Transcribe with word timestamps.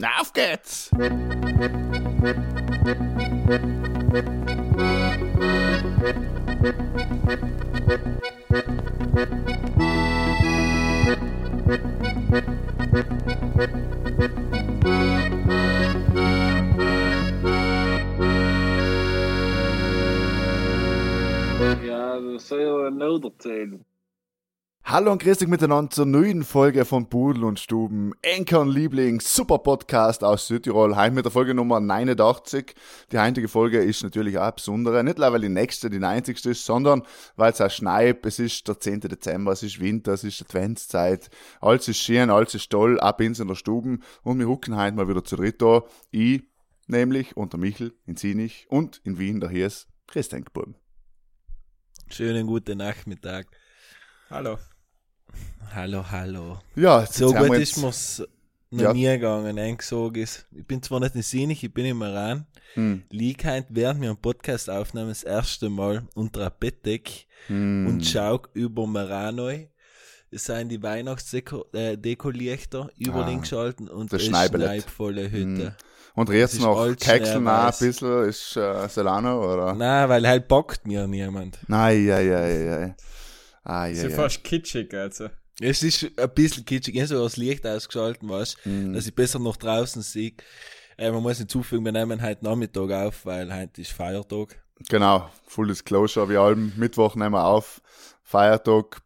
Na, 0.00 0.20
auf 0.20 0.32
geht's! 0.32 0.90
Ja, 21.82 22.20
das 22.20 22.48
soll 22.48 22.60
ja 22.60 22.90
noch 22.90 23.24
erzählen. 23.24 23.84
Hallo 24.90 25.12
und 25.12 25.22
grüß 25.22 25.36
dich 25.36 25.48
miteinander 25.48 25.90
zur 25.90 26.06
neuen 26.06 26.42
Folge 26.42 26.86
von 26.86 27.10
Pudel 27.10 27.44
und 27.44 27.60
Stuben. 27.60 28.14
Enkern 28.22 28.70
Liebling, 28.70 29.20
super 29.20 29.58
Podcast 29.58 30.24
aus 30.24 30.46
Südtirol. 30.46 30.96
Heute 30.96 31.14
mit 31.14 31.26
der 31.26 31.30
Folge 31.30 31.52
Nummer 31.52 31.78
89. 31.78 32.74
Die 33.12 33.18
heutige 33.18 33.48
Folge 33.48 33.80
ist 33.80 34.02
natürlich 34.02 34.38
auch 34.38 34.44
eine 34.44 34.52
besondere. 34.52 35.04
Nicht 35.04 35.18
nur, 35.18 35.30
weil 35.30 35.42
die 35.42 35.50
nächste 35.50 35.90
die 35.90 35.98
90. 35.98 36.42
ist, 36.46 36.64
sondern 36.64 37.02
weil 37.36 37.52
es 37.52 37.60
auch 37.60 37.70
schneit. 37.70 38.24
Es 38.24 38.38
ist 38.38 38.66
der 38.66 38.80
10. 38.80 39.00
Dezember, 39.00 39.52
es 39.52 39.62
ist 39.62 39.78
Winter, 39.78 40.14
es 40.14 40.24
ist 40.24 40.40
Adventszeit. 40.40 41.28
Alles 41.60 41.86
ist 41.88 41.98
schön, 41.98 42.30
alles 42.30 42.54
ist 42.54 42.70
toll. 42.70 42.98
Ab 42.98 43.20
ins 43.20 43.40
in 43.40 43.48
der 43.48 43.56
Stuben. 43.56 44.02
Und 44.22 44.38
wir 44.38 44.48
hucken 44.48 44.74
heute 44.74 44.96
mal 44.96 45.06
wieder 45.06 45.22
zu 45.22 45.36
dritt 45.36 45.60
da. 45.60 45.82
Ich, 46.12 46.44
nämlich, 46.86 47.36
und 47.36 47.52
der 47.52 47.60
Michel 47.60 47.92
in 48.06 48.16
Zinich 48.16 48.64
und 48.70 49.02
in 49.04 49.18
Wien, 49.18 49.40
der 49.40 49.50
hier 49.50 49.66
ist 49.66 49.86
Christian 50.06 50.44
Geburgen. 50.44 50.76
Schönen 52.08 52.46
guten 52.46 52.78
Nachmittag. 52.78 53.48
Hallo. 54.30 54.56
Hallo, 55.74 56.04
hallo. 56.10 56.58
Ja, 56.76 57.00
jetzt 57.02 57.14
So 57.14 57.32
gut 57.32 57.52
ist 57.54 57.76
jetzt- 57.76 57.82
mir's 57.82 58.22
noch 58.70 58.82
Ja. 58.82 58.92
nie 58.92 59.04
gegangen, 59.04 59.58
eingesogen 59.58 60.22
ist. 60.22 60.46
Ich 60.52 60.66
bin 60.66 60.82
zwar 60.82 61.00
nicht 61.00 61.14
in 61.14 61.22
Sinich, 61.22 61.64
ich 61.64 61.72
bin 61.72 61.86
im 61.86 62.02
Iran. 62.02 62.44
Hm. 62.74 63.02
Lieg 63.10 63.42
während 63.70 64.00
wir 64.00 64.10
einen 64.10 64.18
Podcast 64.18 64.68
aufnehmen, 64.68 65.08
das 65.08 65.22
erste 65.22 65.70
Mal 65.70 66.02
unter 66.14 66.40
einer 66.42 66.50
Bettdeck 66.50 67.26
Hm. 67.46 67.86
und 67.86 68.04
schau 68.06 68.42
über 68.52 68.86
Maranoi. 68.86 69.70
Es 70.30 70.44
sind 70.44 70.68
die 70.68 70.82
Weihnachtsdeko-Lichter 70.82 72.90
über 72.98 73.24
Ah, 73.24 73.30
den 73.30 73.40
geschalten 73.40 73.88
und 73.88 74.12
das 74.12 74.20
es 74.22 74.28
Schneibelett. 74.28 74.68
schneit 74.82 74.90
volle 74.90 75.30
Hütte. 75.30 75.66
Hm. 75.68 75.72
Und 76.14 76.30
ist 76.30 76.60
noch 76.60 76.84
Kekseln 76.96 77.46
ein 77.46 77.72
bisschen? 77.78 78.24
Ist 78.24 78.56
äh, 78.56 78.88
Solano 78.88 79.52
oder? 79.54 79.74
Nein, 79.74 80.08
weil 80.08 80.26
halt 80.26 80.48
bockt 80.48 80.86
mir 80.86 81.06
niemand. 81.06 81.58
Nein, 81.68 82.04
ja, 82.06 82.18
ja, 82.20 82.46
ja, 82.46 82.80
ja. 82.88 82.94
Ah, 83.68 83.86
ja, 83.86 83.92
Ist 83.92 84.02
ja 84.02 84.10
fast 84.10 84.42
kitschig, 84.44 84.92
also. 84.94 85.28
Es 85.60 85.82
ist 85.82 86.06
ein 86.18 86.30
bisschen 86.34 86.64
kitschig, 86.64 86.94
ich 86.94 87.00
habe 87.00 87.08
so 87.08 87.22
das 87.22 87.36
Licht 87.36 87.66
ausgeschalten, 87.66 88.28
weißt 88.28 88.64
Mhm. 88.64 88.92
dass 88.94 89.06
ich 89.06 89.14
besser 89.14 89.38
noch 89.38 89.56
draußen 89.56 90.02
sehe. 90.02 90.32
Äh, 90.96 91.10
man 91.12 91.22
muss 91.22 91.38
hinzufügen, 91.38 91.84
wir 91.84 91.92
nehmen 91.92 92.22
heute 92.22 92.44
Nachmittag 92.44 92.90
auf, 92.90 93.26
weil 93.26 93.54
heute 93.54 93.80
ist 93.80 93.92
Feiertag. 93.92 94.60
Genau, 94.88 95.28
Full 95.46 95.68
Disclosure, 95.68 96.28
wir 96.28 96.40
allem 96.40 96.72
Mittwoch 96.76 97.14
nehmen 97.16 97.32
wir 97.34 97.44
auf, 97.44 97.80
Feiertag 98.22 99.02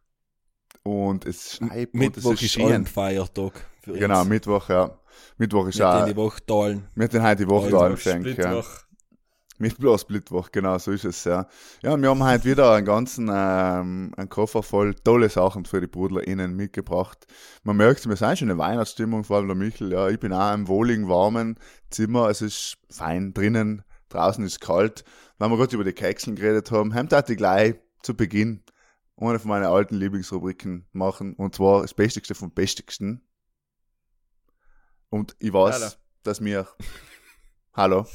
und 0.83 1.25
es 1.25 1.55
schneit 1.55 1.89
und 1.93 1.99
Mittwoch 1.99 2.33
es 2.33 2.41
ist 2.43 2.57
ist 2.57 2.89
Feiertag. 2.89 3.65
Für 3.81 3.93
Genau, 3.93 4.19
uns. 4.21 4.29
Mittwoch, 4.29 4.69
ja. 4.69 4.97
Mittwoch 5.37 5.67
ist 5.67 5.75
Mit 5.77 5.85
auch, 5.85 5.99
in 6.01 6.05
die 6.11 6.15
Woche 6.15 6.45
teilen. 6.45 6.87
wir 6.95 7.07
haben 7.09 7.23
heute 7.23 7.43
die 7.43 7.49
Woche 7.49 7.69
da 7.71 7.77
angeschenkt, 7.79 8.37
ja. 8.37 8.63
Bloß 9.59 10.01
Splitwoch, 10.01 10.51
genau, 10.51 10.77
so 10.77 10.91
ist 10.91 11.05
es, 11.05 11.23
ja. 11.23 11.47
Ja, 11.81 11.95
wir 11.95 12.09
haben 12.09 12.23
heute 12.23 12.45
wieder 12.45 12.73
einen 12.73 12.85
ganzen, 12.85 13.29
ähm, 13.31 14.11
einen 14.17 14.29
Koffer 14.29 14.63
voll 14.63 14.93
tolle 14.95 15.29
Sachen 15.29 15.65
für 15.65 15.79
die 15.79 15.87
BrudlerInnen 15.87 16.55
mitgebracht. 16.55 17.27
Man 17.63 17.77
merkt, 17.77 18.07
wir 18.07 18.15
sind 18.15 18.39
schon 18.39 18.49
in 18.49 18.57
Weihnachtsstimmung, 18.57 19.23
vor 19.23 19.37
allem 19.37 19.47
der 19.47 19.55
Michel, 19.55 19.91
ja. 19.91 20.09
Ich 20.09 20.19
bin 20.19 20.33
auch 20.33 20.53
im 20.53 20.67
wohligen, 20.67 21.07
warmen 21.07 21.57
Zimmer, 21.91 22.29
es 22.29 22.41
ist 22.41 22.77
fein 22.89 23.33
drinnen, 23.33 23.83
draußen 24.09 24.43
ist 24.43 24.59
kalt. 24.59 25.03
Wenn 25.37 25.51
wir 25.51 25.57
gerade 25.57 25.75
über 25.75 25.83
die 25.83 25.93
Kekseln 25.93 26.35
geredet 26.35 26.71
haben, 26.71 26.93
haben 26.93 27.09
ich 27.27 27.37
gleich 27.37 27.75
zu 28.01 28.15
Beginn 28.15 28.63
eine 29.17 29.39
von 29.39 29.49
meinen 29.49 29.65
alten 29.65 29.95
Lieblingsrubriken 29.95 30.87
machen, 30.91 31.33
und 31.35 31.55
zwar 31.55 31.81
das 31.81 31.93
Bestigste 31.93 32.35
vom 32.35 32.51
Bestigsten. 32.51 33.21
Und 35.09 35.35
ich 35.39 35.53
weiß, 35.53 35.75
Hallo. 35.75 35.91
dass 36.23 36.43
wir, 36.43 36.67
hallo, 37.73 38.05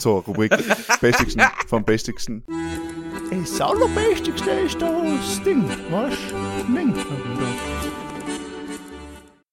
zur 0.00 0.24
Rubrik 0.24 0.52
Bestigsten 1.00 1.42
vom 1.66 1.84
Bestigsten. 1.84 2.42
Das 3.30 3.60
Allerbestigste 3.60 4.50
ist 4.50 4.80
das 4.80 5.42
Ding, 5.44 5.64
was? 5.90 6.14
Ding. 6.74 6.94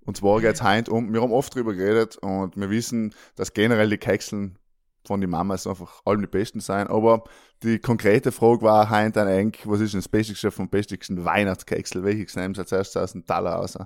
Und 0.05 0.17
zwar 0.17 0.39
geht's 0.39 0.63
heute 0.63 0.91
um, 0.91 1.13
wir 1.13 1.21
haben 1.21 1.33
oft 1.33 1.53
drüber 1.53 1.73
geredet 1.73 2.17
und 2.17 2.55
wir 2.55 2.69
wissen, 2.69 3.13
dass 3.35 3.53
generell 3.53 3.89
die 3.89 3.97
Kekseln 3.97 4.57
von 5.05 5.19
den 5.21 5.29
Mamas 5.29 5.67
einfach 5.67 6.01
allem 6.05 6.21
die 6.21 6.27
besten 6.27 6.61
sein, 6.61 6.87
aber 6.87 7.23
die 7.63 7.79
konkrete 7.79 8.31
Frage 8.31 8.61
war 8.61 8.89
heute 8.89 9.11
dann 9.11 9.27
eigentlich, 9.27 9.67
was 9.67 9.81
ist 9.81 9.93
denn 9.93 9.99
das 9.99 10.09
Bestigste 10.09 10.51
vom 10.51 10.69
bestigsten 10.69 11.25
Weihnachtskeksel? 11.25 12.03
Welches 12.03 12.35
nehmen 12.35 12.55
Sie 12.55 12.61
als 12.61 12.71
erstes 12.71 13.01
aus 13.01 13.11
dem 13.11 13.25
Taler 13.25 13.51
raus? 13.51 13.77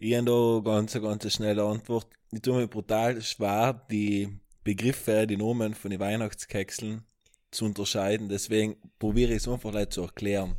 Ich 0.00 0.14
habe 0.14 0.24
da 0.24 0.60
ganz, 0.70 0.92
ganz 0.94 1.32
schnelle 1.32 1.64
Antwort. 1.64 2.08
Ich 2.34 2.42
tue 2.42 2.56
mir 2.56 2.66
brutal 2.68 3.20
schwer, 3.22 3.80
die 3.90 4.28
Begriffe, 4.64 5.26
die 5.26 5.36
Namen 5.36 5.74
von 5.74 5.90
den 5.90 6.00
Weihnachtskekseln 6.00 7.04
zu 7.50 7.64
unterscheiden. 7.66 8.28
Deswegen 8.28 8.76
probiere 8.98 9.30
ich 9.32 9.36
es 9.38 9.48
einfach 9.48 9.70
gleich 9.70 9.90
zu 9.90 10.02
erklären. 10.02 10.56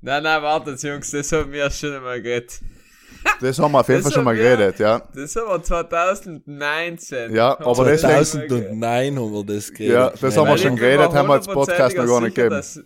Nein, 0.00 0.22
nein, 0.24 0.42
wartet, 0.42 0.82
Jungs, 0.82 1.10
das 1.12 1.30
haben 1.32 1.52
wir 1.52 1.70
schon 1.70 1.94
einmal 1.94 2.20
geredet. 2.20 2.60
Das 3.40 3.58
haben 3.58 3.72
wir 3.72 3.80
auf 3.80 3.88
jeden 3.88 4.02
Fall 4.02 4.12
schon 4.12 4.24
mal 4.24 4.36
wir- 4.36 4.42
geredet, 4.42 4.78
ja. 4.80 4.98
Das 5.14 5.36
haben 5.36 5.48
wir 5.48 5.62
2019. 5.62 7.34
Ja, 7.34 7.58
aber 7.58 7.78
wir 7.86 7.92
deswegen- 7.92 8.24
schon 8.24 8.40
mal 8.40 8.48
geredet. 8.48 8.68
2009 8.68 9.18
haben 9.18 9.32
wir 9.32 9.44
das 9.54 9.72
geredet. 9.72 9.94
Ja, 9.94 10.10
das 10.10 10.36
haben 10.36 10.48
wir 10.48 10.58
schon 10.58 10.76
geredet, 10.76 11.12
haben 11.12 11.28
wir 11.28 11.34
als 11.34 11.46
Podcast 11.46 11.96
noch 11.96 12.06
gar 12.06 12.20
nicht 12.20 12.34
gegeben. 12.34 12.50
Dass, 12.50 12.80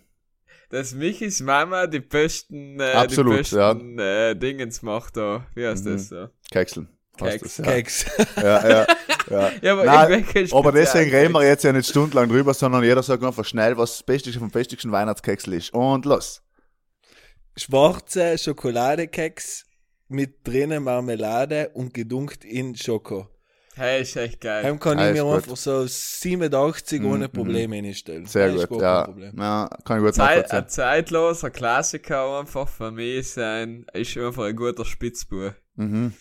dass 0.71 0.95
Michis 0.95 1.41
Mama 1.41 1.87
die 1.87 2.01
besten, 2.01 2.79
äh, 2.79 2.93
Absolut, 2.93 3.33
die 3.51 3.57
besten 3.57 3.99
äh, 3.99 4.37
Dingens 4.37 4.83
macht 4.83 5.17
da. 5.17 5.47
Wie 5.55 5.67
heißt 5.67 5.87
Mhm. 5.87 5.93
das 5.95 6.09
so? 6.09 6.29
Kekseln. 6.51 6.89
Keks. 7.19 7.59
ja. 7.59 7.65
Keks. 7.65 8.07
Ja, 8.37 8.43
ja, 8.43 8.87
ja. 9.31 9.51
Ja, 9.61 9.73
aber 9.73 9.85
Nein, 9.85 10.25
aber 10.53 10.73
deswegen 10.73 11.11
reden 11.11 11.33
wir 11.35 11.45
jetzt 11.47 11.63
ja 11.63 11.71
nicht 11.73 11.89
stundenlang 11.91 12.31
drüber, 12.31 12.55
sondern 12.55 12.83
jeder 12.83 13.03
sagt 13.03 13.23
einfach 13.23 13.45
schnell, 13.45 13.77
was 13.77 13.99
das 13.99 14.03
Bestigste 14.03 14.41
vom 14.41 14.51
bestigsten 14.51 14.91
Weihnachtskeks 14.91 15.47
ist. 15.49 15.75
Und 15.75 16.07
los. 16.07 16.41
Schwarze 17.57 18.39
Schokoladekeks 18.39 19.65
mit 20.09 20.47
drinnen 20.47 20.83
Marmelade 20.85 21.71
und 21.75 21.93
gedunkt 21.93 22.45
in 22.45 22.75
Schoko. 22.77 23.29
Hey, 23.75 24.03
ist 24.03 24.17
echt 24.17 24.41
geil. 24.41 24.63
Dann 24.65 24.81
kann 24.81 24.99
Ja, 24.99 25.09
ich 25.09 25.15
mir 25.15 25.23
gut. 25.23 25.35
einfach 25.37 25.57
so 25.57 25.87
87 25.87 27.01
Mhm, 27.01 27.13
ohne 27.13 27.29
Probleme 27.29 27.77
hinstellen. 27.77 28.27
Sehr 28.27 28.53
ist 28.55 28.69
gut, 28.69 28.81
ja. 28.83 29.09
ja. 29.37 29.69
Kann 29.85 29.99
ich 29.99 30.05
gut 30.05 30.15
Zeit, 30.15 30.51
ein 30.51 30.69
zeitloser 30.69 31.51
Klassiker 31.51 32.41
einfach 32.41 32.69
für 32.69 32.91
mich 32.91 33.31
sein, 33.31 33.87
ist 33.93 34.17
einfach 34.17 34.45
ein 34.47 34.57
guter 34.57 34.85
Spitzbub. 34.85 35.55
Mhm. 35.77 36.13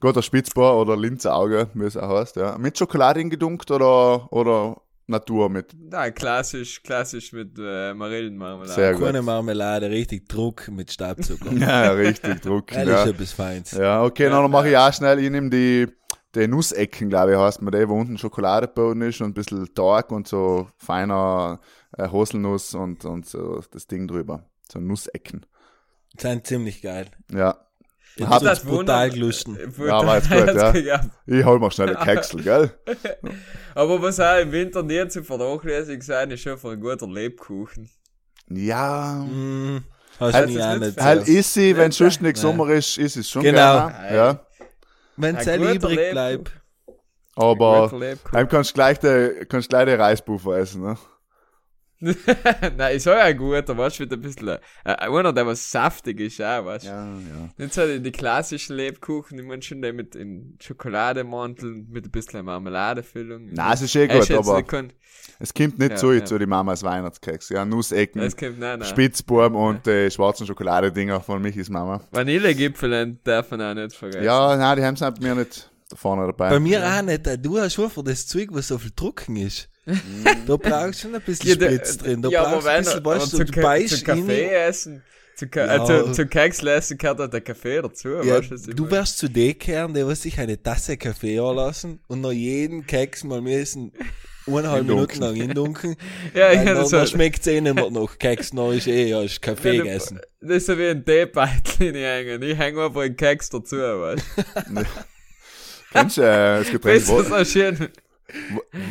Guter 0.00 0.22
Spitzbohr 0.22 0.80
oder 0.80 0.96
Linzauge, 0.96 1.68
wie 1.74 1.84
es 1.84 1.96
auch 1.96 2.08
heißt, 2.20 2.36
ja. 2.36 2.58
Mit 2.58 2.78
Schokolade 2.78 3.24
gedunkt 3.24 3.70
oder, 3.70 4.32
oder 4.32 4.76
Natur 5.06 5.48
mit. 5.48 5.74
Nein, 5.78 6.14
klassisch, 6.14 6.82
klassisch 6.82 7.32
mit 7.32 7.58
äh, 7.58 7.92
Marillenmarmelade. 7.92 8.72
Sehr 8.72 8.94
gut. 8.94 9.04
Keine 9.04 9.22
Marmelade, 9.22 9.90
richtig 9.90 10.28
Druck 10.28 10.68
mit 10.68 10.90
Stabzucker. 10.90 11.52
Ja, 11.52 11.90
richtig 11.92 12.40
drucken, 12.42 12.74
Das 12.74 12.88
ja. 12.88 13.02
ist 13.04 13.10
etwas 13.10 13.32
Feins. 13.32 13.72
Ja, 13.72 14.02
okay, 14.02 14.28
dann 14.28 14.50
mache 14.50 14.70
ich 14.70 14.76
auch 14.76 14.92
schnell, 14.92 15.18
ich 15.18 15.30
nehme 15.30 15.50
die, 15.50 15.88
die 16.34 16.48
Nussecken, 16.48 17.10
glaube 17.10 17.32
ich, 17.32 17.38
heißt 17.38 17.62
man, 17.62 17.72
die, 17.72 17.88
wo 17.88 17.94
unten 17.94 18.16
Schokoladeboden 18.18 19.02
ist 19.02 19.20
und 19.20 19.28
ein 19.28 19.34
bisschen 19.34 19.74
Tag 19.74 20.10
und 20.10 20.26
so 20.26 20.68
feiner 20.78 21.60
äh, 21.96 22.08
Haselnuss 22.08 22.74
und, 22.74 23.04
und 23.04 23.26
so 23.26 23.62
das 23.70 23.86
Ding 23.86 24.08
drüber. 24.08 24.44
So 24.70 24.80
Nussecken. 24.80 25.44
Sind 26.16 26.46
ziemlich 26.46 26.80
geil. 26.80 27.06
Ja. 27.30 27.58
Ich 28.16 28.26
hab 28.26 28.42
uns 28.42 28.60
brutal 28.60 29.10
gelusten. 29.10 29.58
Ja, 29.78 30.06
war 30.06 30.16
jetzt 30.18 30.30
gut, 30.30 30.84
ja. 30.84 31.00
Ich 31.26 31.44
hol 31.44 31.58
mal 31.58 31.70
schnell 31.70 31.96
einen 31.96 32.04
Keksel, 32.06 32.42
gell? 32.44 32.70
Aber 33.74 34.00
was 34.00 34.20
auch 34.20 34.38
im 34.40 34.52
Winter 34.52 34.82
nie 34.84 35.06
zu 35.08 35.24
vernachlässigen 35.24 36.00
sein, 36.00 36.30
ist 36.30 36.40
schon 36.42 36.58
ein 36.64 36.80
guter 36.80 37.08
Lebkuchen. 37.08 37.90
Ja. 38.48 39.24
Mm, 39.28 39.82
hast 40.20 40.34
Halt- 40.34 40.60
auch 40.60 40.78
nicht. 40.78 41.00
Halt 41.00 41.28
ist 41.28 41.54
sie, 41.54 41.76
wenn 41.76 41.90
es 41.90 41.96
sonst 41.96 42.22
nicht. 42.22 42.36
Sommer 42.36 42.68
ist, 42.70 42.98
ist 42.98 43.16
es 43.16 43.28
schon 43.28 43.42
Genau. 43.42 43.88
gerne. 43.88 44.14
Ja. 44.16 44.40
Wenn 45.16 45.36
es 45.36 45.46
halt 45.46 45.62
übrig 45.62 46.10
bleibt. 46.12 46.52
Aber 47.36 47.90
dann 48.32 48.48
kannst 48.48 48.70
du 48.70 48.74
gleich 48.74 48.98
die, 49.00 49.44
kannst 49.48 49.68
gleich 49.68 49.86
die 49.86 49.94
Reispuffer 49.94 50.56
essen, 50.58 50.82
ne? 50.82 50.96
Nein, 52.76 52.96
ist 52.96 53.08
auch 53.08 53.12
ein 53.16 53.36
guter, 53.36 53.76
weißt 53.78 53.98
du, 54.00 54.04
wieder 54.04 54.16
ein 54.16 54.20
bisschen, 54.20 54.48
äh, 54.48 54.58
einer, 54.84 55.32
der 55.32 55.46
was 55.46 55.70
saftig 55.70 56.20
ist, 56.20 56.40
auch, 56.42 56.64
weißt 56.66 56.84
du. 56.86 56.88
Ja, 56.90 57.04
ja. 57.06 57.48
Nicht 57.56 57.72
so 57.74 57.86
die, 57.86 58.00
die 58.00 58.12
klassischen 58.12 58.76
Lebkuchen, 58.76 59.36
die 59.38 59.42
man 59.44 59.62
schon 59.62 59.80
die 59.80 59.92
mit 59.92 60.14
in 60.14 60.58
Schokolademantel, 60.60 61.84
mit 61.88 62.06
ein 62.06 62.10
bisschen 62.10 62.44
Marmeladefüllung. 62.44 63.48
Nein, 63.52 63.72
es 63.72 63.82
ist 63.82 63.94
eh 63.96 64.06
gut, 64.06 64.28
jetzt 64.28 64.32
aber 64.32 64.58
gekonnt- 64.62 64.94
es 65.38 65.54
kommt 65.54 65.78
nicht 65.78 65.92
Ja, 65.92 65.96
so 65.96 66.12
ja. 66.12 66.24
zu 66.24 66.38
die 66.38 66.46
Mamas 66.46 66.82
Weihnachtskeks. 66.82 67.48
Ja, 67.48 67.64
Nussecken, 67.64 68.20
Es 68.20 68.36
kommt, 68.36 68.58
nein, 68.58 68.80
nein. 68.80 68.88
Spitzbuben 68.88 69.54
und 69.54 69.86
äh, 69.86 70.10
schwarzen 70.10 70.46
Schokoladedinger 70.46 71.20
von 71.20 71.40
Michis 71.40 71.70
Mama. 71.70 72.02
Vanillegipfel 72.10 73.18
darf 73.24 73.50
man 73.50 73.62
auch 73.62 73.74
nicht 73.74 73.96
vergessen. 73.96 74.24
Ja, 74.24 74.56
nein, 74.56 74.76
die 74.76 74.84
haben 74.84 74.94
es 74.94 75.00
bei 75.00 75.14
mir 75.20 75.34
nicht 75.34 75.70
da 75.88 75.96
vorne 75.96 76.26
dabei. 76.26 76.50
Bei 76.50 76.60
mir 76.60 76.84
auch 76.84 77.02
nicht. 77.02 77.22
Du 77.44 77.58
hast 77.58 77.74
schon 77.74 77.88
für 77.90 78.02
das 78.02 78.26
Zeug, 78.26 78.48
was 78.52 78.68
so 78.68 78.78
viel 78.78 78.90
trocken 78.90 79.36
ist. 79.36 79.68
da 80.46 80.56
brauchst 80.56 80.98
du 81.00 81.02
schon 81.08 81.14
ein 81.14 81.20
bisschen 81.22 81.48
Ja, 81.48 81.54
Spritz 81.54 81.96
drin. 81.98 82.22
Da 82.22 82.28
ja, 82.30 82.42
brauchst 82.42 82.54
aber 82.54 82.62
du 82.62 82.68
ein 82.70 82.84
bisschen, 82.84 83.04
weißt 83.04 83.30
zu, 83.30 83.38
du, 83.38 83.44
du 83.44 83.52
Ka- 83.52 83.60
beißt 83.62 83.98
zu 83.98 84.04
Kaffee 84.04 84.46
rein. 84.46 84.68
essen, 84.70 85.02
zu, 85.36 85.48
Ka 85.48 85.66
Ja. 85.66 85.82
äh, 85.84 86.04
zu, 86.06 86.12
zu 86.12 86.26
Keks 86.26 86.62
essen 86.62 86.96
gehört 86.98 87.20
auch 87.20 87.26
der 87.28 87.40
Kaffee 87.40 87.82
dazu, 87.82 88.08
Ja, 88.22 88.38
weißt 88.38 88.50
du, 88.68 88.74
du 88.74 88.90
wärst 88.90 89.18
zu 89.18 89.28
den 89.28 89.58
Kernen, 89.58 89.94
der 89.94 90.06
was 90.06 90.22
sich 90.22 90.38
eine 90.38 90.62
Tasse 90.62 90.96
Kaffee 90.96 91.38
anlassen 91.38 92.00
und 92.08 92.20
nach 92.22 92.32
jedem 92.32 92.86
Keks 92.86 93.24
mal 93.24 93.40
müssen 93.42 93.92
eineinhalb 94.46 94.86
Minuten 94.86 95.20
Dunkeln. 95.20 95.20
lang 95.22 95.36
indunkeln. 95.50 95.96
Ja, 96.34 96.48
Weil 96.48 96.56
ja, 96.56 96.64
dann, 96.64 96.74
das 96.76 96.90
dann 96.90 97.06
schmeckt 97.06 97.40
es 97.40 97.46
eh 97.46 97.60
nicht 97.60 97.74
mehr 97.74 97.90
nach 97.90 98.18
Keks, 98.18 98.52
noch 98.52 98.72
ist 98.72 98.86
eh, 98.86 99.06
ja, 99.08 99.22
ist 99.22 99.40
Kaffee 99.42 99.68
Ja, 99.72 99.78
du- 99.78 99.82
gegessen. 99.84 100.20
Das 100.40 100.56
ist 100.58 100.66
so 100.66 100.78
wie 100.78 100.88
ein 100.88 101.04
Teebeutel 101.04 101.86
in 101.88 101.94
hängen. 101.94 102.42
Ich 102.42 102.56
hänge 102.58 102.84
einfach 102.84 103.00
einen 103.02 103.16
Keks 103.16 103.48
dazu, 103.50 103.76
weißt 103.76 104.22
du. 104.36 104.82
Kennst 105.92 106.16
du 106.18 106.22
äh, 106.22 106.58
das 106.58 106.70
Getränk 106.70 107.04
du, 107.06 107.08
Wod 107.12 107.26
so 107.28 107.44
schön. 107.44 107.88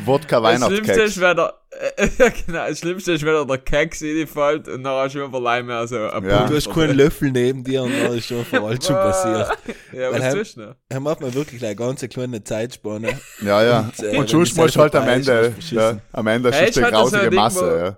Wodka 0.06 0.40
Das 0.40 0.56
Schlimmste 0.58 0.72
Weihnachtskeks? 0.94 1.10
ist, 1.16 1.22
wenn 1.22 1.36
der, 1.38 1.54
äh, 1.98 2.08
genau, 2.46 2.68
das 2.68 2.80
Schlimmste 2.80 3.12
ist, 3.14 3.26
wenn 3.26 3.34
er 3.34 3.46
der 3.46 3.58
Keks 3.58 4.02
reinfällt 4.04 4.68
und 4.68 4.84
dann 4.84 4.94
hast 4.94 5.16
du 5.16 5.24
einfach 5.24 5.40
allein 5.40 5.66
mehr 5.66 5.88
so 5.88 5.96
ein 5.98 6.26
Ja. 6.26 6.46
Du 6.48 6.56
hast 6.56 6.72
keinen 6.72 6.96
Löffel 6.96 7.32
neben 7.32 7.64
dir 7.64 7.84
und 7.84 7.92
dann 7.92 8.14
ist 8.18 8.28
schon 8.28 8.46
vor 8.46 8.68
allem 8.70 8.82
schon 8.82 8.96
passiert. 8.96 9.50
Ja, 9.92 10.12
Weil 10.12 10.20
was 10.20 10.24
heim- 10.24 10.38
tust 10.38 10.58
du 10.58 10.62
noch? 10.62 10.76
Er 10.90 11.00
macht 11.00 11.22
mir 11.22 11.34
wirklich 11.34 11.64
eine 11.64 11.76
ganz 11.76 12.02
kleine 12.08 12.44
Zeitspanne. 12.44 13.20
Ja, 13.44 13.64
ja. 13.64 13.80
Und, 13.80 14.00
äh, 14.04 14.18
Und 14.18 14.30
sonst 14.30 14.56
musst 14.58 14.76
halt 14.78 14.96
am 14.96 15.08
Ende, 15.08 15.54
ja, 15.72 15.98
am 16.12 16.28
Ende 16.28 16.52
Hey, 16.52 16.70
ist 16.70 16.76
die 16.76 16.80
ich 16.80 16.86
hatte 16.86 16.96
so 16.96 17.02
grausige 17.04 17.30
Ding, 17.30 17.40
Masse, 17.40 17.78
ja. 17.80 17.98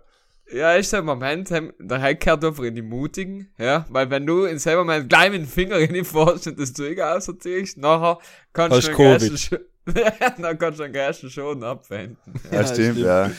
Ja, 0.57 0.73
ist 0.75 0.93
ein 0.93 1.03
Moment, 1.05 1.49
der 1.49 2.01
Heik 2.01 2.19
gehört 2.21 2.45
einfach 2.45 2.63
in 2.63 2.75
die 2.75 2.83
Mutigen, 2.83 3.49
ja, 3.57 3.85
weil 3.89 4.09
wenn 4.11 4.27
du 4.27 4.43
in 4.45 4.59
selber 4.59 4.83
Moment 4.83 5.09
gleich 5.09 5.31
mit 5.31 5.41
dem 5.41 5.47
Finger 5.47 5.77
in 5.77 5.91
die 5.93 6.01
und 6.01 6.59
das 6.59 6.73
Zeug 6.73 6.99
ausziehst, 7.01 7.77
nachher 7.79 8.19
kannst 8.53 8.77
Hast 8.77 8.87
du 8.89 8.93
Covid. 8.93 9.39
schon, 9.39 9.59
dann 10.37 10.57
kannst 10.57 10.79
du 10.79 10.83
den 10.83 10.93
Geist 10.93 11.29
schon 11.31 11.63
abwenden. 11.63 12.17
Ja, 12.51 12.61
Ja, 12.61 12.67
stimmt, 12.67 12.97
stimmt. 12.97 12.99
ja. 12.99 13.31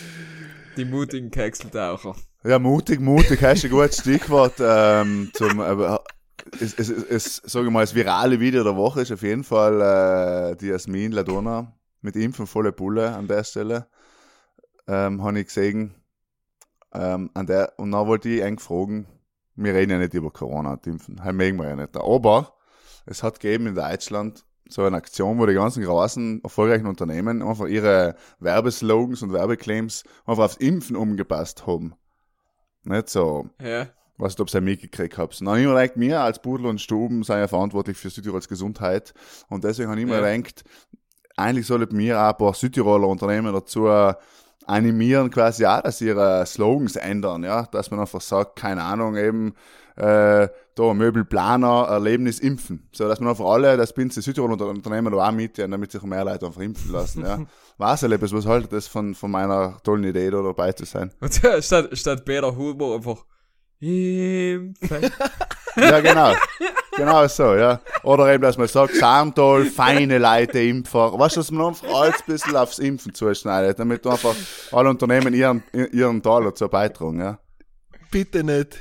Die 0.77 0.85
mutigen 0.85 1.31
Kekseltaucher. 1.31 2.15
Ja, 2.45 2.59
mutig, 2.59 3.01
mutig, 3.01 3.43
hast 3.43 3.65
du 3.65 3.69
ein 3.69 3.71
gutes 3.73 3.99
Stichwort 3.99 4.55
ähm, 4.61 5.31
zum, 5.35 5.61
äh, 5.61 5.99
es, 6.61 6.75
es, 6.75 6.89
es, 6.89 7.05
es, 7.09 7.43
sag 7.45 7.65
ich 7.65 7.71
mal, 7.71 7.81
das 7.81 7.95
virale 7.95 8.39
Video 8.39 8.63
der 8.63 8.77
Woche 8.77 9.01
ist 9.01 9.11
auf 9.11 9.23
jeden 9.23 9.43
Fall 9.43 10.53
äh, 10.53 10.57
die 10.57 10.69
Jasmin 10.69 11.13
Ladonna 11.13 11.73
mit 12.03 12.15
Impfen 12.15 12.47
volle 12.47 12.73
Pulle 12.73 13.15
an 13.15 13.27
der 13.27 13.43
Stelle. 13.43 13.89
Ähm, 14.87 15.23
habe 15.25 15.41
ich 15.41 15.47
gesehen. 15.47 15.95
Ähm, 16.95 17.31
an 17.35 17.47
der, 17.47 17.73
und 17.79 17.91
dann 17.91 18.07
wollte 18.07 18.29
ich 18.29 18.43
eigentlich 18.45 18.61
fragen, 18.65 19.07
wir 19.57 19.75
reden 19.75 19.91
ja 19.93 19.99
nicht 19.99 20.15
über 20.15 20.31
Corona 20.31 20.75
und 20.75 20.87
Impfen, 20.87 21.17
das 21.17 21.33
mögen 21.33 21.59
wir 21.59 21.69
ja 21.69 21.77
nicht. 21.77 21.97
Aber 21.97 22.55
es 23.07 23.23
hat 23.23 23.41
gegeben 23.41 23.67
in 23.67 23.75
Deutschland 23.75 24.46
so 24.69 24.83
eine 24.83 24.97
Aktion, 24.97 25.39
wo 25.39 25.47
die 25.47 25.55
ganzen 25.55 25.83
großen, 25.85 26.43
erfolgreichen 26.43 26.87
Unternehmen 26.87 27.43
einfach 27.43 27.67
ihre 27.67 28.17
Werbeslogans 28.41 29.23
und 29.23 29.33
Werbeclaims 29.33 30.05
einfach 30.27 30.45
aufs 30.45 30.57
Impfen 30.57 30.97
umgepasst 30.97 31.67
haben. 31.67 31.95
Nicht 32.85 33.09
so, 33.09 33.49
Ja. 33.61 33.87
was 34.19 34.35
du, 34.37 34.43
ob 34.43 34.55
ihr 34.55 34.61
mitgekriegt 34.61 35.19
habt. 35.19 35.41
Und 35.41 35.47
dann 35.47 35.55
habe 35.55 35.61
ich 35.63 35.67
mir 35.67 35.75
gedacht, 35.75 36.01
wir 36.01 36.21
als 36.21 36.41
Pudel 36.41 36.67
und 36.67 36.81
Stuben 36.81 37.23
sind 37.23 37.39
ja 37.39 37.49
verantwortlich 37.49 37.97
für 37.97 38.11
Südtirols 38.11 38.49
Gesundheit. 38.49 39.13
Und 39.49 39.65
deswegen 39.65 39.91
habe 39.91 40.01
ich 40.01 40.07
mir 40.07 40.21
Ja. 40.21 40.37
gedacht, 40.37 40.65
eigentlich 41.37 41.67
sollten 41.67 41.99
wir 41.99 42.19
auch 42.21 42.31
ein 42.31 42.37
paar 42.37 42.55
Südtiroler 42.55 43.09
Unternehmen 43.09 43.53
dazu 43.53 43.89
animieren, 44.67 45.31
quasi 45.31 45.65
auch, 45.67 45.83
dass 45.83 46.01
ihre 46.01 46.45
Slogans 46.47 46.97
ändern, 46.97 47.45
ja, 47.45 47.63
dass 47.67 47.91
man 47.91 48.01
einfach 48.01 48.21
sagt, 48.21 48.57
keine 48.57 48.83
Ahnung, 48.83 49.17
eben, 49.17 49.55
äh, 49.97 50.49
da 50.75 50.95
Möbelplaner, 50.95 51.87
Erlebnis 51.89 52.39
impfen. 52.39 52.89
So, 52.93 53.09
dass 53.09 53.19
man 53.21 53.31
einfach 53.31 53.47
alle, 53.47 53.77
das 53.77 53.93
Pinze 53.95 54.21
Südtirol 54.21 54.53
Unter- 54.53 54.69
Unternehmen 54.69 55.13
da 55.13 55.27
auch 55.29 55.33
mitgehen, 55.33 55.71
damit 55.71 55.91
sich 55.93 56.03
mehr 56.03 56.25
Leute 56.25 56.47
einfach 56.47 56.61
impfen 56.61 56.93
lassen, 56.93 57.25
ja. 57.25 57.39
Was 57.79 58.03
etwas, 58.03 58.33
was 58.33 58.47
haltet 58.47 58.73
das 58.73 58.87
von, 58.87 59.15
von 59.15 59.31
meiner 59.31 59.77
tollen 59.83 60.05
Idee, 60.05 60.31
da 60.31 60.41
dabei 60.41 60.73
zu 60.73 60.87
sein? 60.87 61.11
Und 61.21 61.35
statt, 61.61 61.91
statt 61.93 62.25
Peter 62.25 62.57
Huber 62.57 62.95
einfach 62.95 63.25
Impfen. 63.81 65.11
Ja, 65.79 66.01
genau. 66.01 66.33
genau 66.97 67.27
so, 67.29 67.55
ja. 67.55 67.83
Oder 68.03 68.33
eben, 68.33 68.43
dass 68.43 68.57
man 68.57 68.67
sagt, 68.67 68.95
Samtal, 68.95 69.67
feine 69.67 70.17
Leute, 70.17 70.59
Impfer. 70.61 71.19
Weißt 71.19 71.37
du, 71.37 71.41
dass 71.41 71.51
man 71.51 71.67
einfach 71.67 71.87
alles 71.95 72.15
ein 72.15 72.33
bisschen 72.33 72.57
aufs 72.57 72.79
Impfen 72.79 73.13
zuschneidet, 73.13 73.79
damit 73.79 74.03
du 74.03 74.09
einfach 74.09 74.35
alle 74.73 74.89
Unternehmen 74.89 75.35
ihren, 75.35 75.63
ihren 75.93 76.23
Teil 76.23 76.45
dazu 76.45 76.67
beitragen, 76.71 77.21
ja. 77.21 77.39
Bitte 78.11 78.43
nicht. 78.43 78.79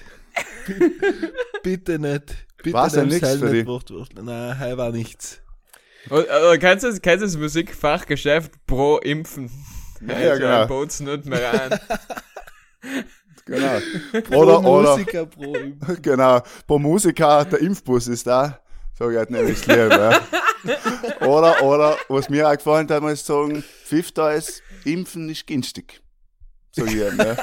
Bitte 1.63 1.99
nicht. 1.99 2.47
Bitte 2.57 2.73
War's 2.73 2.93
denn 2.93 3.07
nimm's 3.07 3.15
nix 3.15 3.27
halt 3.27 3.39
für 3.39 3.45
nicht 3.51 3.89
dich? 3.89 4.09
Nein, 4.21 4.59
heil 4.59 4.77
war 4.77 4.91
nichts. 4.91 5.41
Und, 6.09 6.25
kennst 6.59 6.83
du 6.83 6.89
das, 6.89 7.01
kennst 7.01 7.21
du 7.21 7.25
das 7.27 7.37
Musikfachgeschäft 7.37 8.51
pro 8.67 8.97
Impfen? 8.97 9.49
Ja, 10.07 10.35
genau. 10.35 10.67
Boots 10.67 10.99
nicht 10.99 11.25
mehr 11.25 11.53
rein. 11.53 11.79
Genau. 13.45 13.79
Pro 14.27 14.37
Oder, 14.41 14.59
oder, 14.65 14.97
Musiker, 14.97 15.25
pro 15.27 15.53
Impf- 15.55 15.95
genau. 16.01 16.41
Pro 16.65 16.79
Musiker, 16.79 17.45
der 17.45 17.59
Impfbus 17.59 18.07
ist 18.07 18.25
da. 18.25 18.59
Ich 18.95 18.99
halt 18.99 19.29
nämlich 19.29 19.59
das 19.63 19.67
Lied, 19.67 19.91
ja. 19.91 20.19
Oder, 21.27 21.61
oder, 21.61 21.97
was 22.09 22.27
mir 22.27 22.49
auch 22.49 22.55
gefallen 22.55 22.89
hat, 22.89 23.01
muss 23.03 23.13
ich 23.13 23.21
sagen, 23.21 23.63
Fifth 23.83 24.17
ist, 24.17 24.63
Impfen 24.83 25.29
ist 25.29 25.45
günstig. 25.45 26.01
Sag 26.71 26.87
ich 26.87 26.95
eben, 26.95 27.17
ja. 27.19 27.35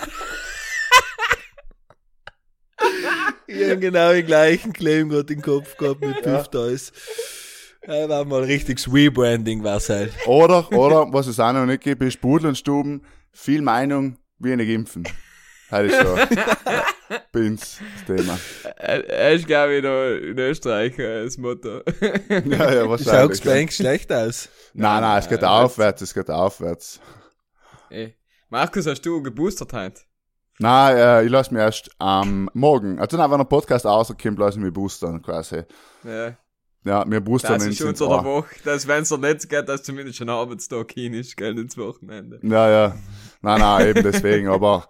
Ich 3.54 3.70
hab 3.70 3.80
genau 3.80 4.12
den 4.12 4.26
gleichen 4.26 4.72
Claim 4.72 5.08
gerade 5.08 5.32
im 5.32 5.42
Kopf 5.42 5.76
gehabt 5.76 6.00
mit 6.00 6.22
Piff 6.22 6.48
Toys. 6.48 6.92
Ja, 7.86 8.08
war 8.08 8.24
mal 8.24 8.42
ein 8.42 8.44
richtiges 8.44 8.92
Rebranding, 8.92 9.62
war's 9.64 9.88
halt. 9.88 10.12
Oder, 10.26 10.70
oder, 10.72 11.12
was 11.12 11.26
es 11.26 11.40
auch 11.40 11.52
noch 11.52 11.66
nicht 11.66 11.82
gibt, 11.82 12.02
ist 12.02 12.20
Pudel 12.20 12.48
und 12.48 12.56
Stuben, 12.56 13.02
viel 13.32 13.60
Meinung, 13.60 14.18
wenig 14.38 14.68
Impfen. 14.68 15.04
Das 15.70 15.84
ist 15.90 16.00
so. 16.00 16.16
Bin's, 17.32 17.78
das 18.06 18.16
Thema. 18.16 18.38
Er 18.76 19.32
ist, 19.32 19.46
glaube 19.46 19.74
ich, 19.76 19.82
noch 19.82 20.30
in 20.30 20.38
Österreich 20.38 20.94
das 20.96 21.36
Motto. 21.38 21.80
Ja, 22.28 22.72
ja, 22.72 22.84
Schaut's 22.84 23.06
wahrscheinlich. 23.06 23.42
bei 23.42 23.54
Bank 23.54 23.72
schlecht 23.72 24.12
aus. 24.12 24.48
Nein, 24.74 25.00
nein, 25.00 25.18
es 25.18 25.28
geht 25.28 25.42
Nein, 25.42 25.50
aufwärts, 25.50 26.02
es 26.02 26.14
geht 26.14 26.30
aufwärts. 26.30 27.00
Ey. 27.90 28.14
Markus, 28.48 28.86
hast 28.86 29.02
du 29.02 29.22
geboostert 29.22 29.72
heute? 29.72 30.02
Nein, 30.58 30.96
äh, 30.96 31.24
ich 31.24 31.30
lass 31.30 31.50
mich 31.50 31.60
erst 31.60 31.90
am 31.98 32.48
Morgen, 32.52 32.98
also 32.98 33.18
wenn 33.18 33.38
der 33.38 33.44
Podcast 33.44 33.86
rauskommt, 33.86 34.38
lass 34.38 34.56
ich 34.56 34.60
mich 34.60 34.72
boostern 34.72 35.22
quasi. 35.22 35.62
Ja. 36.04 36.36
Ja, 36.84 37.04
wir 37.08 37.20
boostern 37.20 37.54
Das 37.60 37.66
ist 37.68 37.80
unter 37.82 38.08
der. 38.08 38.24
Woche, 38.24 38.46
dass 38.64 38.88
wenn 38.88 39.02
es 39.02 39.08
dir 39.08 39.18
nicht 39.18 39.48
geht, 39.48 39.68
dass 39.68 39.82
zumindest 39.84 40.20
ein 40.20 40.28
Arbeitstag 40.28 40.90
hin 40.92 41.14
ist, 41.14 41.36
gell, 41.36 41.56
ins 41.58 41.76
Wochenende. 41.78 42.40
Ja, 42.42 42.68
ja. 42.70 42.96
Nein, 43.44 43.58
nein, 43.60 43.88
eben 43.88 44.02
deswegen, 44.04 44.46
aber 44.48 44.88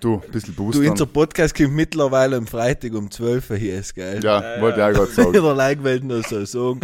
du, 0.00 0.22
ein 0.24 0.30
bisschen 0.30 0.56
Du, 0.56 0.64
boostern. 0.64 0.88
unser 0.88 1.04
Podcast 1.06 1.54
kommt 1.54 1.72
mittlerweile 1.72 2.36
am 2.36 2.46
Freitag 2.46 2.94
um 2.94 3.10
12 3.10 3.50
Uhr 3.50 3.56
hier, 3.56 3.78
ist 3.78 3.94
geil. 3.94 4.20
ja, 4.24 4.56
Ja, 4.56 4.60
wollte 4.62 4.80
ich 4.80 4.80
ja. 4.80 4.88
auch 4.88 4.92
gerade 4.94 5.12
sagen. 5.12 5.32
Der 5.34 5.42
Like 5.54 5.84
will 5.84 6.00
nur 6.00 6.22
so 6.22 6.44
sagen. 6.46 6.80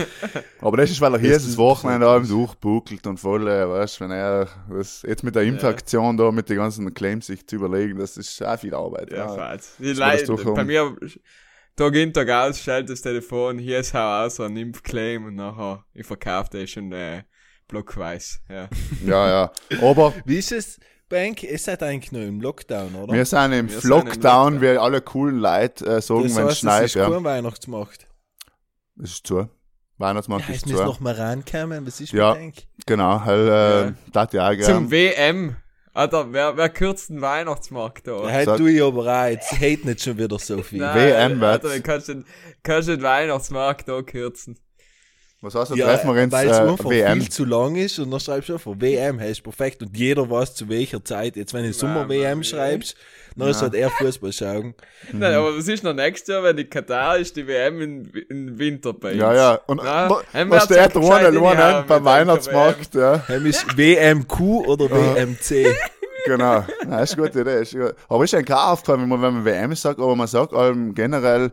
Aber 0.61 0.77
das 0.77 0.91
ist, 0.91 1.01
weil 1.01 1.15
er 1.15 1.19
hier 1.21 1.31
Das 1.33 1.43
das 1.43 1.53
ist 1.53 1.59
Wochenende 1.59 2.07
abends 2.07 2.29
durchbuckelt 2.29 3.07
und 3.07 3.19
voll, 3.19 3.49
äh, 3.49 3.67
weißt 3.67 4.01
wenn 4.01 4.11
er 4.11 4.49
das, 4.71 5.03
jetzt 5.09 5.23
mit 5.23 5.35
der 5.35 5.45
Impfaktion 5.45 6.19
da, 6.19 6.31
mit 6.31 6.51
den 6.51 6.57
ganzen 6.59 6.93
Claims 6.93 7.27
sich 7.27 7.47
zu 7.47 7.57
überlegen, 7.57 7.99
das 7.99 8.19
ist 8.19 8.43
auch 8.45 8.59
viel 8.59 8.75
Arbeit. 8.75 9.11
Ja, 9.11 9.17
Ja, 9.17 9.29
fahrt. 9.29 9.63
Die 9.79 9.93
Leute, 9.95 10.35
bei 10.55 10.65
mir, 10.65 10.95
Tag 11.77 11.95
in, 11.95 12.13
Tag 12.13 12.31
aus, 12.31 12.59
stellt 12.59 12.89
das 12.89 13.03
Telefon, 13.03 13.59
hier 13.59 13.81
ist 13.81 13.93
hau 13.93 14.25
aus, 14.25 14.41
ein 14.41 14.57
Impfclaim 14.57 15.27
und 15.27 15.35
nachher, 15.35 15.85
ich 15.93 16.07
verkaufe 16.07 16.49
das 16.59 16.71
schon, 16.71 16.91
äh, 16.93 17.25
blockweiß, 17.69 18.41
ja. 18.49 18.69
ja. 19.07 19.29
ja. 19.29 19.53
Aber 19.83 20.15
Wie 20.25 20.39
ist 20.39 20.53
es, 20.53 20.81
Bank? 21.09 21.43
Ihr 21.43 21.59
seid 21.59 21.83
eigentlich 21.83 22.13
noch 22.13 22.21
im 22.21 22.41
Lockdown, 22.41 22.95
oder? 22.95 23.13
wir 23.13 23.25
sind 23.27 23.53
im 23.53 23.69
Wir 23.69 23.75
sind 23.81 23.85
im 23.85 23.91
Lockdown, 23.91 24.61
wie 24.63 24.69
alle 24.69 25.01
coolen 25.03 25.39
Leute 25.39 25.85
äh, 25.87 26.01
sagen, 26.01 26.23
das 26.25 26.37
wenn 26.37 26.47
es 26.47 26.59
schneit. 26.61 26.85
ist 26.87 26.95
Ja. 26.95 27.11
kein 27.11 27.23
Weihnachtsmarkt. 27.25 28.09
Das 28.97 29.11
ist 29.11 29.27
zu. 29.27 29.49
Weihnachtsmarkt 29.99 30.49
Ja, 30.49 30.55
ist 30.55 30.61
jetzt 30.63 30.67
müssen 30.73 30.79
zu. 30.79 30.85
noch 30.85 31.01
mal 31.01 31.15
rankommen. 31.15 31.87
Was 31.87 32.01
ist 32.01 32.13
Ja. 32.13 32.31
mit 32.35 32.39
Bank? 32.41 32.55
Genau, 32.87 33.21
halt, 33.21 33.49
äh, 33.49 33.85
Ja. 33.89 33.95
das 34.13 34.33
ja 34.33 34.49
auch 34.49 34.55
Zum 34.65 34.89
gern. 34.89 34.91
WM. 34.91 35.57
Alter, 35.97 36.31
wer, 36.31 36.59
wer 36.59 36.69
kürzt 36.69 37.09
den 37.09 37.23
Weihnachtsmarkt 37.23 38.07
da? 38.07 38.29
Ja, 38.29 38.43
ich 38.43 38.83
aber 38.83 39.07
auch. 39.07 39.29
Jetzt 39.29 39.53
hate 39.53 39.87
nicht 39.87 40.03
schon 40.03 40.19
wieder 40.19 40.39
so 40.39 40.63
viel. 40.63 40.81
Nein, 40.81 40.95
WM 40.95 41.43
Alter, 41.43 41.71
wird's. 41.71 41.77
du 41.77 41.83
kannst 41.83 42.09
den, 42.09 42.25
kannst 42.63 42.89
den 42.91 43.01
Weihnachtsmarkt 43.01 43.89
da 43.89 44.03
kürzen. 44.03 44.59
Was 45.43 45.55
heißt 45.55 45.73
das? 45.73 45.79
Ja, 45.79 45.87
Treffen 45.87 46.15
wir 46.15 46.23
uns 46.23 46.33
weil 46.33 46.49
es 46.49 46.57
äh, 46.59 46.63
einfach 46.63 46.91
WM. 46.91 47.21
viel 47.21 47.31
zu 47.31 47.45
lang 47.45 47.77
ist 47.77 47.99
und 47.99 48.11
dann 48.11 48.21
schreibst 48.21 48.49
du 48.49 48.55
einfach 48.55 48.73
WM, 48.79 49.21
heißt 49.21 49.43
perfekt 49.43 49.83
und 49.83 49.95
jeder 49.97 50.29
weiß 50.29 50.55
zu 50.55 50.69
welcher 50.69 51.05
Zeit. 51.05 51.37
Jetzt, 51.37 51.53
wenn 51.53 51.65
du 51.65 51.73
Sommer-WM 51.75 52.43
schreibst, 52.43 52.97
dann 53.37 53.49
ist 53.49 53.61
halt 53.61 53.75
eher 53.75 53.91
Fußball 53.91 54.33
schauen. 54.33 54.75
Nein, 55.13 55.35
aber 55.35 55.57
was 55.57 55.69
ist 55.69 55.85
noch 55.85 55.93
nächstes 55.93 56.33
Jahr, 56.33 56.43
wenn 56.43 56.57
die 56.57 56.65
Katar 56.65 57.19
ist, 57.19 57.37
die 57.37 57.47
WM 57.47 57.83
in, 57.83 58.11
in 58.31 58.59
Winter 58.59 58.95
bei 58.95 59.13
uns? 59.13 59.21
Ja, 59.21 59.35
ja. 59.35 59.61
Und 59.67 59.83
Na, 59.85 60.09
was 60.09 60.65
steht 60.65 60.95
in 60.95 61.03
die 61.03 61.09
allein 61.11 61.59
Haare 61.59 61.85
beim 61.87 62.05
Weihnachtsmarkt? 62.05 62.95
Ja, 62.95 63.23
Heim 63.29 63.45
ist 63.45 63.77
WMQ 63.77 64.41
oder 64.67 64.91
WMC. 64.91 65.67
genau. 66.25 66.65
Nein, 66.87 67.05
ist 67.05 67.13
eine 67.13 67.27
gute 67.27 67.41
Idee. 67.43 67.61
Ist 67.61 67.73
gut. 67.73 67.95
Aber 68.09 68.25
ist 68.25 68.35
eigentlich 68.35 68.57
auch 68.57 68.73
aufgefallen, 68.73 69.03
wenn 69.03 69.09
man, 69.09 69.23
wenn 69.23 69.35
man 69.35 69.45
WM 69.45 69.75
sagt, 69.75 70.01
aber 70.01 70.17
man 70.17 70.27
sagt 70.29 70.55
allem 70.55 70.95
generell, 70.95 71.53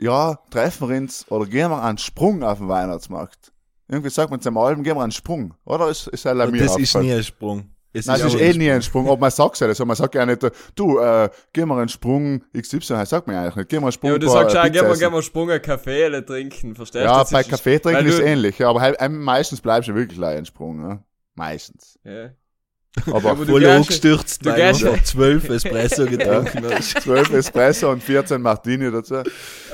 ja, 0.00 0.38
treffen 0.50 0.88
wir 0.88 0.96
uns 0.96 1.26
oder 1.30 1.46
gehen 1.46 1.70
wir 1.70 1.82
einen 1.82 1.98
Sprung 1.98 2.42
auf 2.42 2.58
den 2.58 2.68
Weihnachtsmarkt. 2.68 3.52
Irgendwie 3.88 4.10
sagt 4.10 4.30
man 4.30 4.40
zum 4.40 4.56
Alben, 4.56 4.82
gehen 4.82 4.96
wir 4.96 5.02
einen 5.02 5.12
Sprung. 5.12 5.54
Oder 5.64 5.88
ist, 5.88 6.06
ist 6.08 6.24
halt 6.24 6.38
Und 6.40 6.52
mir 6.52 6.62
das 6.62 6.78
ist 6.78 6.96
nie 6.96 7.12
ein 7.12 7.24
Sprung. 7.24 7.70
Es 7.92 8.06
Nein, 8.06 8.20
es 8.20 8.26
ist 8.26 8.34
aber 8.34 8.42
eh 8.44 8.50
ein 8.50 8.56
nie 8.58 8.70
ein 8.70 8.82
Sprung, 8.82 9.06
aber 9.08 9.16
man 9.16 9.32
sagt 9.32 9.54
es 9.54 9.60
ja 9.60 9.66
nicht 9.66 9.76
so. 9.76 9.84
Man 9.84 9.96
sagt 9.96 10.14
ja 10.14 10.24
nicht, 10.24 10.40
du, 10.76 11.00
äh, 11.00 11.28
geh 11.52 11.64
mal 11.64 11.78
einen 11.80 11.88
Sprung 11.88 12.44
XY, 12.56 12.78
das 12.78 13.10
sagt 13.10 13.26
man 13.26 13.34
ja 13.34 13.42
eigentlich 13.42 13.56
nicht. 13.56 13.68
Geh 13.68 13.76
mal 13.80 13.86
einen 13.86 13.92
Sprung 13.92 14.12
Ja, 14.12 14.18
du 14.18 14.28
sagst 14.28 14.54
ja, 14.54 14.62
gehen 14.68 14.74
wir, 14.74 14.90
essen. 14.90 15.00
gehen 15.00 15.12
wir 15.12 15.22
Sprung 15.22 15.50
einen 15.50 15.60
Kaffee 15.60 16.04
alle 16.04 16.24
trinken, 16.24 16.76
verstehst 16.76 17.02
du? 17.04 17.08
Ja, 17.08 17.18
Das 17.18 17.30
bei 17.30 17.40
ist- 17.40 17.50
Kaffee 17.50 17.80
trinken 17.80 18.06
ist 18.06 18.20
ähnlich, 18.20 18.58
ja, 18.60 18.70
aber 18.70 18.80
halt, 18.80 18.96
meistens 19.10 19.60
bleibst 19.60 19.88
du 19.88 19.94
wirklich 19.96 20.22
ein 20.22 20.46
Sprung, 20.46 20.80
ne? 20.80 21.02
Meistens. 21.34 21.98
Ja. 22.04 22.30
Aber 23.06 23.30
aber 23.30 23.44
du 23.44 23.52
Voll 23.52 23.60
gehst- 23.60 23.70
angestürzt, 23.76 24.44
du 24.44 24.50
weil 24.50 24.72
gehst- 24.72 24.82
du 24.82 24.92
zwölf 25.04 25.48
Espresso 25.48 26.06
getrunken 26.06 26.64
hast. 26.72 27.00
12 27.02 27.30
Espresso 27.34 27.92
und 27.92 28.02
14 28.02 28.42
Martini 28.42 28.90
dazu. 28.90 29.22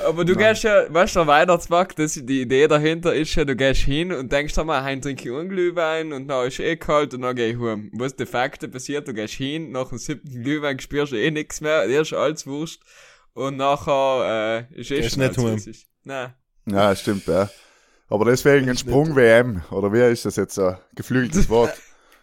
Aber 0.07 0.25
du 0.25 0.37
gehst 0.37 0.65
ja, 0.65 0.85
weißt 0.93 1.17
du, 1.17 1.21
der 1.21 1.27
Weihnachtsmarkt, 1.27 1.99
das, 1.99 2.13
die 2.23 2.43
Idee 2.43 2.69
dahinter 2.69 3.15
ist 3.15 3.35
ja, 3.35 3.47
du 3.47 3.57
gehst 3.57 3.81
hin 3.81 4.13
und 4.13 4.31
denkst 4.31 4.53
dir 4.55 4.65
mal, 4.65 4.83
heim 4.83 5.01
trinke 5.01 5.31
ich 5.31 5.35
einen 5.35 5.49
Glühwein 5.49 6.13
und 6.13 6.29
dann 6.29 6.47
ist 6.47 6.61
eh 6.61 6.77
kalt 6.77 7.15
und 7.15 7.23
dann 7.23 7.35
geh 7.35 7.53
ich 7.53 7.59
heim. 7.59 7.91
Was 7.95 8.15
de 8.17 8.27
facto 8.27 8.69
passiert, 8.69 9.09
du 9.09 9.15
gehst 9.15 9.33
hin, 9.35 9.71
nach 9.73 9.89
dem 9.89 9.97
siebten 9.99 10.43
Glühwein 10.43 10.79
spürst 10.79 11.13
du 11.13 11.17
eh 11.17 11.31
nichts 11.31 11.63
mehr, 11.63 11.87
dir 11.87 12.03
ist 12.03 12.13
alles 12.13 12.47
wurscht 12.47 12.83
und 13.33 13.57
nachher, 13.57 14.67
äh, 14.75 14.79
ist 14.81 14.91
eh 14.91 15.09
schon 15.09 15.23
nicht 15.23 15.39
heim. 15.39 15.63
Nein. 16.05 16.35
Ja, 16.67 16.95
stimmt, 16.95 17.27
ja. 17.27 17.49
Aber 18.09 18.27
deswegen 18.27 18.69
ein 18.69 18.77
Sprung-WM, 18.77 19.63
oder 19.71 19.93
wie 19.93 20.01
ist 20.13 20.27
das 20.27 20.37
jetzt 20.37 20.55
so? 20.55 20.77
Geflügeltes 20.95 21.49
Wort. 21.49 21.73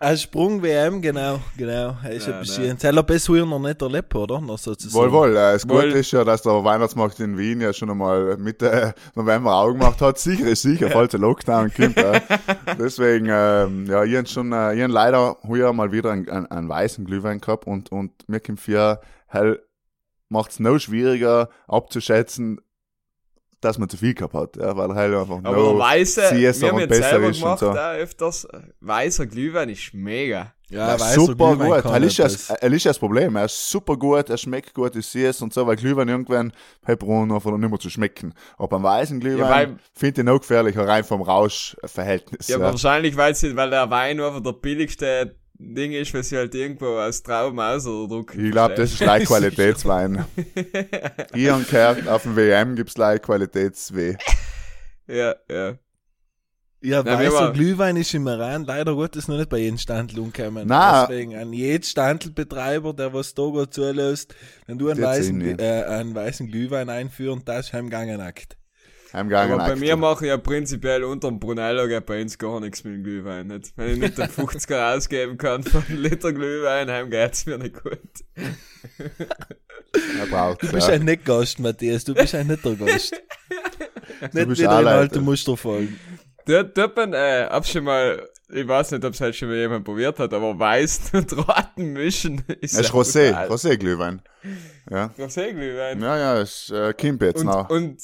Ein 0.04 0.18
Sprung-WM, 0.18 1.02
genau, 1.02 1.40
genau. 1.56 1.96
Er 2.04 2.12
ist 2.12 2.28
Ja, 2.28 2.34
ein 2.34 2.40
bisschen, 2.42 2.78
das 2.78 2.94
hat 2.94 3.08
bis 3.08 3.30
heute 3.30 3.46
noch 3.46 3.60
nicht 3.60 3.82
erlebt, 3.82 4.14
oder? 4.14 4.42
Noch 4.42 4.58
sozusagen. 4.58 5.02
Wohl, 5.02 5.12
wohl. 5.14 5.32
Äh, 5.32 5.54
das 5.54 5.70
Wohl. 5.70 5.86
Gute 5.86 6.00
ist 6.00 6.12
ja, 6.12 6.26
dass 6.26 6.42
der 6.42 6.62
Weihnachtsmarkt 6.62 7.22
in 7.22 7.38
Wien 7.38 7.62
ja 7.62 7.72
schon 7.72 7.90
einmal 7.90 8.36
Mitte 8.36 8.94
November 9.16 9.56
aufgemacht 9.56 10.02
hat. 10.02 10.20
Sicher 10.20 10.46
ist 10.48 10.64
sicher, 10.64 10.90
falls 10.92 11.12
der 11.12 11.22
Lockdown 11.22 11.72
kommt. 11.74 11.96
Ja. 11.96 12.20
Deswegen, 12.78 13.28
ähm, 13.30 13.86
ja, 13.86 14.04
ich 14.04 14.18
hab 14.18 14.28
schon, 14.28 14.52
äh, 14.52 14.76
ich 14.76 14.84
hab 14.84 14.92
leider 14.92 15.38
heuer 15.48 15.72
mal 15.72 15.94
wieder 15.94 16.12
einen, 16.12 16.28
einen, 16.28 16.48
einen 16.48 16.68
weißen 16.68 17.06
Glühwein 17.06 17.40
gehabt 17.40 17.66
und, 17.66 17.90
und 17.90 18.12
mir 18.28 18.42
kommt 18.42 18.60
für, 18.60 19.00
hell, 19.28 19.62
macht's 20.28 20.60
noch 20.60 20.80
schwieriger 20.80 21.48
abzuschätzen, 21.66 22.60
dass 23.64 23.78
man 23.78 23.90
zu 23.90 23.98
viel 23.98 24.14
gehabt 24.14 24.34
hat, 24.34 24.56
ja, 24.58 24.76
weil 24.76 24.94
halt 24.96 25.14
einfach 25.16 25.38
Aber 25.44 25.56
no 25.58 25.78
weiße, 25.80 26.30
Siesta 26.30 26.62
wir 26.62 26.68
haben 26.70 26.76
und 26.76 26.82
jetzt 26.82 26.90
besser 26.90 27.10
selber 27.10 27.30
ist 27.30 27.38
und 27.38 27.44
gemacht, 27.44 27.60
so. 27.60 27.70
auch 27.72 27.76
öfters, 27.96 28.48
weißer 28.82 29.26
Glühwein 29.28 29.70
ist 29.70 29.94
mega. 29.94 30.54
Ja, 30.70 30.88
Ja, 30.88 30.94
weißer 31.00 31.22
super 31.22 31.56
Glühwein 31.56 31.82
gut. 31.82 31.86
Das 31.92 32.04
ist, 32.04 32.18
ja, 32.18 32.24
das- 32.26 32.48
das 32.48 32.72
ist 32.74 32.84
ja 32.86 32.90
das 32.90 33.00
Problem. 33.00 33.36
Er 33.36 33.46
ist 33.46 33.70
super 33.70 33.96
gut, 33.98 34.30
er 34.30 34.38
schmeckt 34.38 34.74
gut, 34.74 34.96
ich 34.96 35.06
sehe 35.06 35.30
es 35.30 35.42
und 35.42 35.54
so, 35.54 35.68
weil 35.68 35.76
Glühwein 35.76 36.08
irgendwann 36.10 36.52
bei 36.86 36.96
Brunnen 36.96 37.32
einfach 37.32 37.52
nicht 37.56 37.70
mehr 37.70 37.80
zu 37.80 37.90
schmecken. 37.90 38.34
Aber 38.58 38.68
beim 38.70 38.84
weißen 38.84 39.20
Ja, 39.22 39.28
Glühwein 39.28 39.50
weil- 39.50 39.78
finde 39.94 40.22
ich 40.22 40.26
noch 40.26 40.40
gefährlicher, 40.40 40.88
rein 40.88 41.04
vom 41.04 41.22
Rauschverhältnis. 41.22 42.48
Ja, 42.48 42.58
Ja, 42.58 42.64
wahrscheinlich, 42.66 43.16
weil, 43.18 43.36
sie, 43.36 43.56
weil 43.56 43.70
der 43.70 43.90
Wein 43.90 44.20
einfach 44.20 44.42
der 44.42 44.54
billigste 44.54 45.36
Ding 45.74 45.92
ist, 45.94 46.14
weil 46.14 46.24
sie 46.24 46.38
halt 46.38 46.54
irgendwo 46.56 46.98
aus 46.98 47.24
Trauben 47.24 47.60
ausdrucken. 47.60 48.46
Ich 48.46 48.52
glaube, 48.52 48.76
das 48.76 48.92
ist 48.92 49.00
gleich 49.00 49.26
Qualitätswein. 49.26 50.26
Hier 51.34 51.56
und 51.56 51.68
gehört, 51.70 52.08
auf 52.08 52.24
dem 52.24 52.36
WM 52.36 52.76
gibt's 52.76 52.94
gleich 52.94 53.22
Qualitäts-W. 53.22 54.16
Ja, 55.08 55.36
ja. 55.50 55.78
Ja, 56.86 57.06
wir 57.06 57.14
weißer 57.14 57.54
Glühwein 57.54 57.96
ist 57.96 58.14
im 58.14 58.28
Iran 58.28 58.66
leider 58.66 58.94
Gottes 58.94 59.30
noch 59.30 59.38
nicht 59.38 59.50
bei 59.50 59.60
jedem 59.60 59.78
Standel 59.78 60.20
umgekommen. 60.20 60.68
Nein. 60.68 61.06
Deswegen 61.08 61.36
an 61.38 61.54
jeden 61.54 61.84
Standelbetreiber, 61.84 62.94
der 62.94 63.14
was 63.14 63.34
da 63.34 63.44
gerade 63.44 63.70
zulässt, 63.70 64.36
wenn 64.68 64.78
du 64.78 64.90
einen 64.90 65.02
weißen, 65.02 65.60
äh, 65.60 65.84
einen 65.84 66.14
weißen 66.14 66.48
Glühwein 66.48 66.90
einführen, 66.90 67.42
das 67.46 67.68
ist 67.68 67.74
heimgegangen 67.74 68.18
nackt. 68.18 68.58
Heimgegangen. 69.14 69.60
Aber 69.60 69.70
bei 69.70 69.76
mir 69.76 69.96
mache 69.96 70.26
ich 70.26 70.30
ja 70.30 70.38
prinzipiell 70.38 71.04
unter 71.04 71.28
dem 71.28 71.40
Brunello 71.40 71.88
geht 71.88 72.06
bei 72.08 72.22
uns 72.22 72.38
gar 72.38 72.60
nichts 72.60 72.84
mit 72.84 72.96
dem 72.96 73.04
Glühwein. 73.04 73.48
Nicht? 73.48 73.74
Wenn 73.76 73.92
ich 73.92 74.00
nicht 74.00 74.18
den 74.18 74.26
50er 74.28 74.96
ausgeben 74.98 75.38
kann 75.38 75.64
für 75.64 75.84
einen 75.88 76.00
Liter 76.00 76.34
Glühwein, 76.34 76.90
heim 76.90 77.10
geht's 77.10 77.46
mir 77.46 77.58
nicht 77.58 77.82
gut. 77.82 78.00
Er 79.96 80.56
Du 80.56 80.72
bist 80.72 80.88
ja. 80.88 80.96
ein 80.96 81.06
nicht 81.06 81.24
Gast, 81.24 81.60
Matthias, 81.60 82.04
du 82.04 82.16
bist 82.16 82.34
ein 82.34 82.48
netter 82.48 82.76
Gast. 82.76 83.14
nicht 84.34 84.48
bist 84.48 84.62
wieder 84.62 84.82
in 84.82 84.88
alte 84.88 85.22
Muster 85.22 85.56
folgen. 85.56 86.00
Dort, 86.48 86.76
dort 86.76 86.96
bin, 86.96 87.14
äh, 87.14 87.46
hab 87.48 87.68
schon 87.68 87.84
mal, 87.84 88.28
ich 88.50 88.68
weiß 88.68 88.92
nicht, 88.92 89.06
ob 89.06 89.14
es 89.14 89.22
halt 89.22 89.36
schon 89.36 89.50
mal 89.50 89.58
jemand 89.58 89.86
probiert 89.86 90.18
hat, 90.18 90.34
aber 90.34 90.58
weiß 90.58 91.12
und 91.14 91.32
roten 91.38 91.94
mischen 91.94 92.44
ist 92.60 92.74
Das 92.74 92.88
ist 92.88 92.90
ja 92.90 93.00
Rosé. 93.00 93.48
Rosé-Glühwein. 93.48 94.24
Ja. 94.90 95.12
Rosé-Glühwein. 95.18 96.02
Ja, 96.02 96.18
ja, 96.18 96.42
ist 96.42 96.72
äh, 96.72 96.94
Kimp 96.94 97.22
jetzt 97.22 97.42
und, 97.42 97.46
noch. 97.46 97.70
und, 97.70 98.00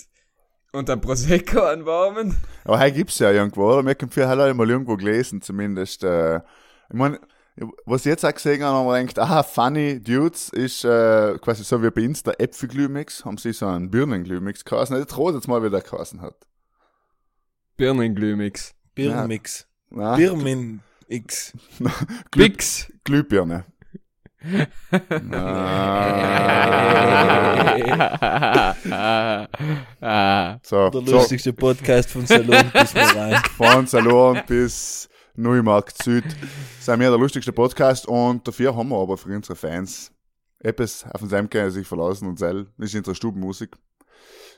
und 0.71 0.89
ein 0.89 1.01
Prosecco 1.01 1.61
anwarmen. 1.61 2.37
Aber 2.63 2.79
heute 2.79 2.95
gibt's 2.95 3.19
ja 3.19 3.31
irgendwo, 3.31 3.71
oder? 3.71 3.83
Mir 3.83 3.95
kommt 3.95 4.13
viel 4.13 4.27
halt 4.27 4.55
mal 4.55 4.69
irgendwo 4.69 4.95
gelesen, 4.95 5.41
zumindest. 5.41 6.03
Äh, 6.03 6.37
ich 6.37 6.93
mein, 6.93 7.19
was 7.85 8.05
ich 8.05 8.09
jetzt 8.09 8.25
auch 8.25 8.33
gesehen 8.33 8.63
habe, 8.63 8.77
haben 8.77 8.87
wir 8.87 9.05
gedacht, 9.05 9.29
ah, 9.29 9.43
Funny 9.43 10.01
Dudes 10.01 10.49
ist 10.49 10.85
äh, 10.85 11.37
quasi 11.39 11.63
so 11.63 11.81
wie 11.83 11.89
bei 11.89 12.05
uns 12.05 12.23
der 12.23 12.39
Äpfelglühmix, 12.39 13.25
haben 13.25 13.37
sie 13.37 13.51
so 13.53 13.67
einen 13.67 13.91
Birnenglühmix 13.91 14.63
geheißen. 14.63 14.97
Jetzt 14.97 15.17
rot 15.17 15.35
jetzt 15.35 15.47
mal, 15.47 15.61
wie 15.63 15.69
der 15.69 15.81
geheißen 15.81 16.21
hat. 16.21 16.35
Birnenglühmix. 17.75 18.73
Birnmix. 18.95 19.67
Na, 19.89 20.15
Birmin 20.15 20.81
X. 21.07 21.53
Bix. 22.31 22.91
Glühbirne. 23.03 23.65
Ah. 30.01 30.59
So, 30.63 30.89
Der 30.89 31.01
so 31.01 31.11
lustigste 31.17 31.53
Podcast 31.53 32.09
von 32.09 32.25
Salon 32.25 32.71
bis 32.73 32.95
rein. 32.95 33.41
von 33.57 33.87
Salon 33.87 34.41
bis 34.47 35.09
Neumarkt 35.35 36.01
Süd 36.03 36.23
sind 36.79 36.99
wir 36.99 37.09
der 37.09 37.19
lustigste 37.19 37.51
Podcast 37.53 38.07
und 38.07 38.47
dafür 38.47 38.75
haben 38.75 38.89
wir 38.89 38.97
aber 38.97 39.17
für 39.17 39.35
unsere 39.35 39.55
Fans 39.55 40.11
etwas, 40.59 41.05
auf 41.05 41.21
den 41.21 41.29
Sam 41.29 41.49
können 41.49 41.71
sie 41.71 41.79
sich 41.79 41.87
verlassen 41.87 42.27
und 42.27 42.37
sell. 42.37 42.67
Das 42.77 42.89
ist 42.89 42.95
unsere 42.95 43.15
Stubenmusik. 43.15 43.77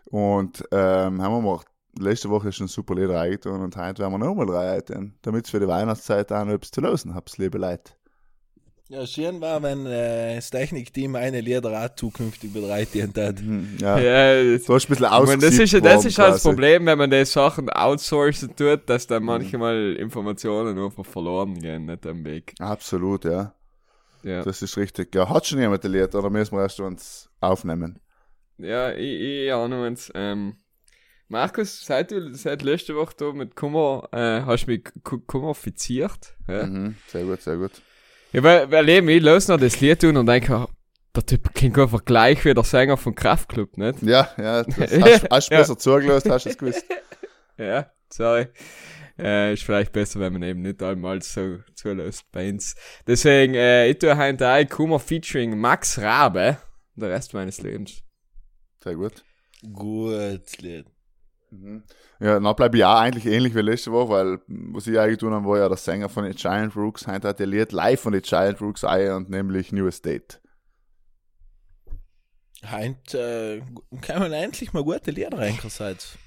Und 0.05 0.63
ähm, 0.71 1.21
haben 1.21 1.33
wir 1.33 1.41
gemacht. 1.41 1.67
Letzte 1.99 2.29
Woche 2.29 2.51
schon 2.51 2.67
super 2.67 2.95
Lieder 2.95 3.19
eingetan 3.19 3.61
und 3.61 3.75
heute 3.75 4.01
werden 4.01 4.13
wir 4.13 4.17
nochmal 4.17 4.45
drei 4.45 4.71
eingetan, 4.71 5.13
damit 5.23 5.47
für 5.47 5.59
die 5.59 5.67
Weihnachtszeit 5.67 6.31
auch 6.31 6.45
noch 6.45 6.53
etwas 6.53 6.71
zu 6.71 6.79
lösen 6.81 7.13
habt, 7.13 7.37
liebe 7.37 7.57
Leute. 7.57 7.91
Ja, 8.91 9.07
schön 9.07 9.39
war, 9.39 9.63
wenn 9.63 9.85
äh, 9.85 10.35
das 10.35 10.49
Technikteam 10.49 11.15
eine 11.15 11.39
Lieder 11.39 11.71
auch 11.85 11.95
zukünftig 11.95 12.51
bereiten 12.51 13.13
hat. 13.15 13.41
Mhm, 13.41 13.77
Ja. 13.79 13.97
Ja, 13.99 14.43
das, 14.57 14.65
So 14.65 14.75
ist 14.75 14.89
ein 14.89 14.95
bisschen 14.97 15.25
meine, 15.25 15.37
das 15.37 15.57
ist, 15.59 15.73
das 15.73 16.05
ist 16.05 16.19
halt 16.19 16.33
das. 16.33 16.43
Problem, 16.43 16.85
wenn 16.85 16.97
man 16.97 17.09
die 17.09 17.23
Sachen 17.23 17.69
outsourcen 17.69 18.53
tut, 18.53 18.89
dass 18.89 19.07
dann 19.07 19.23
manchmal 19.23 19.95
Informationen 19.97 20.77
einfach 20.77 21.05
verloren 21.05 21.57
gehen, 21.61 21.85
nicht 21.85 22.05
am 22.05 22.25
Weg. 22.25 22.53
Absolut, 22.59 23.23
ja. 23.23 23.55
Ja, 24.23 24.43
Das 24.43 24.61
ist 24.61 24.75
richtig. 24.77 25.15
Ja, 25.15 25.29
hat 25.29 25.47
schon 25.47 25.59
jemand 25.59 25.85
ein 25.85 25.91
Lied 25.91 26.13
oder 26.13 26.29
müssen 26.29 26.55
wir 26.57 26.63
erst 26.63 26.79
uns 26.81 27.29
aufnehmen? 27.39 27.97
ja 28.57 28.91
ich, 28.91 29.21
ich 29.21 29.53
ahne 29.53 29.87
uns. 29.87 30.11
Ähm, 30.15 30.57
Markus, 31.29 31.85
seit 31.85 32.11
du 32.11 32.33
seit 32.35 32.61
letzte 32.61 32.95
Woche 32.95 33.15
da 33.17 33.31
mit 33.31 33.55
Kummer, 33.55 34.09
äh, 34.11 34.41
hast 34.45 34.65
du 34.67 34.71
mich 34.71 34.83
ku- 35.03 35.21
kummerfiziert. 35.21 36.35
Ja, 36.47 36.65
Mhm, 36.67 36.95
sehr 37.07 37.23
gut, 37.23 37.41
sehr 37.41 37.57
gut. 37.57 37.81
Ja 38.33 38.43
weil, 38.43 38.71
weil 38.71 38.89
eben, 38.89 39.09
ich 39.09 39.21
los 39.21 39.47
noch 39.47 39.59
das 39.59 39.79
Lied 39.79 40.01
tun 40.01 40.17
und 40.17 40.25
denke, 40.25 40.55
ah, 40.55 40.67
der 41.15 41.25
Typ 41.25 41.53
klingt 41.53 41.77
einfach 41.77 42.05
gleich 42.05 42.43
wie 42.45 42.53
der 42.53 42.63
Sänger 42.63 42.97
von 42.97 43.13
Kraftklub, 43.15 43.77
nicht? 43.77 44.01
Ja, 44.03 44.29
ja, 44.37 44.63
das 44.63 44.77
hast, 44.77 45.27
hast 45.29 45.49
du 45.49 45.53
Ja. 45.53 45.59
besser 45.59 45.77
zugelassen, 45.77 46.31
hast 46.31 46.45
du 46.45 46.49
es 46.49 46.57
gewusst. 46.57 46.85
Ja, 47.57 47.91
sorry. 48.11 48.47
Äh, 49.19 49.53
ist 49.53 49.63
vielleicht 49.63 49.91
besser, 49.91 50.19
wenn 50.19 50.33
man 50.33 50.41
eben 50.41 50.61
nicht 50.63 50.81
einmal 50.81 51.21
so 51.21 51.59
zulässt 51.75 52.23
bei 52.31 52.49
uns. 52.49 52.75
Deswegen, 53.05 53.53
äh, 53.53 53.87
ich 53.89 53.99
tue 53.99 54.17
heute 54.17 54.47
ein 54.47 54.67
Kummer 54.67 54.99
featuring 54.99 55.59
Max 55.59 55.99
Rabe, 55.99 56.57
der 56.95 57.09
Rest 57.11 57.35
meines 57.35 57.61
Lebens. 57.61 58.01
Sehr 58.83 58.95
gut. 58.95 59.23
Gut, 59.73 60.57
Lied. 60.59 60.87
Mhm. 61.51 61.83
Ja, 62.19 62.39
dann 62.39 62.55
bleibe 62.55 62.77
ich 62.77 62.85
auch 62.85 62.99
eigentlich 62.99 63.25
ähnlich 63.25 63.53
wie 63.55 63.61
letzte 63.61 63.91
Woche, 63.91 64.09
weil 64.09 64.39
was 64.47 64.87
ich 64.87 64.97
eigentlich 64.97 65.19
tun 65.19 65.33
habe, 65.33 65.45
war 65.45 65.57
ja 65.57 65.67
der 65.67 65.77
Sänger 65.77 66.07
von 66.07 66.23
den 66.23 66.33
Giant 66.33 66.75
Rooks. 66.75 67.07
Heute 67.07 67.27
hat 67.27 67.39
der 67.39 67.47
Lied 67.47 67.71
live 67.71 67.99
von 67.99 68.13
den 68.13 68.21
Giant 68.21 68.61
Rooks 68.61 68.83
ein 68.83 69.11
und 69.11 69.29
nämlich 69.29 69.71
New 69.71 69.87
Estate. 69.87 70.39
Heint 72.63 73.15
äh, 73.15 73.61
kann 74.01 74.19
man 74.19 74.31
endlich 74.31 74.71
mal 74.71 74.83
gute 74.83 75.11
Lieder 75.11 75.37
reinkassiert. 75.37 76.17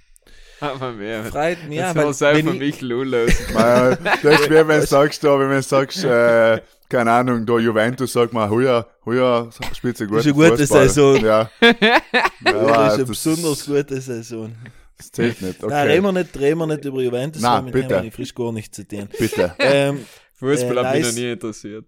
Aber 0.61 0.93
mehr. 0.93 1.25
Freut 1.25 1.69
mich 1.69 1.79
Ja, 1.79 1.95
das 1.95 2.21
wenn 2.21 2.49
ich, 2.49 2.59
mich 2.59 2.81
lösen. 2.81 3.55
Weil, 3.55 3.97
das 4.23 4.41
ist 4.41 4.51
wenn 4.51 4.67
du 4.67 4.83
sagst, 4.87 5.25
da, 5.25 5.39
wenn 5.39 5.51
du 5.51 5.63
sagst, 5.63 6.05
äh, 6.05 6.61
keine 6.89 7.13
Ahnung, 7.13 7.47
da 7.47 7.59
Juventus 7.59 8.13
sagt 8.13 8.33
man, 8.33 8.51
heuer, 8.51 8.87
heuer 9.05 9.51
spielt 9.73 9.97
sie 9.97 10.07
gut. 10.07 10.19
Ist 10.19 10.27
eine 10.27 10.35
gute 10.35 10.59
Fußball. 10.59 10.89
Saison. 10.89 11.17
Ja. 11.25 11.51
ja 11.61 12.01
das 12.43 12.53
ist 12.53 12.55
eine 12.55 12.99
das, 12.99 13.09
besonders 13.09 13.67
gute 13.67 14.01
Saison. 14.01 14.53
Das 14.97 15.11
zählt 15.13 15.41
nicht. 15.43 15.63
Nein, 15.63 15.71
Okay. 15.73 15.93
reden 15.93 16.05
wir 16.05 16.13
nicht, 16.13 16.39
reden 16.39 16.59
wir 16.59 16.67
nicht 16.67 16.85
über 16.85 17.03
Juventus, 17.03 17.43
Nein, 17.43 17.57
damit 17.57 17.73
bitte. 17.75 17.97
haben 17.97 18.05
wir 18.05 18.13
frisch 18.13 18.35
gar 18.35 18.53
nichts 18.53 18.77
zu 18.77 18.87
tun. 18.87 19.09
Bitte. 19.19 19.55
ähm, 19.59 20.05
Fußball 20.35 20.79
Äh, 20.79 20.85
hat 20.85 20.95
mich 20.97 21.05
noch 21.07 21.13
nie 21.13 21.33
interessiert. 21.33 21.85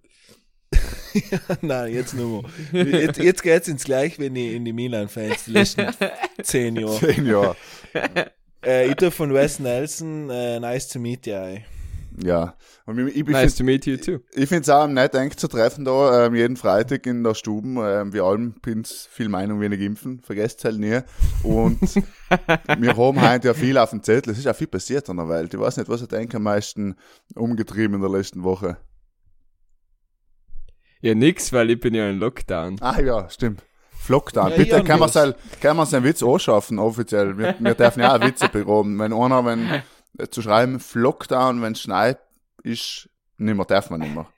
nein, 1.62 1.92
jetzt 1.94 2.14
nur 2.14 2.42
mal. 2.42 2.50
Jetzt, 2.84 3.18
jetzt 3.18 3.42
geht's 3.42 3.68
ins 3.68 3.84
Gleich, 3.84 4.18
wenn 4.18 4.34
ich 4.36 4.52
in 4.54 4.64
die 4.64 4.72
Milan-Fans 4.72 5.44
die 5.46 5.52
letzten 5.52 5.86
zehn 6.42 6.76
Jahre. 6.76 6.98
Zehn 6.98 7.26
Jahre. 7.26 7.56
Äh, 8.64 8.88
ich 8.88 8.96
tue 8.96 9.10
von 9.10 9.32
Wes 9.32 9.58
Nelson, 9.58 10.28
äh, 10.30 10.58
nice 10.60 10.88
to 10.88 10.98
meet 10.98 11.26
you. 11.26 11.58
Ja. 12.22 12.54
Und 12.86 12.98
ich, 12.98 13.16
ich, 13.16 13.26
Nice 13.26 13.56
to 13.56 13.64
meet 13.64 13.86
you 13.86 13.96
too. 13.96 14.18
Ich 14.32 14.48
finde 14.48 14.62
es 14.62 14.68
auch 14.70 14.86
nett, 14.86 15.14
eng 15.14 15.36
zu 15.36 15.48
treffen 15.48 15.84
da, 15.84 16.26
ähm, 16.26 16.34
jeden 16.34 16.56
Freitag 16.56 17.06
in 17.06 17.22
der 17.22 17.34
Stube. 17.34 17.68
Ähm, 17.80 18.12
wir 18.12 18.24
allen 18.24 18.54
bin's 18.60 19.08
viel 19.10 19.28
Meinung, 19.28 19.60
wenig 19.60 19.80
impfen, 19.80 20.20
vergesst 20.20 20.64
halt 20.64 20.78
nie. 20.78 21.00
Und 21.42 21.80
wir 22.78 22.96
haben 22.96 23.30
heute 23.30 23.48
ja 23.48 23.54
viel 23.54 23.76
auf 23.78 23.90
dem 23.90 24.02
Zettel. 24.02 24.32
Es 24.32 24.38
ist 24.38 24.46
auch 24.46 24.56
viel 24.56 24.66
passiert 24.66 25.08
in 25.08 25.16
der 25.16 25.28
Welt. 25.28 25.52
Ich 25.52 25.60
weiß 25.60 25.76
nicht, 25.76 25.88
was 25.88 26.02
hat 26.02 26.14
eigentlich 26.14 26.36
am 26.36 26.44
meisten 26.44 26.96
umgetrieben 27.34 27.96
in 27.96 28.00
der 28.00 28.10
letzten 28.10 28.42
Woche. 28.42 28.78
Ja, 31.00 31.14
nix, 31.14 31.52
weil 31.52 31.70
ich 31.70 31.80
bin 31.80 31.94
ja 31.94 32.08
in 32.08 32.18
Lockdown. 32.18 32.78
Ah 32.80 33.00
ja, 33.00 33.28
stimmt. 33.28 33.62
Flockdown. 34.06 34.50
Ja, 34.50 34.56
Bitte, 34.56 34.76
ja, 34.76 34.82
kann 34.82 35.00
man 35.76 35.86
seinen 35.86 36.04
Witz 36.04 36.22
anschaffen, 36.22 36.78
offiziell. 36.78 37.36
Wir, 37.36 37.56
wir 37.58 37.74
dürfen 37.74 38.00
ja 38.00 38.16
auch 38.16 38.20
Witze 38.20 38.48
begraben. 38.48 38.98
Wenn 38.98 39.12
einer, 39.12 39.44
wenn, 39.44 39.82
zu 40.30 40.42
schreiben, 40.42 40.80
Flockdown, 40.80 41.62
wenn 41.62 41.72
es 41.72 41.82
schneit, 41.82 42.18
ist, 42.62 43.08
nimmer, 43.38 43.64
darf 43.64 43.90
man 43.90 44.00
nimmer. 44.00 44.28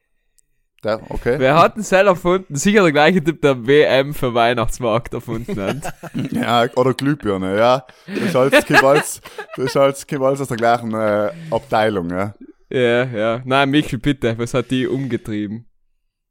Der, 0.85 1.01
okay. 1.11 1.37
Wer 1.39 1.57
hat 1.57 1.77
den 1.77 1.83
Seil 1.83 2.07
erfunden? 2.07 2.55
Sicher 2.55 2.83
der 2.83 2.93
gleiche 2.93 3.23
Typ, 3.23 3.43
der 3.43 3.67
WM 3.67 4.15
für 4.15 4.33
Weihnachtsmarkt 4.35 5.13
erfunden 5.13 5.61
hat. 5.61 5.95
Ja, 6.33 6.67
oder 6.77 6.95
Glühbirne, 6.95 7.57
ja. 7.57 7.85
Das 8.07 8.19
ist 8.19 8.35
halt, 8.35 8.67
Gewalz, 8.67 9.21
das 9.57 9.65
ist 9.65 9.77
halt 9.77 10.09
Gewalz 10.09 10.41
aus 10.41 10.49
der 10.49 10.57
gleichen 10.57 10.95
äh, 10.95 11.33
Abteilung, 11.51 12.11
ja. 12.11 12.35
ja, 12.71 13.05
ja. 13.05 13.43
Nein, 13.45 13.71
Michel, 13.71 13.99
bitte, 13.99 14.39
was 14.39 14.55
hat 14.55 14.71
die 14.71 14.87
umgetrieben? 14.87 15.67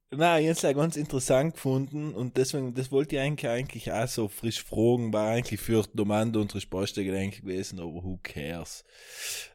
Nein, 0.09 0.45
jetzt 0.45 0.63
ja 0.63 0.71
ganz 0.71 0.95
interessant 0.95 1.55
gefunden 1.55 2.13
und 2.13 2.37
deswegen, 2.37 2.73
das 2.73 2.91
wollte 2.93 3.17
ich 3.17 3.21
eigentlich, 3.21 3.51
eigentlich 3.51 3.91
auch 3.91 4.07
so 4.07 4.29
frisch 4.29 4.63
fragen, 4.63 5.11
war 5.11 5.31
eigentlich 5.31 5.59
für 5.59 5.83
Domando 5.93 6.39
unsere 6.39 6.61
Sportstelle 6.61 7.29
gewesen, 7.29 7.79
aber 7.79 7.91
who 7.91 8.17
cares. 8.23 8.85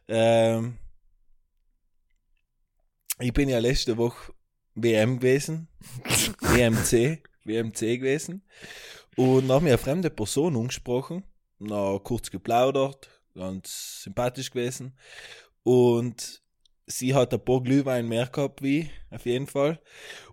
Ähm, 0.07 0.77
ich 3.19 3.33
bin 3.33 3.49
ja 3.49 3.57
letzte 3.57 3.97
Woche 3.97 4.31
WM 4.75 5.19
gewesen, 5.19 5.69
WMC, 6.41 7.23
WMC 7.45 7.97
gewesen 7.97 8.43
und 9.17 9.51
hat 9.51 9.63
mir 9.63 9.69
eine 9.69 9.77
fremde 9.79 10.11
Person 10.11 10.55
angesprochen, 10.55 11.23
na 11.57 11.97
kurz 11.97 12.29
geplaudert, 12.29 13.09
ganz 13.33 14.03
sympathisch 14.03 14.51
gewesen 14.51 14.95
und 15.63 16.42
sie 16.85 17.13
hat 17.13 17.33
ein 17.33 17.43
paar 17.43 17.61
Glühwein 17.61 18.07
mehr 18.07 18.27
gehabt 18.27 18.61
wie 18.61 18.79
ich, 18.81 18.91
auf 19.09 19.25
jeden 19.25 19.47
Fall 19.47 19.79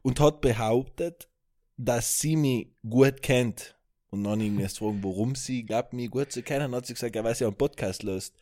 und 0.02 0.20
hat 0.20 0.40
behauptet, 0.40 1.28
dass 1.76 2.18
sie 2.18 2.36
mich 2.36 2.68
gut 2.88 3.22
kennt. 3.22 3.76
Und 4.10 4.24
dann 4.24 4.38
mich 4.38 4.60
erst 4.62 4.78
fragen, 4.78 5.02
warum 5.04 5.34
sie 5.36 5.64
glaubt, 5.64 5.92
mich 5.92 6.10
gut 6.10 6.32
zu 6.32 6.42
kennen. 6.42 6.74
Hat 6.74 6.84
sie 6.84 6.94
gesagt, 6.94 7.14
ja, 7.14 7.22
weil 7.22 7.34
sie 7.34 7.44
einen 7.44 7.54
Podcast 7.54 8.02
löst. 8.02 8.34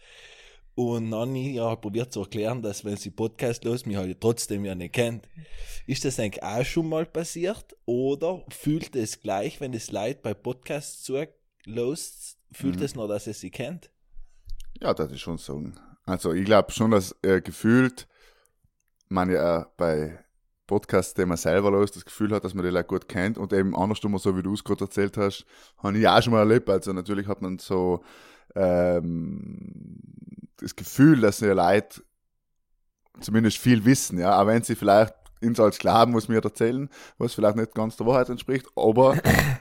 Und 0.75 1.11
dann 1.11 1.35
ja 1.37 1.69
halt 1.69 1.81
probiert 1.83 2.13
zu 2.13 2.21
erklären, 2.21 2.63
dass 2.63 2.85
wenn 2.85 2.97
sie 2.97 3.11
Podcast 3.11 3.65
los, 3.65 3.85
mich 3.85 3.97
halt 3.97 4.21
trotzdem 4.21 4.65
ja 4.65 4.75
nicht 4.75 4.95
kennt. 4.95 5.29
Ist 5.87 6.05
das 6.05 6.19
eigentlich 6.19 6.43
auch 6.43 6.65
schon 6.65 6.89
mal 6.89 7.05
passiert? 7.05 7.77
Oder 7.85 8.45
fühlt 8.49 8.97
es 8.97 9.21
gleich, 9.21 9.61
wenn 9.61 9.73
das 9.73 9.91
Leute 9.91 10.21
bei 10.23 10.33
Podcasts 10.35 11.03
zulässt, 11.03 12.39
fühlt 12.53 12.77
Mhm. 12.77 12.83
es 12.83 12.95
noch, 12.95 13.09
dass 13.09 13.27
es 13.27 13.41
sie 13.41 13.51
kennt? 13.51 13.91
Ja, 14.81 14.95
das 14.95 15.13
ist 15.13 15.21
schon 15.21 15.37
so. 15.39 15.71
Also, 16.09 16.33
ich 16.33 16.47
glaube 16.47 16.73
schon, 16.73 16.91
dass 16.91 17.15
äh, 17.23 17.43
gefühlt 17.43 18.09
man 19.11 19.31
ja 19.31 19.67
bei 19.77 20.19
Podcasts, 20.67 21.13
den 21.13 21.29
man 21.29 21.37
selber 21.37 21.71
los, 21.71 21.93
das 21.93 22.05
Gefühl 22.05 22.35
hat, 22.35 22.45
dass 22.45 22.55
man 22.55 22.65
die 22.65 22.71
Leute 22.71 22.89
gut 22.89 23.09
kennt. 23.09 23.37
Und 23.37 23.53
eben 23.53 23.77
andersrum, 23.77 24.17
so 24.17 24.35
wie 24.37 24.43
du 24.43 24.55
es 24.55 24.65
gerade 24.65 24.85
erzählt 24.85 25.19
hast, 25.19 25.45
habe 25.83 25.99
ich 25.99 26.09
auch 26.09 26.23
schon 26.23 26.33
mal 26.33 26.41
erlebt. 26.41 26.71
Also, 26.71 26.95
natürlich 26.95 27.27
hat 27.29 27.43
man 27.43 27.59
so 27.59 28.03
ähm, 28.55 29.99
das 30.57 30.75
Gefühl, 30.75 31.21
dass 31.21 31.39
die 31.39 31.47
Leute 31.47 32.03
zumindest 33.21 33.59
viel 33.59 33.85
wissen, 33.85 34.19
ja, 34.19 34.41
auch 34.41 34.47
wenn 34.47 34.63
sie 34.63 34.77
vielleicht 34.77 35.15
ins 35.41 35.61
als 35.61 35.79
glauben, 35.79 36.15
was 36.15 36.29
mir 36.29 36.43
erzählen, 36.43 36.89
was 37.19 37.35
vielleicht 37.35 37.57
nicht 37.57 37.75
ganz 37.75 37.97
der 37.97 38.07
Wahrheit 38.07 38.31
entspricht, 38.31 38.67
aber 38.77 39.17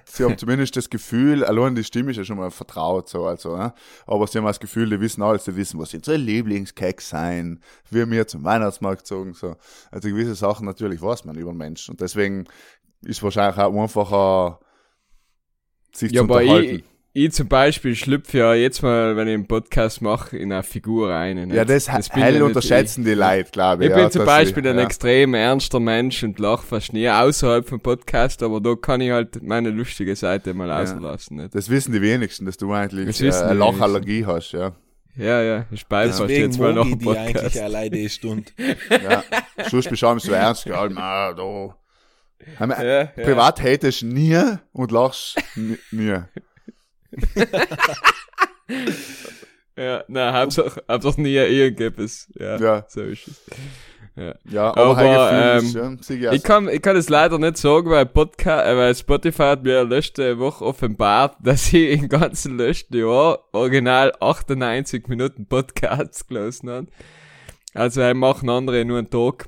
sie 0.10 0.24
haben 0.24 0.38
zumindest 0.38 0.76
das 0.76 0.90
Gefühl, 0.90 1.44
allein 1.44 1.76
die 1.76 1.84
Stimme 1.84 2.12
ist 2.12 2.18
ja 2.18 2.24
schon 2.24 2.38
mal 2.38 2.52
vertraut, 2.52 3.10
so, 3.10 3.26
also, 3.26 3.56
ja, 3.56 3.74
aber 4.06 4.28
sie 4.28 4.38
haben 4.38 4.46
das 4.46 4.60
Gefühl, 4.60 4.90
die 4.90 5.00
wissen 5.02 5.22
alles, 5.22 5.44
die 5.46 5.56
wissen, 5.56 5.80
was 5.80 5.94
unsere 5.94 6.18
Lieblingskeks 6.18 7.10
sein, 7.10 7.62
wie 7.90 8.10
wir 8.10 8.28
zum 8.28 8.44
Weihnachtsmarkt 8.44 9.06
zogen, 9.08 9.34
so. 9.34 9.56
Also 9.92 10.10
gewisse 10.10 10.36
Sachen 10.36 10.66
natürlich 10.66 11.02
weiß 11.02 11.26
man 11.26 11.36
über 11.38 11.52
den 11.52 11.58
Menschen 11.58 11.92
und 11.92 12.02
deswegen 12.02 12.46
ist 13.02 13.22
wahrscheinlich 13.24 13.58
auch 13.60 13.74
einfacher, 13.84 14.60
sich 15.94 16.12
Ja, 16.12 16.22
zu 16.22 16.24
unterhalten. 16.24 16.80
ich, 16.80 16.84
ich 17.26 17.34
zum 17.34 17.48
Beispiel 17.48 17.96
schlüpfe 17.96 18.38
ja 18.38 18.54
jetzt 18.54 18.84
mal, 18.84 19.16
wenn 19.16 19.28
ich 19.28 19.34
einen 19.34 19.48
Podcast 19.48 20.02
mache, 20.02 20.38
in 20.38 20.52
eine 20.52 20.62
Figur 20.64 21.10
rein. 21.10 21.36
nicht? 21.36 21.54
ja, 21.56 21.66
das, 21.66 21.86
bin 21.86 22.22
hell 22.22 22.36
ja 22.38 22.44
unterschätzen 22.44 23.04
die 23.04 23.14
Leute, 23.16 23.50
glaube 23.52 23.86
Ich, 23.86 23.90
ich. 23.90 23.92
ich 23.92 23.96
bin 23.96 24.04
ja, 24.04 24.10
zum 24.12 24.26
Beispiel 24.26 24.64
sie, 24.64 24.70
ein 24.70 24.78
ja. 24.78 24.84
extrem 24.84 25.34
ernster 25.34 25.80
Mensch 25.80 26.24
und 26.24 26.38
lache 26.38 26.66
fast 26.66 26.94
nie 26.94 27.10
außerhalb 27.10 27.68
vom 27.68 27.80
Podcast, 27.80 28.44
aber 28.44 28.62
da 28.62 28.76
kann 28.76 29.02
ich 29.02 29.12
halt 29.12 29.42
meine 29.42 29.70
lustige 29.72 30.16
Seite 30.16 30.54
mal 30.54 30.68
Ja. 30.68 30.82
auslassen. 30.82 31.38
Nicht? 31.38 31.56
Das 31.56 31.70
wissen 31.70 31.92
die 31.92 32.02
wenigsten, 32.02 32.46
dass 32.46 32.58
du 32.58 32.72
eigentlich 32.72 33.18
Das 33.18 33.42
äh, 33.42 33.46
eine 33.46 33.54
Lachallergie 33.60 34.26
hast, 34.26 34.52
ja. 34.52 34.74
Ja, 35.16 35.42
ja, 35.42 35.66
ich 35.72 35.88
beifasst 35.88 36.20
Deswegen 36.22 36.44
jetzt 36.44 36.60
mal 36.60 36.74
noch 36.74 36.86
ich 36.86 36.92
einen 36.92 37.00
die 37.00 37.10
eigentlich 37.10 37.34
Podcast. 37.34 37.58
alleine 37.60 37.90
die 37.90 38.10
Stunde. 38.10 38.52
ja. 38.90 39.24
Sonst 39.70 39.90
bist 39.90 40.04
du 40.04 40.20
so 40.20 40.32
ernst, 40.32 40.66
gell, 40.66 40.76
ah, 40.76 41.34
da. 41.34 41.76
Ja, 42.60 42.84
ja. 42.84 43.06
Privat 43.06 43.60
hatest 43.62 44.04
du 44.04 44.06
nie 44.06 44.40
und 44.72 44.92
lachst 44.92 45.38
nie. 45.92 46.20
Ja, 49.78 50.04
nein, 50.08 50.34
Hauptsache, 50.34 50.84
Hauptsache 50.90 51.22
nie 51.22 51.36
irgendetwas. 51.36 52.28
Ja, 52.40 52.58
Ja. 52.58 52.86
so 52.90 53.02
ist 53.02 53.28
es. 53.28 53.42
Ja. 54.16 54.34
Ja, 54.50 54.70
aber, 54.72 54.98
Aber, 54.98 54.98
aber 54.98 55.58
ist, 55.58 55.76
ähm, 55.76 56.00
ja, 56.20 56.32
ich 56.32 56.42
kann, 56.42 56.68
ich 56.68 56.82
kann 56.82 56.96
es 56.98 57.08
leider 57.08 57.38
nicht 57.38 57.58
sagen, 57.58 57.92
weil 57.92 58.08
Podcast, 58.08 58.66
äh, 58.66 58.76
weil 58.76 58.96
Spotify 58.96 59.44
hat 59.44 59.64
mir 59.64 59.84
letzte 59.84 60.40
Woche 60.40 60.66
offenbart, 60.66 61.36
dass 61.44 61.72
ich 61.72 62.02
im 62.02 62.10
ganzen 62.10 62.58
letzten 62.58 62.98
Jahr 62.98 63.44
original 63.52 64.12
98 64.20 65.08
Minuten 65.08 65.46
Podcasts 65.46 66.26
gelesen 66.26 66.72
habe. 66.72 66.88
Also, 67.76 68.02
ich 68.02 68.16
machen 68.16 68.50
andere 68.50 68.84
nur 68.84 68.98
einen 68.98 69.12
Tag. 69.12 69.48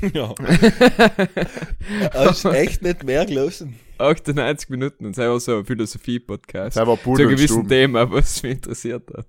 ja. 0.14 0.34
Hast 2.14 2.44
echt 2.46 2.82
nicht 2.82 3.04
mehr 3.04 3.26
gelesen. 3.26 3.78
98 3.98 4.70
Minuten 4.70 5.06
und 5.06 5.14
selber 5.14 5.38
so 5.40 5.58
ein 5.58 5.64
Philosophie-Podcast. 5.64 6.74
Zu 6.74 6.80
einem 6.82 7.28
gewissen. 7.28 7.68
Thema, 7.68 8.10
was 8.10 8.42
mich 8.42 8.52
interessiert 8.52 9.10
hat. 9.16 9.26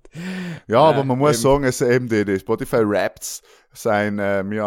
Ja, 0.66 0.80
aber 0.80 0.98
Ja, 0.98 1.04
man 1.04 1.18
muss 1.18 1.36
eben. 1.36 1.42
sagen, 1.42 1.64
es 1.64 1.80
ist 1.80 1.88
eben 1.88 2.08
die, 2.08 2.24
die 2.24 2.38
Spotify 2.38 2.80
Raps 2.82 3.42
sind 3.72 4.18
äh, 4.18 4.42
mir 4.42 4.64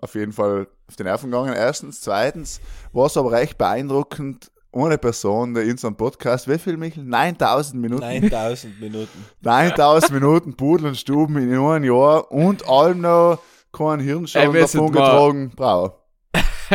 auf 0.00 0.14
jeden 0.14 0.32
Fall 0.32 0.66
auf 0.88 0.96
den 0.96 1.06
Nerven 1.06 1.30
gegangen. 1.30 1.54
Erstens. 1.54 2.00
Zweitens 2.00 2.60
war 2.92 3.06
es 3.06 3.16
aber 3.16 3.32
recht 3.32 3.56
beeindruckend, 3.56 4.50
ohne 4.72 4.98
Person, 4.98 5.54
der 5.54 5.62
in 5.64 5.76
so 5.76 5.86
einem 5.86 5.96
Podcast, 5.96 6.48
wie 6.48 6.58
viel, 6.58 6.76
Michel? 6.76 7.04
9000 7.04 7.80
Minuten. 7.80 8.02
9000 8.02 8.80
Minuten. 8.80 9.24
9000 9.42 10.12
Minuten 10.12 10.54
Pudel 10.56 10.88
und 10.88 10.96
Stuben 10.96 11.36
in 11.36 11.54
einem 11.56 11.84
Jahr 11.84 12.30
und 12.32 12.68
allem 12.68 13.02
noch 13.02 13.38
keinen 13.76 14.00
Ey, 14.00 14.06
Hirnschaden 14.06 14.52
sind 14.52 14.62
davon 14.62 14.92
getragen. 14.92 15.52
Bravo. 15.54 15.94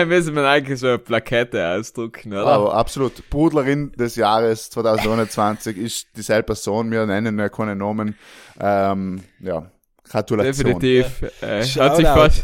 müssen 0.06 0.36
wir 0.36 0.48
eigentlich 0.48 0.80
so 0.80 0.88
eine 0.88 1.00
Plakette 1.00 1.68
ausdrucken, 1.68 2.32
oder? 2.34 2.44
Bravo, 2.44 2.70
absolut. 2.70 3.30
Pudlerin 3.30 3.92
des 3.94 4.16
Jahres 4.16 4.70
2021 4.70 5.78
ist 5.78 6.08
dieselbe 6.16 6.48
Person. 6.48 6.92
Wir 6.92 7.06
nennen 7.06 7.40
ja 7.40 7.50
keine 7.50 7.76
Namen. 7.76 8.16
Ähm, 8.60 9.24
ja, 9.40 9.72
Gratulation. 10.04 10.80
Definitiv. 10.80 11.22
Äh, 11.42 11.64
hat 11.64 11.96
sich 11.96 12.08
fast, 12.08 12.44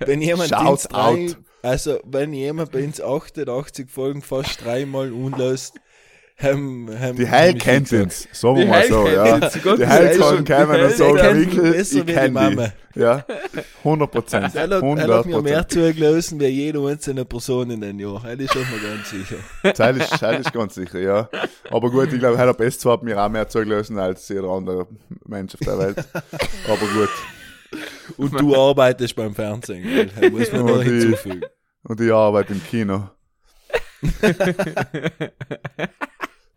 Wenn 0.00 0.20
jemand 0.20 0.50
Shout 0.50 0.70
ins 0.70 0.82
drei, 0.88 0.98
out. 1.26 1.36
also 1.62 1.98
wenn 2.04 2.32
jemand 2.32 2.72
bei 2.72 2.84
uns 2.84 3.00
88 3.00 3.90
Folgen 3.90 4.22
fast 4.22 4.64
dreimal 4.64 5.12
unlässt, 5.12 5.80
Hem, 6.36 6.88
hem, 6.90 7.14
Die 7.16 7.30
Heil 7.30 7.54
kennt 7.54 7.92
uns, 7.92 8.28
sagen 8.32 8.56
wir 8.56 8.66
mal 8.66 8.80
Heil 8.80 8.88
so, 8.88 9.06
ja. 9.06 9.38
Die 9.38 9.86
Heil 9.86 10.18
kann 10.18 10.38
und 10.38 10.50
Heil 10.50 10.90
sagen, 10.90 11.38
Mikkel, 11.40 11.72
besser 11.72 11.96
ich 11.98 12.02
wie 12.02 12.06
die 12.06 12.12
kenn 12.12 12.32
Mama. 12.32 12.72
die. 12.94 13.00
Ja, 13.00 13.24
100 13.84 14.10
Prozent. 14.10 14.42
Er 14.54 14.62
hat, 14.62 14.70
er 14.70 14.76
hat 14.76 14.82
100 14.82 15.26
mir 15.26 15.42
mehr 15.42 15.68
zugelassen, 15.68 16.40
wie 16.40 16.46
jede 16.46 16.84
einzelne 16.86 17.24
Person 17.24 17.70
in 17.70 17.80
den 17.80 18.00
Jahr. 18.00 18.20
Das 18.24 18.34
ist 18.40 18.52
schon 18.52 18.62
mal 18.62 18.80
ganz 18.80 19.10
sicher. 19.10 19.36
Teil 19.74 19.96
ist, 19.96 20.10
Teil 20.18 20.40
ist 20.40 20.52
ganz 20.52 20.74
sicher, 20.74 20.98
ja. 20.98 21.28
Aber 21.70 21.88
gut, 21.88 22.12
ich 22.12 22.18
glaube, 22.18 22.36
Heiler 22.36 22.54
Best 22.54 22.84
hat 22.84 23.04
mir 23.04 23.20
auch 23.22 23.28
mehr 23.28 23.48
zugelassen 23.48 23.96
als 23.98 24.28
jeder 24.28 24.48
andere 24.48 24.88
Mensch 25.26 25.54
auf 25.54 25.60
der 25.60 25.78
Welt. 25.78 26.04
Aber 26.66 26.76
gut. 26.94 27.10
Und 28.16 28.40
du 28.40 28.56
arbeitest 28.56 29.14
beim 29.14 29.34
Fernsehen, 29.36 29.82
gell? 29.84 30.10
Das 30.20 30.30
muss 30.32 30.52
man 30.52 30.66
noch 30.66 30.82
die- 30.82 30.90
hinzufügen. 31.00 31.42
Und 31.84 32.00
ich 32.00 32.12
arbeite 32.12 32.52
im 32.54 32.62
Kino. 32.64 33.08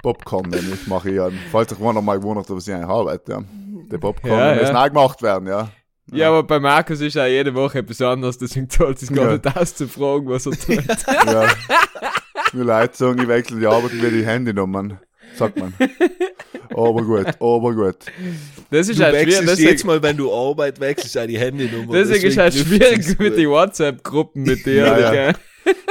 Popcorn 0.02 0.50
nämlich 0.50 0.88
mache 0.88 1.10
ich 1.10 1.16
ja. 1.16 1.30
Falls 1.52 1.72
ich 1.72 1.80
noch 1.80 2.02
mal 2.02 2.20
gewundert, 2.20 2.50
was 2.50 2.68
ich 2.68 2.74
eigentlich 2.74 2.90
arbeite, 2.90 3.32
ja. 3.32 3.44
Der 3.92 3.98
Popcorn 3.98 4.40
Ja, 4.40 4.54
muss 4.56 4.64
ja. 4.64 4.74
nachgemacht 4.74 5.22
werden, 5.22 5.48
ja. 5.48 5.70
Ja, 6.12 6.30
aber 6.30 6.44
bei 6.44 6.60
Markus 6.60 7.02
ist 7.02 7.16
ja 7.16 7.26
jede 7.26 7.54
Woche 7.54 7.80
etwas 7.80 8.02
anderes, 8.02 8.38
deswegen 8.38 8.70
zahlt 8.70 9.02
es 9.02 9.12
gar 9.12 9.26
Ja. 9.26 9.32
nicht 9.34 9.58
aus 9.58 9.76
zu 9.76 9.88
fragen, 9.88 10.30
was 10.30 10.46
er 10.46 10.54
tut. 10.54 10.84
ja. 11.26 11.48
Nur 12.54 12.66
Leute 12.66 12.96
sagen, 12.96 13.20
ich 13.22 13.28
wechsle 13.28 13.60
die 13.60 13.68
Arbeit 13.68 13.92
wie 13.94 14.10
die 14.10 14.26
Handynummern. 14.26 15.00
Sagt 15.36 15.58
man. 15.58 15.74
Aber 16.72 17.04
gut, 17.04 17.26
aber 17.40 17.74
gut. 17.74 17.96
Das 18.70 18.88
ist 18.90 19.00
Du 19.00 19.04
halt 19.04 19.16
schwierig, 19.24 19.40
deswegen, 19.46 19.70
jetzt 19.70 19.86
mal, 19.86 20.02
wenn 20.02 20.18
du 20.18 20.34
Arbeit 20.34 20.80
wechselst, 20.80 21.18
auch 21.18 21.26
die 21.26 21.38
Handynummer. 21.40 21.94
deswegen 21.94 22.26
ist 22.28 22.38
halt 22.38 22.54
schwierig 22.54 23.18
mit 23.20 23.38
den 23.38 23.50
WhatsApp-Gruppen 23.50 24.44
mit 24.44 24.66
dir. 24.66 24.76
Ja, 24.86 25.14
ja. 25.14 25.34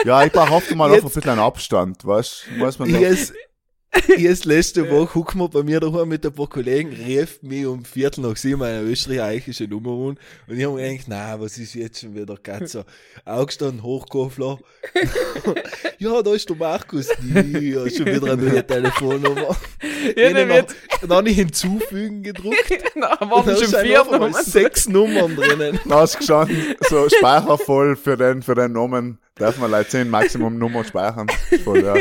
Ja, 0.05 0.25
ich 0.25 0.33
brauche 0.33 0.53
oft 0.55 0.75
mal 0.75 0.91
Jetzt- 0.91 1.05
auf 1.05 1.11
ein 1.11 1.15
bisschen 1.15 1.31
einen 1.31 1.41
Abstand, 1.41 2.05
weißt 2.07 2.47
du? 2.59 2.61
Weiß 2.65 2.79
man 2.79 2.89
Ich 2.89 3.33
es 4.16 4.44
letzte 4.44 4.90
Woche, 4.90 5.11
guck 5.12 5.35
mal 5.35 5.48
bei 5.48 5.62
mir 5.62 5.80
daheim 5.80 6.09
mit 6.09 6.24
ein 6.26 6.32
paar 6.32 6.48
Kollegen, 6.48 6.90
rief 6.92 7.42
mich 7.42 7.66
um 7.66 7.85
Viertel 7.85 8.22
nach 8.22 8.37
sieben 8.37 8.62
eine 8.62 8.82
österreichische 8.82 9.64
Nummer 9.64 9.90
an 9.90 10.18
und 10.48 10.59
ich 10.59 10.64
habe 10.64 10.74
mir 10.76 10.88
gedacht, 10.90 11.06
na, 11.09 11.40
was 11.40 11.59
ist 11.59 11.74
jetzt 11.74 12.00
schon 12.00 12.14
wieder 12.14 12.37
ganz 12.42 12.72
so 12.72 12.85
aufgestanden, 13.24 13.82
hochgehofler. 13.82 14.59
ja, 15.98 16.22
da 16.22 16.32
ist 16.35 16.48
der 16.48 16.56
Markus, 16.56 17.09
ja, 17.09 17.90
schon 17.90 18.06
wieder 18.06 18.32
eine 18.32 18.42
neue 18.42 18.66
Telefonnummer. 18.66 19.56
Ja, 20.16 20.28
Ich 20.28 20.32
dann 20.35 20.48
hab 20.50 20.56
wird, 20.56 20.68
noch- 20.68 21.00
dann 21.00 21.11
habe 21.18 21.28
ich 21.30 21.37
hinzufügen 21.37 22.22
gedruckt. 22.22 22.56
na, 22.94 23.14
Und 23.20 23.30
waren 23.30 23.46
da 23.46 23.56
schon 23.56 23.66
sind 23.66 23.80
vier 23.82 24.04
Nummern. 24.04 24.32
sechs 24.35 24.88
Nummern 24.88 25.37
drinnen. 25.37 25.78
Da 25.88 26.00
hast 26.00 26.18
gestanden, 26.18 26.56
so 26.88 27.09
Speicher 27.09 27.59
voll 27.59 27.96
für 27.96 28.16
den, 28.16 28.42
für 28.42 28.54
den 28.54 28.72
Namen. 28.72 29.18
Darf 29.38 29.59
man 29.59 29.70
like 29.70 29.90
10 29.90 30.09
Maximum 30.09 30.57
Nummern 30.57 30.85
speichern. 30.85 31.27
Voll, 31.62 31.85
ja. 31.85 31.94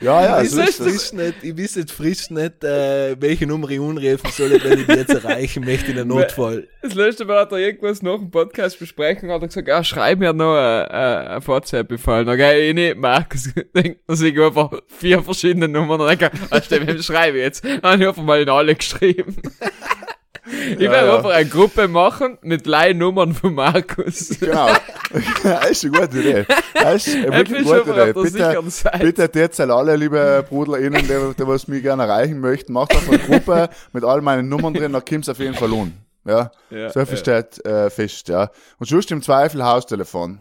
Ja, 0.00 0.24
ja, 0.24 0.42
ich, 0.42 0.50
so 0.50 0.58
weiß 0.58 0.80
ist 0.80 0.80
das. 0.80 1.12
nicht, 1.12 1.34
ich 1.44 1.56
weiß 1.56 1.76
jetzt 1.76 1.92
frisch 1.92 2.28
nicht, 2.30 2.64
äh, 2.64 3.14
welche 3.20 3.46
Nummer 3.46 3.70
ich 3.70 3.78
anrufen 3.78 4.30
soll, 4.32 4.50
wenn 4.64 4.80
ich 4.80 4.86
die 4.86 4.92
jetzt 4.92 5.14
erreichen 5.14 5.64
möchte 5.64 5.92
in 5.92 5.98
einem 5.98 6.08
Notfall. 6.08 6.66
Das 6.82 6.94
letzte 6.94 7.24
Mal 7.24 7.42
hat 7.42 7.52
er 7.52 7.58
irgendwas 7.58 8.02
nach 8.02 8.16
dem 8.16 8.32
Podcast 8.32 8.80
besprechen, 8.80 9.30
hat 9.30 9.42
er 9.42 9.46
gesagt, 9.46 9.70
ah, 9.70 9.84
schreib 9.84 10.18
mir 10.18 10.32
noch 10.32 10.56
ein, 10.56 10.86
ein, 10.86 11.26
ein 11.28 11.46
WhatsApp-Befall. 11.46 12.24
Dann 12.24 12.36
gehe 12.36 12.70
ich 12.70 12.74
nicht, 12.74 12.96
Markus, 12.96 13.48
denkt 13.76 14.00
er 14.08 14.16
sich 14.16 14.36
einfach 14.40 14.72
vier 14.88 15.22
verschiedene 15.22 15.68
Nummern 15.68 16.00
und 16.00 16.08
denke, 16.08 16.32
ah, 16.50 16.60
stimmt, 16.60 17.04
schreibe 17.04 17.38
ich 17.38 17.44
jetzt? 17.44 17.64
Dann 17.64 17.80
habe 17.82 18.02
ich 18.02 18.08
einfach 18.08 18.24
mal 18.24 18.42
in 18.42 18.48
alle 18.48 18.74
geschrieben. 18.74 19.36
Ich 20.44 20.80
Ja, 20.80 20.90
werde 20.90 21.06
ja. 21.06 21.16
einfach 21.16 21.30
eine 21.30 21.48
Gruppe 21.48 21.86
machen 21.86 22.36
mit 22.42 22.66
drei 22.66 22.92
Nummern 22.92 23.32
von 23.32 23.54
Markus. 23.54 24.40
Genau. 24.40 24.68
das 25.42 25.70
ist 25.70 25.84
eine 25.84 25.92
gute 25.92 26.18
Idee. 26.18 26.46
Das 26.74 27.06
ist 27.06 27.16
eine 27.16 27.32
wirklich 27.32 27.64
gute 27.64 27.90
Idee. 27.92 28.12
Bitte, 28.12 29.22
bitte 29.22 29.40
erzähl 29.40 29.70
alle, 29.70 29.94
liebe 29.94 30.44
BruderInnen, 30.48 31.02
die, 31.02 31.34
die 31.38 31.46
was 31.46 31.68
mich 31.68 31.82
gerne 31.82 32.04
erreichen 32.04 32.40
möchten, 32.40 32.72
macht 32.72 32.92
einfach 32.92 33.12
eine 33.12 33.18
Gruppe 33.18 33.68
mit 33.92 34.04
all 34.04 34.20
meinen 34.20 34.48
Nummern 34.48 34.74
drin, 34.74 34.92
dann 34.92 35.04
kommt's 35.04 35.28
auf 35.28 35.38
jeden 35.38 35.54
Fall 35.54 35.72
an. 35.72 35.92
Ja. 36.24 36.50
Ja, 36.70 36.90
so 36.90 37.04
viel 37.04 37.16
steht 37.16 37.64
äh, 37.64 37.90
fest, 37.90 38.28
ja. 38.28 38.50
Und 38.78 38.88
sonst 38.88 39.10
im 39.12 39.22
Zweifel 39.22 39.64
Haustelefon. 39.64 40.40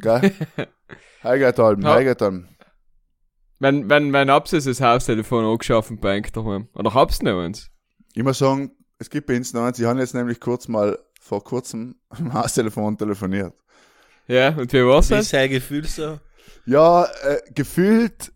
Gell? 0.00 0.32
Heigat 1.22 1.58
allem. 1.60 2.48
Wenn, 3.58 3.88
wenn, 3.88 4.12
wenn 4.12 4.30
hab's 4.30 4.50
das 4.50 4.80
Haustelefon 4.80 5.44
angeschaffen 5.44 6.00
bei 6.00 6.20
daheim. 6.20 6.68
Oder 6.74 6.94
hab's 6.94 7.22
noch 7.22 7.40
eins? 7.40 7.70
Ich 8.14 8.22
muss 8.22 8.38
sagen, 8.38 8.72
es 9.02 9.10
gibt 9.10 9.26
bei 9.26 9.36
uns 9.36 9.52
noch 9.52 9.64
eins, 9.64 9.78
ich 9.78 9.84
habe 9.84 9.98
jetzt 9.98 10.14
nämlich 10.14 10.40
kurz 10.40 10.68
mal 10.68 10.98
vor 11.20 11.42
kurzem 11.44 11.96
am 12.08 12.32
Haustelefon 12.32 12.96
telefoniert. 12.96 13.52
Ja, 14.28 14.50
und 14.50 14.72
wie 14.72 14.84
war's 14.86 15.10
Wie 15.10 15.14
das? 15.14 15.26
ist 15.26 15.32
dein 15.32 15.50
Gefühl 15.50 15.84
so? 15.86 16.18
Ja, 16.64 17.04
äh, 17.04 17.40
gefühlt, 17.52 18.32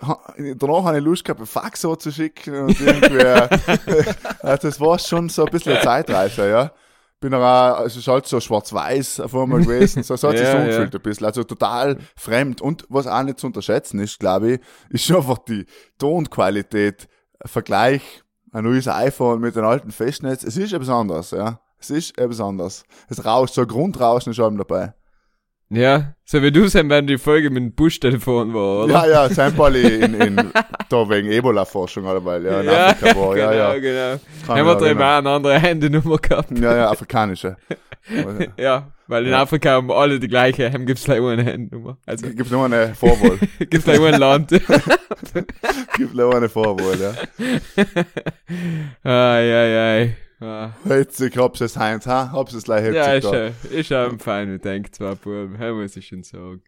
danach 0.00 0.84
habe 0.84 0.98
ich 0.98 1.04
Lust 1.04 1.24
gehabt, 1.24 1.40
ein 1.40 1.46
Fax 1.46 1.80
so 1.80 1.94
zu 1.94 2.10
schicken 2.10 2.54
und 2.54 2.80
irgendwie, 2.80 3.18
äh, 3.18 3.48
also 4.40 4.68
das 4.68 4.80
war 4.80 4.98
schon 4.98 5.28
so 5.28 5.44
ein 5.44 5.50
bisschen 5.52 5.72
eine 5.72 5.82
Zeitreise, 5.82 6.48
ja. 6.48 6.72
Bin 7.20 7.32
auch, 7.32 7.40
also 7.42 7.86
es 7.86 7.96
ist 7.96 8.08
halt 8.08 8.26
so 8.26 8.40
schwarz-weiß 8.40 9.20
auf 9.20 9.34
einmal 9.34 9.60
gewesen, 9.60 10.02
so, 10.02 10.16
so 10.16 10.28
hat 10.28 10.36
sich 10.36 10.46
Ja, 10.52 10.72
so 10.72 10.82
ja. 10.82 10.82
ein 10.82 10.90
bisschen, 10.90 11.26
also 11.26 11.44
total 11.44 11.96
fremd. 12.16 12.60
Und 12.60 12.84
was 12.88 13.06
auch 13.06 13.22
nicht 13.22 13.38
zu 13.38 13.46
unterschätzen 13.46 14.00
ist, 14.00 14.18
glaube 14.18 14.54
ich, 14.54 14.60
ist 14.90 15.04
schon 15.04 15.16
einfach 15.16 15.38
die 15.38 15.64
Tonqualität, 15.96 17.08
Vergleich, 17.46 18.23
ein 18.54 18.64
neues 18.64 18.86
iPhone 18.86 19.40
mit 19.40 19.56
dem 19.56 19.64
alten 19.64 19.90
Festnetz, 19.90 20.44
es 20.44 20.56
ist 20.56 20.72
etwas 20.72 20.88
anderes, 20.88 21.32
ja. 21.32 21.60
Es 21.80 21.90
ist 21.90 22.16
etwas 22.16 22.40
anderes. 22.40 22.84
Es 23.10 23.24
rauscht, 23.24 23.54
so 23.54 23.62
ein 23.62 23.66
Grundrauschen 23.66 24.30
ist 24.30 24.40
allem 24.40 24.56
dabei. 24.56 24.94
Ja, 25.70 26.14
so 26.24 26.40
wie 26.40 26.52
du 26.52 26.68
sein, 26.68 26.88
wenn 26.88 27.06
die 27.06 27.18
Folge 27.18 27.50
mit 27.50 27.62
dem 27.62 27.74
Buschtelefon 27.74 28.54
war, 28.54 28.84
oder? 28.84 28.92
Ja, 28.92 29.06
ja, 29.06 29.30
Zempali 29.30 29.82
in, 29.96 30.14
in, 30.14 30.36
da 30.88 31.08
wegen 31.08 31.32
Ebola-Forschung 31.32 32.06
alleweil, 32.06 32.44
ja, 32.44 32.60
in 32.60 32.66
ja, 32.66 32.86
Afrika 32.86 33.18
war, 33.18 33.36
ja, 33.36 33.50
genau, 33.50 33.56
ja. 33.56 33.78
genau. 33.78 34.20
Kann 34.46 34.58
Haben 34.58 34.66
wir 34.66 34.74
da 34.76 34.86
immer 34.86 35.16
eine 35.16 35.30
andere 35.30 35.58
Handynummer 35.58 36.18
gehabt? 36.18 36.56
Ja, 36.56 36.76
ja, 36.76 36.90
afrikanische. 36.90 37.56
Ja, 38.58 38.92
weil 39.06 39.24
in 39.26 39.32
Ja. 39.32 39.42
Afrika 39.42 39.72
haben 39.72 39.90
alle 39.90 40.20
die 40.20 40.28
gleiche, 40.28 40.72
haben 40.72 40.86
gibt's 40.86 41.04
gleich 41.04 41.20
eine 41.22 41.42
Handynummer. 41.42 41.98
Also, 42.06 42.28
Gibt 42.28 42.50
nur 42.50 42.64
eine 42.64 42.94
Vorwahl. 42.94 43.38
gibt's 43.58 43.84
gleich 43.84 44.00
ein 44.00 44.20
Land. 44.20 44.50
Gibt 45.96 46.14
nur 46.14 46.34
eine 46.34 46.48
Vorwahl, 46.48 46.98
ja. 47.00 47.14
ai, 49.02 49.52
ai. 49.52 50.16
Ah. 50.40 50.72
Hetzig, 50.84 51.36
hab's 51.36 51.60
es 51.60 51.76
Heinz, 51.76 52.06
ha? 52.06 52.30
Hab's 52.32 52.52
es 52.52 52.64
gleich 52.64 52.82
hetzig 52.82 52.96
Ja, 52.96 53.14
ist 53.14 53.24
schon, 53.24 53.70
ist 53.70 53.88
schon 53.88 54.18
fein, 54.18 54.54
ich 54.54 54.60
denke, 54.60 54.90
zwei 54.90 55.14
Buben, 55.14 55.56
das 55.58 55.72
muss 55.72 55.96
ich 55.96 56.06
schon 56.06 56.22
sagen. 56.22 56.62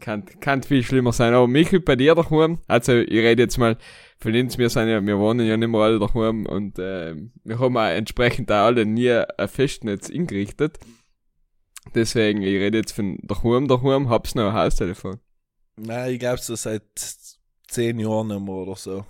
Kann, 0.00 0.24
kann 0.40 0.62
viel 0.62 0.82
schlimmer 0.82 1.12
sein, 1.12 1.34
aber 1.34 1.48
Michael, 1.48 1.80
bei 1.80 1.96
dir 1.96 2.14
daheim, 2.14 2.58
also, 2.66 2.94
ich 2.94 3.10
rede 3.10 3.42
jetzt 3.42 3.58
mal 3.58 3.76
uns, 4.24 4.58
wir 4.58 4.70
sind 4.70 4.88
ja, 4.88 5.04
wir 5.04 5.18
wohnen 5.18 5.46
ja 5.46 5.56
nicht 5.56 5.68
mehr 5.68 5.80
alle 5.80 5.98
daheim 5.98 6.46
und, 6.46 6.78
äh, 6.78 7.14
wir 7.44 7.58
haben 7.58 7.76
auch 7.76 7.86
entsprechend 7.86 8.50
auch 8.50 8.66
alle 8.66 8.84
nie 8.84 9.10
ein 9.10 9.48
Festnetz 9.48 10.10
eingerichtet. 10.10 10.78
Deswegen, 11.94 12.42
ich 12.42 12.54
rede 12.54 12.78
jetzt 12.78 12.92
von 12.92 13.18
daheim, 13.22 13.68
daheim, 13.68 14.08
hab's 14.08 14.34
noch 14.34 14.48
ein 14.48 14.54
Haustelefon. 14.54 15.20
Nein, 15.76 16.14
ich 16.14 16.18
glaube 16.18 16.38
so 16.38 16.56
seit 16.56 16.82
zehn 17.68 17.98
Jahren 17.98 18.28
nicht 18.28 18.40
mehr 18.40 18.54
oder 18.54 18.76
so. 18.76 19.04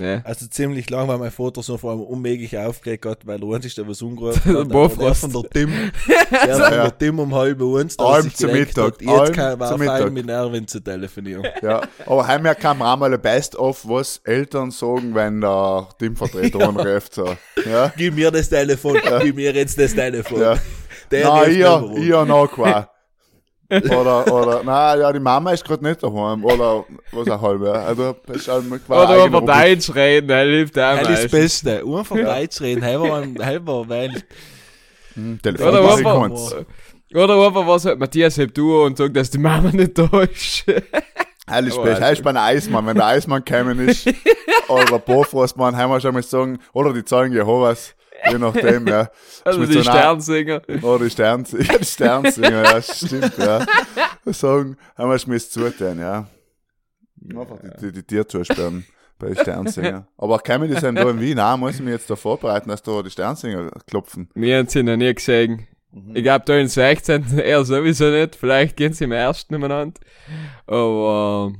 Ja. 0.00 0.20
Also 0.24 0.46
ziemlich 0.46 0.88
lang, 0.90 1.08
weil 1.08 1.18
mein 1.18 1.30
Vater 1.30 1.62
so 1.62 1.76
vor 1.76 1.90
allem 1.92 2.00
unmöglich 2.02 2.56
aufgeregt 2.56 3.04
hat, 3.06 3.26
weil 3.26 3.38
der 3.40 3.48
einzige, 3.54 3.86
was 3.88 4.00
umgerufen 4.02 4.40
Der 4.44 4.64
der 4.64 4.64
Bofrost. 4.64 5.20
von 5.20 5.32
der 5.32 5.42
Tim, 5.50 5.70
der 6.08 6.54
von 6.54 6.60
Ja. 6.72 6.82
der 6.84 6.98
Tim 6.98 7.18
um 7.18 7.34
halb 7.34 7.60
eins, 7.62 7.96
da 7.96 8.22
sich 8.22 8.34
zum 8.36 8.52
Mittag, 8.52 8.84
hat, 8.94 9.02
jetzt 9.02 9.32
kann 9.32 9.58
war 9.60 9.78
fein 9.78 10.12
mit 10.12 10.28
Erwin 10.28 10.66
zu 10.66 10.80
telefonieren. 10.80 11.44
Ja, 11.62 11.82
aber 12.06 12.26
heimher 12.26 12.54
kam 12.54 12.80
auch 12.82 12.96
mal 12.96 13.12
ein 13.12 13.20
Best-of, 13.20 13.86
was 13.88 14.20
Eltern 14.24 14.70
sagen, 14.70 15.14
wenn 15.14 15.40
der 15.40 15.88
Teamvertreter 15.98 16.68
anruft, 16.68 17.14
so. 17.14 17.34
Ja, 17.68 17.92
Gib 17.96 18.14
mir 18.14 18.30
das 18.30 18.48
Telefon, 18.48 18.98
gib 19.22 19.36
mir 19.36 19.52
jetzt 19.52 19.78
das 19.78 19.94
Telefon. 19.94 20.40
ja. 20.40 20.56
Der 21.10 21.26
Nein, 21.28 21.56
ihr, 21.56 21.92
ihr 21.98 22.24
noch 22.26 22.48
qua. 22.48 22.90
Oder, 23.70 24.32
oder, 24.32 24.62
nein, 24.64 25.00
ja, 25.00 25.12
die 25.12 25.20
Mama 25.20 25.52
ist 25.52 25.64
gerade 25.64 25.84
nicht 25.84 26.02
daheim, 26.02 26.44
oder 26.44 26.84
was 27.12 27.28
auch 27.28 27.42
halb, 27.42 27.62
ja. 27.62 27.72
Also, 27.72 28.16
das 28.26 28.36
ist 28.38 28.48
halt 28.48 28.64
Oder 28.88 29.26
über 29.26 29.40
Deutsch 29.42 29.94
reden, 29.94 30.30
er 30.30 30.44
hilft 30.46 30.78
auch 30.78 30.98
Das 31.00 31.08
ist 31.10 31.24
das. 31.24 31.30
Beste. 31.30 31.84
Einfach 31.84 32.16
Deutsch 32.16 32.60
reden, 32.60 32.82
halber, 32.84 33.26
halber, 33.44 33.88
weil 33.88 34.22
Hm, 35.14 35.40
Telefon, 35.42 35.68
Oder 35.68 35.80
einfach, 35.80 36.64
oder 37.14 37.46
einfach 37.46 37.66
was 37.66 37.84
halt 37.86 37.98
Matthias 37.98 38.36
hebt 38.36 38.56
du 38.56 38.82
und 38.84 38.96
sagt, 38.96 39.16
dass 39.16 39.30
die 39.30 39.38
Mama 39.38 39.70
nicht 39.72 39.98
da 39.98 40.08
ist. 40.22 40.64
Heilig 41.50 41.72
Aber 41.74 41.82
spät, 41.82 41.94
also- 41.94 42.04
heilig 42.04 42.22
bei 42.22 42.30
einem 42.30 42.38
Eismann, 42.42 42.86
wenn 42.86 42.96
der 42.96 43.06
Eismann 43.06 43.42
gekommen 43.44 43.88
ist, 43.88 44.06
oder 44.68 44.84
der 44.84 44.98
Bofrostmann, 44.98 45.76
haben 45.76 45.90
wir 45.90 46.00
schon 46.00 46.12
mal 46.14 46.22
sagen, 46.22 46.58
oder 46.72 46.92
die 46.92 47.04
Zeugen 47.04 47.32
Jehovas, 47.34 47.94
je 48.30 48.38
nachdem, 48.38 48.86
ja. 48.86 49.10
Also 49.44 49.60
Mit 49.60 49.68
die 49.70 49.74
so 49.74 49.80
einer- 49.80 49.90
Sternsinger. 49.90 50.62
Oder 50.82 50.98
die 51.04 51.10
Sternsinger, 51.10 51.64
ja, 51.64 51.78
die 51.78 51.84
Sternsinger, 51.84 52.62
ja, 52.64 52.82
stimmt, 52.82 53.38
ja. 53.38 53.66
Sagen, 54.26 54.76
haben 54.96 55.10
wir 55.10 55.18
schmiss 55.18 55.50
zutun, 55.50 55.98
ja. 55.98 56.26
Einfach 57.30 57.58
die, 57.62 57.86
die, 57.86 57.92
die 57.92 58.02
Tiere 58.02 58.26
zusperren 58.26 58.84
bei 59.18 59.28
den 59.28 59.36
Sternsinger. 59.36 60.06
Aber 60.16 60.38
kommen 60.38 60.68
die 60.70 60.78
sind 60.78 60.96
da 60.96 61.08
in 61.10 61.20
Wien 61.20 61.40
auch, 61.40 61.56
muss 61.56 61.74
ich 61.74 61.80
mich 61.80 61.92
jetzt 61.94 62.08
da 62.10 62.16
vorbereiten, 62.16 62.68
dass 62.68 62.82
da 62.82 63.02
die 63.02 63.10
Sternsinger 63.10 63.70
klopfen. 63.88 64.28
Wir 64.34 64.58
haben 64.58 64.68
sie 64.68 64.82
noch 64.82 64.96
nie 64.96 65.12
gesehen. 65.14 65.66
Ich 66.14 66.22
glaube, 66.22 66.44
da 66.44 66.54
in 66.56 66.68
16. 66.68 67.38
eher 67.38 67.64
sowieso 67.64 68.10
nicht. 68.10 68.36
Vielleicht 68.36 68.76
gehen 68.76 68.92
sie 68.92 69.04
im 69.04 69.12
ersten 69.12 69.54
umeinander. 69.54 69.98
Aber 70.66 71.52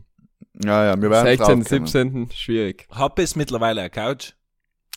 Ja, 0.62 0.84
ja, 0.84 1.00
wir 1.02 1.10
werden 1.10 1.26
16., 1.26 1.38
draufkommen. 1.38 1.64
17. 1.64 2.30
schwierig. 2.34 2.86
Hab 2.90 3.18
es 3.18 3.34
mittlerweile 3.36 3.80
eine 3.80 3.90
Couch. 3.90 4.32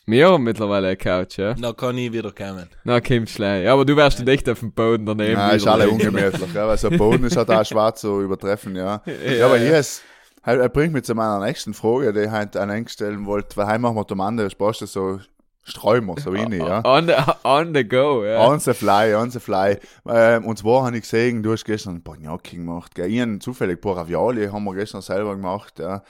Wir 0.05 0.29
haben 0.29 0.43
mittlerweile 0.43 0.87
eine 0.87 0.97
Couch, 0.97 1.37
ja. 1.37 1.53
Da 1.53 1.73
kann 1.73 1.97
ich 1.97 2.11
wieder 2.11 2.31
kommen. 2.31 2.67
Na, 2.83 2.99
kommst 2.99 3.33
schlecht. 3.33 3.65
Ja, 3.65 3.73
aber 3.73 3.85
du 3.85 3.95
wärst 3.95 4.25
nicht 4.25 4.49
auf 4.49 4.59
dem 4.59 4.71
Boden 4.71 5.05
daneben. 5.05 5.33
Ja, 5.33 5.51
ist 5.51 5.67
alle 5.67 5.89
ungemütlich, 5.89 6.53
ja, 6.53 6.67
weil 6.67 6.77
so 6.77 6.89
ein 6.89 6.97
Boden 6.97 7.23
ist 7.25 7.37
halt 7.37 7.51
auch 7.51 7.63
schwarz 7.63 8.01
zu 8.01 8.21
übertreffen, 8.21 8.75
ja. 8.77 9.03
Ja, 9.05 9.45
aber 9.45 9.57
hier 9.59 9.77
ist, 9.77 10.01
halt, 10.43 10.59
er 10.59 10.69
bringt 10.69 10.93
mich 10.93 11.03
zu 11.03 11.13
meiner 11.13 11.39
nächsten 11.45 11.75
Frage, 11.75 12.13
die 12.13 12.21
ich 12.21 12.29
an 12.29 12.75
ihn 12.75 12.87
stellen 12.87 13.25
wollte, 13.27 13.55
weil 13.57 13.67
heim 13.67 13.81
machen 13.81 13.95
wir 13.95 14.07
zum 14.07 14.21
anderen, 14.21 14.49
sparst 14.49 14.81
du 14.81 14.85
so 14.87 15.19
Sträumer, 15.63 16.15
so 16.19 16.33
wenig, 16.33 16.59
ja. 16.59 16.83
On 16.83 17.05
the, 17.05 17.13
on 17.43 17.75
the 17.75 17.87
go, 17.87 18.25
ja. 18.25 18.47
On 18.47 18.59
the 18.59 18.73
fly, 18.73 19.13
on 19.13 19.29
the 19.29 19.39
fly. 19.39 19.77
Ähm, 20.09 20.45
und 20.45 20.57
zwar 20.57 20.85
habe 20.85 20.95
ich 20.95 21.03
gesehen, 21.03 21.43
du 21.43 21.51
hast 21.51 21.65
gestern 21.65 21.97
ein 21.97 22.03
paar 22.03 22.17
Gnocchi 22.17 22.55
gemacht, 22.55 22.95
gell. 22.95 23.11
Ich 23.11 23.21
hab 23.21 23.43
zufällig 23.43 23.77
ein 23.77 23.81
paar 23.81 23.97
Ravioli 23.97 24.47
haben 24.47 24.63
wir 24.63 24.73
gestern 24.73 25.03
selber 25.03 25.35
gemacht, 25.35 25.77
ja. 25.77 26.01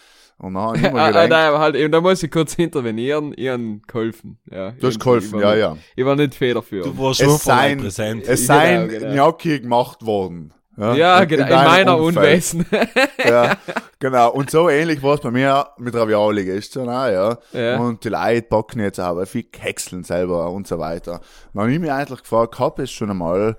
Und 0.42 0.56
dann 0.56 0.64
habe 0.64 0.78
ich 0.78 0.84
mir 0.84 0.94
Ah, 1.00 1.06
ah, 1.08 1.12
nein, 1.12 1.32
aber 1.34 1.60
halt, 1.60 1.76
eben, 1.76 1.92
da 1.92 2.02
muss 2.02 2.24
ich 2.24 2.32
kurz 2.32 2.54
intervenieren. 2.58 3.34
Ich 3.38 3.48
habe 3.50 3.80
geholfen. 3.88 4.40
Ja, 4.50 4.72
du 4.72 4.88
hast 4.88 4.94
Ich- 4.96 5.00
geholfen, 5.00 5.40
ja, 5.40 5.46
war 5.46 5.58
ja. 5.58 5.72
nicht- 5.74 5.84
Ich 5.96 6.06
war 6.06 6.16
nicht 6.16 6.36
federführend. 6.36 6.98
Du 6.98 7.04
warst 7.04 7.22
Es 7.22 7.44
seien, 7.44 7.80
präsent. 7.80 8.24
es 8.28 8.42
Genau, 8.48 8.60
seien 8.60 8.88
genau. 8.90 9.14
Gnocchi 9.14 9.60
gemacht 9.60 10.06
worden. 10.06 10.54
ja, 10.78 11.26
genau, 11.26 11.44
in, 11.44 11.50
deinem 11.50 11.66
meiner 11.68 11.98
Umfeld. 12.00 12.26
Unwesen. 12.26 12.66
ja, 13.28 13.56
genau. 14.00 14.32
Und 14.32 14.50
so 14.50 14.68
ähnlich 14.70 15.04
war 15.04 15.16
es 15.16 15.22
bei 15.22 15.30
mir 15.30 15.68
mit 15.78 15.94
Ravioli 15.94 16.46
gestern 16.46 16.90
auch, 16.90 17.08
ja. 17.08 17.38
Ja. 17.54 17.78
Und 17.78 18.04
die 18.04 18.10
Leute 18.10 18.48
backen 18.50 18.80
jetzt 18.80 19.00
aber 19.00 19.26
viel 19.28 19.46
Häckseln 19.56 20.04
selber 20.04 20.50
und 20.50 20.66
so 20.68 20.80
weiter. 20.80 21.20
Dann 21.54 21.64
habe 21.64 21.74
ich 21.74 21.80
mich 21.80 21.92
eigentlich 21.92 22.22
gefragt, 22.22 22.58
hab 22.58 22.80
ich 22.80 22.90
schon 22.90 23.12
einmal 23.12 23.58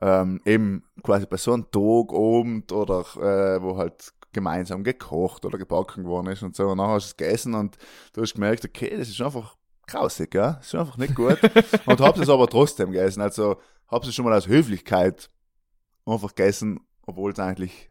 ähm, 0.00 0.40
eben 0.46 0.84
quasi 1.02 1.26
bei 1.26 1.36
so 1.36 1.52
einem 1.52 1.64
Tag 1.70 2.14
Abend 2.16 2.72
oder 2.72 3.00
äh, 3.20 3.60
wo 3.62 3.76
halt 3.76 4.12
gemeinsam 4.32 4.84
gekocht 4.84 5.44
oder 5.44 5.58
gebacken 5.58 6.04
worden 6.04 6.28
ist 6.28 6.42
und 6.42 6.56
so. 6.56 6.68
Und 6.68 6.78
dann 6.78 6.88
hast 6.88 7.04
du 7.06 7.10
es 7.10 7.16
gegessen 7.16 7.54
und 7.54 7.76
du 8.12 8.22
hast 8.22 8.34
gemerkt, 8.34 8.64
okay, 8.64 8.96
das 8.96 9.08
ist 9.08 9.20
einfach 9.20 9.56
grausig, 9.86 10.34
ja. 10.34 10.52
Das 10.54 10.66
ist 10.68 10.74
einfach 10.74 10.96
nicht 10.96 11.14
gut. 11.14 11.38
und 11.86 12.00
hab 12.00 12.18
es 12.18 12.28
aber 12.28 12.46
trotzdem 12.48 12.92
gegessen. 12.92 13.20
Also 13.20 13.56
hab 13.88 14.02
es 14.04 14.14
schon 14.14 14.24
mal 14.24 14.36
aus 14.36 14.46
Höflichkeit 14.48 15.28
einfach 16.06 16.34
gegessen, 16.34 16.80
obwohl 17.06 17.32
es 17.32 17.38
eigentlich 17.38 17.90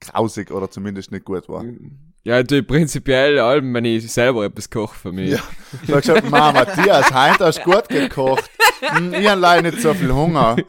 grausig 0.00 0.50
oder 0.50 0.70
zumindest 0.70 1.10
nicht 1.10 1.24
gut 1.24 1.48
war. 1.48 1.64
Ja, 2.24 2.42
du 2.42 2.62
prinzipiell, 2.62 3.38
allem, 3.38 3.72
wenn 3.74 3.84
ich 3.84 4.10
selber 4.10 4.44
etwas 4.44 4.70
koche 4.70 4.94
für 4.94 5.12
mich. 5.12 5.32
Ja. 5.32 5.38
Da 5.86 5.94
hab 5.94 6.00
ich 6.00 6.06
gesagt, 6.06 6.30
Mama, 6.30 6.52
Matthias, 6.64 7.12
heute 7.12 7.44
hast 7.46 7.58
du 7.64 7.70
gut 7.70 7.88
gekocht. 7.88 8.50
Hm, 8.80 9.12
Ich 9.14 9.28
habe 9.28 9.40
leider 9.40 9.70
nicht 9.70 9.82
so 9.82 9.92
viel 9.94 10.12
Hunger. 10.12 10.56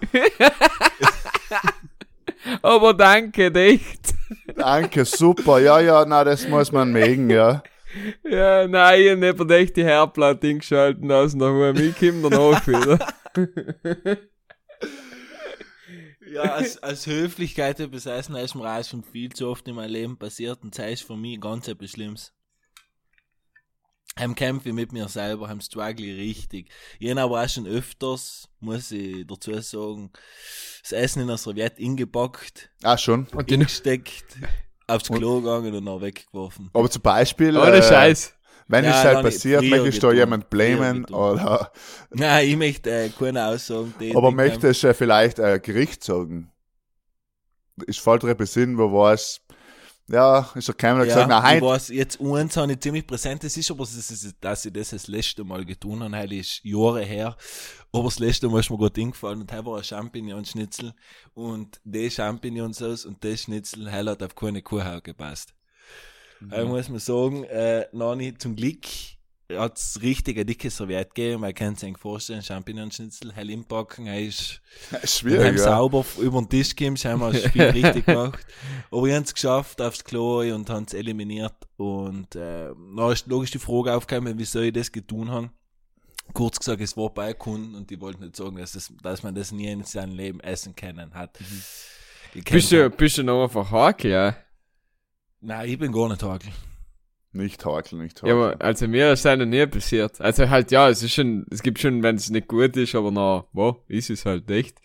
Aber 2.62 2.94
danke, 2.94 3.52
nicht. 3.52 4.14
Danke, 4.56 5.06
super. 5.06 5.60
Ja, 5.60 5.80
ja, 5.80 6.06
na, 6.06 6.24
das 6.24 6.48
muss 6.48 6.72
man 6.72 6.92
mögen, 6.92 7.30
ja. 7.30 7.64
Ja, 8.24 8.68
nein, 8.68 9.02
ich 9.02 9.12
hab 9.12 9.20
nicht 9.20 9.36
verdächtig 9.38 9.76
die 9.76 9.84
Herdplatte 9.86 10.48
eingeschalten 10.48 11.12
aus 11.12 11.34
nach. 11.34 11.74
Ich 11.76 11.96
komm 11.98 12.24
danach 12.24 12.68
wieder. 12.68 13.00
Ja, 16.36 16.42
als, 16.42 16.84
als 16.84 17.08
Höflichkeit 17.08 17.78
besessen 17.90 18.36
ist 18.36 18.56
mir 18.56 18.70
auch 18.70 18.84
schon 18.84 19.04
viel 19.04 19.32
zu 19.32 19.48
oft 19.48 19.66
in 19.70 19.76
meinem 19.76 19.92
Leben 19.92 20.18
passiert 20.18 20.64
und 20.64 20.78
das 20.78 20.92
ist 20.92 21.04
für 21.04 21.16
mich 21.16 21.40
ganz 21.40 21.70
etwas 21.70 21.92
Schlimmes. 21.92 22.35
Heim 24.18 24.34
kämpfe 24.34 24.70
ich 24.70 24.76
mit 24.76 24.94
mir 24.94 25.10
selber, 25.10 25.50
heim 25.50 25.60
struggle 25.60 26.06
ich 26.06 26.18
richtig. 26.18 26.70
Ich 27.00 27.10
habe 27.10 27.22
aber 27.22 27.44
auch 27.44 27.50
schon 27.50 27.68
öfters, 27.68 28.48
muss 28.62 28.90
ich 28.92 29.28
dazu 29.28 29.60
sagen, 29.60 30.10
das 30.82 30.94
Essen 30.94 31.24
in 31.24 31.28
der 31.28 31.38
Serviette 31.38 31.82
ingepackt, 31.82 32.70
Ah, 32.82 32.98
schon. 32.98 33.28
Und 33.34 33.50
die, 33.50 33.56
ingesteckt, 33.56 34.38
aufs 34.88 35.10
Klo 35.10 35.42
gegangen 35.42 35.76
und 35.76 35.86
dann 35.86 36.02
weggeworfen. 36.02 36.70
Aber 36.72 36.90
zum 36.90 37.02
Beispiel, 37.02 37.58
ohne 37.58 37.76
äh, 37.76 37.84
Scheiß. 37.84 38.34
wenn 38.70 38.86
Ja, 38.86 38.92
es 38.92 39.04
halt 39.04 39.22
passiert, 39.22 39.64
möchtest 39.64 40.02
du 40.02 40.12
jemand 40.14 40.50
blamen 40.50 41.04
oder, 41.06 41.74
Nein, 42.12 42.48
ich 42.48 42.56
möchte 42.56 42.92
äh, 42.92 43.10
keine 43.10 43.46
Aussagen 43.48 43.94
aber 44.16 44.32
möchtest 44.32 44.82
du 44.82 44.94
vielleicht 44.94 45.42
ein 45.42 45.62
Gericht 45.62 46.06
sagen? 46.06 46.54
Ich 47.86 48.00
fällt 48.00 48.24
etwas 48.24 48.54
hin, 48.54 48.78
wo 48.78 48.90
war 48.94 49.12
es, 49.14 49.42
ja, 50.08 50.52
ist 50.54 50.70
doch 50.70 50.78
keiner 50.78 51.04
gesagt, 51.04 51.28
na, 51.30 51.40
ich 51.40 51.56
heute, 51.56 51.66
weiß, 51.66 51.90
jetzt 51.90 52.22
eins 52.22 52.56
habe 52.58 52.72
ich 52.72 52.80
ziemlich 52.80 53.08
präsent, 53.08 53.44
das 53.44 53.58
ist 53.58 53.72
aber, 53.72 53.84
das 53.86 53.96
ist, 53.96 54.36
dass 54.40 54.66
ich 54.66 54.74
das 54.74 54.92
das 54.92 55.08
letzte 55.08 55.44
Mal 55.44 55.66
getan 55.66 56.04
habe, 56.04 56.18
heute 56.18 56.36
ist 56.36 56.64
Jahre 56.64 57.04
her, 57.04 57.36
aber 57.92 58.04
das 58.04 58.20
letzte 58.20 58.48
Mal 58.48 58.60
ist 58.60 58.70
mir 58.70 58.78
gut 58.78 58.98
eingefallen 58.98 59.42
und 59.42 59.52
heute 59.52 59.66
war 59.66 59.78
ein 59.78 59.84
Champignon-Schnitzel 59.84 60.94
und 61.34 61.82
die 61.84 62.12
Champignonsauce 62.12 63.06
und 63.06 63.24
das 63.24 63.42
Schnitzel 63.42 63.92
heute 63.92 64.12
hat 64.12 64.24
auf 64.24 64.36
keine 64.36 64.62
Kuhhaut 64.62 65.04
gepasst. 65.04 65.56
Mhm. 66.40 66.50
Da 66.50 66.66
muss 66.66 66.90
man 66.90 67.00
sagen, 67.00 67.44
äh, 67.46 67.88
Nani, 67.92 68.38
zum 68.38 68.56
Glück 68.56 68.86
hat 69.54 69.78
es 69.78 70.02
richtig 70.02 70.38
eine 70.38 70.46
dicke 70.46 70.70
Serviette 70.70 71.10
gegeben, 71.14 71.42
man 71.42 71.54
kann 71.54 71.76
sich 71.76 71.98
vorstellen, 71.98 72.42
Champignon-Schnitzel, 72.42 73.32
hell 73.34 73.50
inpacken, 73.50 74.08
er 74.08 74.22
ist 74.22 74.62
ist 75.04 75.24
wir 75.24 75.38
haben 75.38 75.44
schwierig, 75.48 75.58
ja. 75.58 75.64
sauber 75.64 76.06
über 76.20 76.42
den 76.42 76.50
Tisch 76.50 76.76
gekommen, 76.76 76.98
haben 76.98 77.20
wir 77.20 77.32
das 77.32 77.44
Spiel 77.44 77.62
richtig 77.64 78.06
gemacht. 78.06 78.46
Aber 78.90 79.06
wir 79.06 79.16
haben 79.16 79.24
es 79.24 79.34
geschafft 79.34 79.82
aufs 79.82 80.04
Klo 80.04 80.40
und 80.40 80.70
haben 80.70 80.86
es 80.86 80.94
eliminiert. 80.94 81.56
Und 81.78 82.36
äh, 82.36 82.72
dann 82.96 83.12
ist 83.12 83.28
logisch 83.28 83.52
die 83.52 83.60
Frage 83.60 83.94
aufgekommen, 83.94 84.34
wieso 84.38 84.62
ich 84.62 84.74
das 84.74 84.92
getan 84.92 85.30
habe. 85.30 85.52
Kurz 86.34 86.58
gesagt, 86.58 86.82
es 86.82 86.98
war 86.98 87.12
bei 87.12 87.34
Kunden 87.34 87.76
und 87.76 87.90
die 87.92 88.02
wollten 88.02 88.24
nicht 88.24 88.36
sagen, 88.36 88.58
dass, 88.58 88.72
das, 88.72 88.92
dass 89.04 89.22
man 89.22 89.36
das 89.36 89.52
nie 89.52 89.68
in 89.68 89.84
seinem 89.84 90.16
Leben 90.16 90.40
essen 90.40 90.76
können 90.76 91.14
hat. 91.14 91.38
Gekannt 92.34 92.52
Bist 92.52 92.72
du, 92.72 92.90
bist 92.90 93.18
du 93.20 93.24
noch 93.24 93.44
einfach 93.44 93.70
Hakel, 93.70 94.12
ja? 94.12 94.36
Nein, 95.40 95.70
ich 95.70 95.78
bin 95.78 95.92
gar 95.92 96.10
nicht 96.10 96.24
Hakel. 96.24 96.52
Nicht 97.36 97.66
hakeln, 97.66 98.02
nicht 98.02 98.22
Ja, 98.22 98.30
hakeln. 98.30 98.54
aber 98.54 98.62
also 98.66 98.88
mir 98.88 99.12
ist 99.12 99.26
noch 99.26 99.36
nie 99.46 99.66
passiert. 99.68 100.22
Also 100.22 100.50
halt, 100.50 100.72
ja, 100.72 100.90
es 100.90 101.04
ist 101.04 101.14
schon, 101.14 101.46
es 101.52 101.62
gibt 101.62 101.80
schon, 101.80 102.02
wenn 102.02 102.16
es 102.16 102.30
nicht 102.30 102.48
gut 102.48 102.78
ist, 102.78 102.96
aber 102.96 103.12
na, 103.12 103.46
wo, 103.52 103.84
ist 103.88 104.10
es 104.10 104.26
halt 104.26 104.50
echt. 104.50 104.80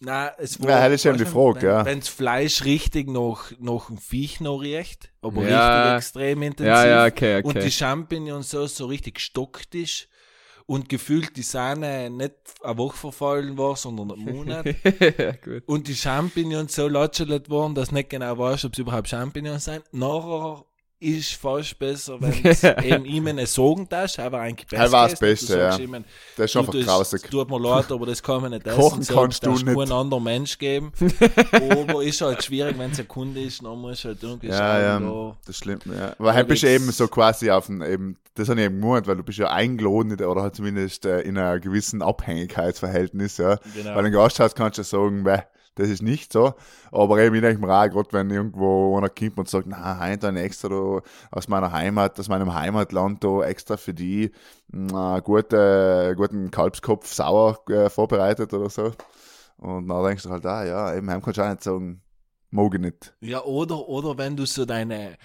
Nein, 0.00 0.30
es 0.38 0.58
Ja, 0.58 0.88
das 0.88 0.94
ist 1.00 1.06
eben 1.06 1.18
die 1.18 1.24
Frage, 1.26 1.60
wenn, 1.62 1.68
ja. 1.68 1.84
Wenn 1.84 2.00
das 2.00 2.08
Fleisch 2.08 2.64
richtig 2.64 3.08
nach, 3.08 3.50
nach 3.60 3.86
dem 3.88 3.98
Viech 3.98 4.40
noch 4.40 4.58
riecht, 4.58 5.10
aber 5.20 5.46
Ja. 5.46 5.68
richtig 5.82 5.96
extrem 5.96 6.42
intensiv. 6.42 6.66
Ja, 6.74 6.86
ja, 6.86 7.06
okay, 7.06 7.42
und 7.42 7.54
die 7.54 7.58
okay. 7.60 7.70
Champignons 7.70 8.50
so, 8.50 8.66
so 8.66 8.86
richtig 8.86 9.14
gestockt 9.16 9.74
ist 9.74 10.08
und 10.66 10.88
gefühlt 10.88 11.36
die 11.36 11.42
Sahne 11.42 12.10
nicht 12.10 12.34
eine 12.62 12.76
Woche 12.78 12.96
verfallen 12.96 13.56
war, 13.56 13.76
sondern 13.76 14.12
einen 14.12 14.24
Monat. 14.24 14.66
ja, 15.18 15.32
gut. 15.32 15.62
und 15.66 15.88
die 15.88 15.94
Champignons 15.94 16.74
so 16.74 16.88
latschelt 16.88 17.48
worden, 17.50 17.74
dass 17.74 17.88
du 17.90 17.94
nicht 17.96 18.10
genau 18.10 18.36
weißt, 18.38 18.64
ob 18.66 18.72
es 18.72 18.78
überhaupt 18.78 19.08
Champignons 19.08 19.64
sind. 19.66 19.82
Nachher 19.92 20.64
ist 20.98 21.34
fast 21.34 21.78
besser, 21.78 22.18
wenn 22.20 22.44
es 22.44 22.64
eben 22.64 23.04
ihm 23.04 23.26
eine 23.26 23.46
Sagen 23.46 23.86
hast, 23.90 24.18
aber 24.18 24.40
eigentlich 24.40 24.66
besser. 24.66 24.82
Er 24.84 24.92
war 24.92 25.04
das 25.04 25.12
ist, 25.12 25.22
du 25.22 25.26
Beste, 25.26 25.58
ja. 25.58 25.76
ihm, 25.78 26.04
Das 26.36 26.50
ist 26.50 26.56
einfach 26.56 26.72
du, 26.72 26.84
grausig. 26.84 27.30
Tut 27.30 27.50
mir 27.50 27.60
leid, 27.60 27.92
aber 27.92 28.06
das 28.06 28.22
kann 28.22 28.40
man 28.40 28.52
nicht 28.52 28.66
essen. 28.66 28.80
Kochen 28.80 29.02
so, 29.02 29.14
kannst 29.14 29.42
du 29.44 29.50
darfst 29.50 29.66
nicht. 29.66 29.76
keinen 29.76 29.92
anderen 29.92 30.24
Mensch 30.24 30.56
geben. 30.58 30.92
aber 31.52 32.02
ist 32.02 32.20
halt 32.20 32.42
schwierig, 32.42 32.78
wenn 32.78 32.90
es 32.92 33.00
ein 33.00 33.08
Kunde 33.08 33.42
ist, 33.42 33.62
dann 33.62 33.78
musst 33.78 34.04
du 34.04 34.08
halt 34.08 34.22
irgendwie 34.22 34.48
Ja, 34.48 34.80
ja, 34.80 34.98
schauen, 34.98 35.36
das 35.46 35.56
stimmt, 35.56 35.86
ja. 35.86 36.14
Weil 36.18 36.34
halt 36.34 36.48
bist 36.48 36.62
du 36.62 36.70
eben 36.70 36.90
so 36.90 37.08
quasi 37.08 37.50
auf 37.50 37.66
dem, 37.66 37.82
eben, 37.82 38.16
das 38.34 38.48
habe 38.48 38.60
ich 38.60 38.66
eben 38.66 38.80
gemeint, 38.80 39.06
weil 39.06 39.16
du 39.16 39.22
bist 39.22 39.38
ja 39.38 39.50
eingeladen 39.50 40.12
oder 40.24 40.42
halt 40.42 40.56
zumindest 40.56 41.04
äh, 41.04 41.20
in 41.20 41.36
einer 41.36 41.60
gewissen 41.60 42.00
Abhängigkeitsverhältnis, 42.02 43.36
ja. 43.36 43.56
da, 43.56 43.60
genau. 43.74 43.94
Weil 43.96 44.06
ein 44.06 44.12
Gasthaus 44.12 44.54
kannst 44.54 44.78
du 44.78 44.82
ja 44.82 44.84
sagen, 44.84 45.24
bäh, 45.24 45.40
das 45.76 45.88
ist 45.88 46.02
nicht 46.02 46.32
so. 46.32 46.54
Aber 46.90 47.18
eben, 47.18 47.34
ich 47.36 47.42
denke 47.42 47.64
mir 47.64 47.72
auch, 47.72 47.88
gerade 47.88 48.12
wenn 48.12 48.30
irgendwo 48.30 48.96
einer 48.96 49.10
kommt 49.10 49.38
und 49.38 49.48
sagt, 49.48 49.66
na, 49.68 50.00
heute 50.00 50.28
ein 50.28 50.36
extra 50.36 50.68
da 50.68 51.00
aus 51.30 51.48
meiner 51.48 51.70
Heimat, 51.70 52.18
aus 52.18 52.28
meinem 52.28 52.54
Heimatland 52.54 53.22
da 53.22 53.42
extra 53.42 53.76
für 53.76 53.94
die 53.94 54.32
na, 54.68 55.20
gute, 55.20 56.14
guten 56.16 56.50
Kalbskopf 56.50 57.12
sauer 57.12 57.60
äh, 57.68 57.88
vorbereitet 57.88 58.52
oder 58.52 58.70
so. 58.70 58.90
Und 59.58 59.88
dann 59.88 60.04
denkst 60.04 60.24
du 60.24 60.30
halt, 60.30 60.46
ah, 60.46 60.64
ja, 60.64 60.94
eben, 60.94 61.10
heim 61.10 61.22
kannst 61.22 61.38
du 61.38 61.42
auch 61.42 61.50
nicht 61.50 61.62
sagen, 61.62 62.02
mag 62.50 62.74
ich 62.74 62.80
nicht. 62.80 63.14
Ja, 63.20 63.42
oder, 63.44 63.86
oder 63.88 64.18
wenn 64.18 64.36
du 64.36 64.46
so 64.46 64.64
deine, 64.64 65.16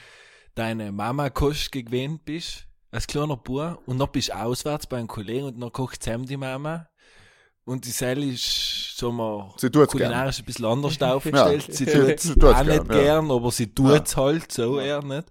deine 0.54 0.92
Mama 0.92 1.30
kost 1.30 1.72
gewöhnt 1.72 2.26
bist, 2.26 2.68
als 2.92 3.08
kleiner 3.08 3.38
Bub, 3.38 3.82
und 3.86 4.00
dann 4.00 4.12
bist 4.12 4.30
du 4.30 4.38
auswärts 4.38 4.86
bei 4.86 4.98
einem 4.98 5.08
Kollegen 5.08 5.46
und 5.46 5.62
dann 5.62 5.72
kocht 5.72 6.04
zusammen 6.04 6.26
die 6.26 6.38
Mama. 6.38 6.88
Und 7.64 7.86
die 7.86 7.92
Sally 7.92 8.32
ist, 8.34 8.98
sagen 8.98 9.18
wir, 9.18 9.54
Sie 9.58 9.70
tut's 9.70 9.94
gern. 9.94 10.10
kulinarisch 10.10 10.40
ein 10.40 10.46
bisschen 10.46 10.66
anders 10.66 11.02
aufgestellt. 11.02 11.68
Ja. 11.68 11.74
Sie 11.74 11.86
tut's 11.86 12.24
Sie 12.24 12.34
tut's 12.34 12.46
auch 12.46 12.64
gern, 12.66 12.68
nicht 12.68 12.92
ja. 12.94 13.02
gern, 13.02 13.32
aber 13.32 13.52
sie 13.52 13.68
tut's 13.68 14.18
halt 14.18 14.52
so 14.52 14.80
eher 14.80 15.04
nicht. 15.04 15.26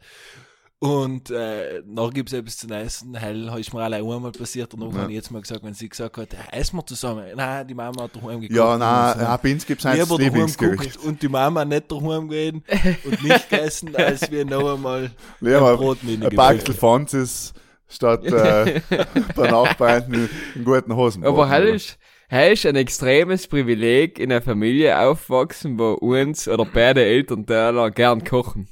Und 0.82 1.30
äh, 1.30 1.82
dann 1.84 2.10
gibt's 2.10 2.32
etwas 2.32 2.56
zu 2.56 2.66
essen. 2.68 3.14
Hell 3.14 3.52
ist 3.58 3.74
mir 3.74 3.82
allein 3.82 4.02
einmal 4.02 4.32
passiert. 4.32 4.72
Und 4.72 4.80
dann 4.80 4.90
Ja. 4.92 4.98
habe 5.02 5.10
ich 5.10 5.16
jetzt 5.16 5.30
mal 5.30 5.42
gesagt, 5.42 5.62
wenn 5.62 5.74
sie 5.74 5.90
gesagt 5.90 6.16
hat, 6.16 6.32
ja, 6.32 6.38
essen 6.52 6.78
wir 6.78 6.86
zusammen. 6.86 7.26
Nein, 7.36 7.66
die 7.68 7.74
Mama 7.74 8.04
hat 8.04 8.16
daheim 8.16 8.40
gekocht. 8.40 8.56
Ja, 8.56 8.78
nein, 8.78 9.14
so. 9.18 9.20
ja, 9.24 9.36
bei 9.36 9.52
uns 9.52 9.66
gibt 9.66 9.80
es 9.80 9.86
ein 9.86 9.96
Lieber 9.98 10.06
daheim 10.16 10.20
Lieblingsgericht. 10.24 10.96
und 11.04 11.20
die 11.20 11.28
Mama 11.28 11.66
nicht 11.66 11.92
daheim 11.92 12.28
gewesen 12.28 12.64
und 13.04 13.22
nicht 13.22 13.50
gegessen, 13.50 13.94
als 13.94 14.30
wir 14.30 14.46
noch 14.46 14.72
einmal 14.74 15.10
Lieber 15.40 15.70
ein 15.72 15.76
Brot 15.76 16.02
mit 16.02 16.24
ein 16.24 16.34
Backel 16.34 16.72
Fonzis 16.74 17.52
statt 17.86 18.24
äh, 18.24 18.80
bei 19.36 19.50
Nachbarn 19.50 20.04
einen 20.04 20.30
guten 20.64 20.96
Hosen. 20.96 21.24
Aber 21.26 21.46
hell 21.50 21.68
ist, 21.74 21.98
ist 22.30 22.64
ein 22.66 22.76
extremes 22.76 23.46
Privileg, 23.48 24.18
in 24.18 24.30
einer 24.30 24.40
Familie 24.42 24.98
aufwachsen, 25.00 25.78
wo 25.78 25.92
uns 25.94 26.46
oder 26.48 26.64
beide 26.64 27.04
Elternteile 27.04 27.90
gern 27.90 28.22
kochen. 28.24 28.68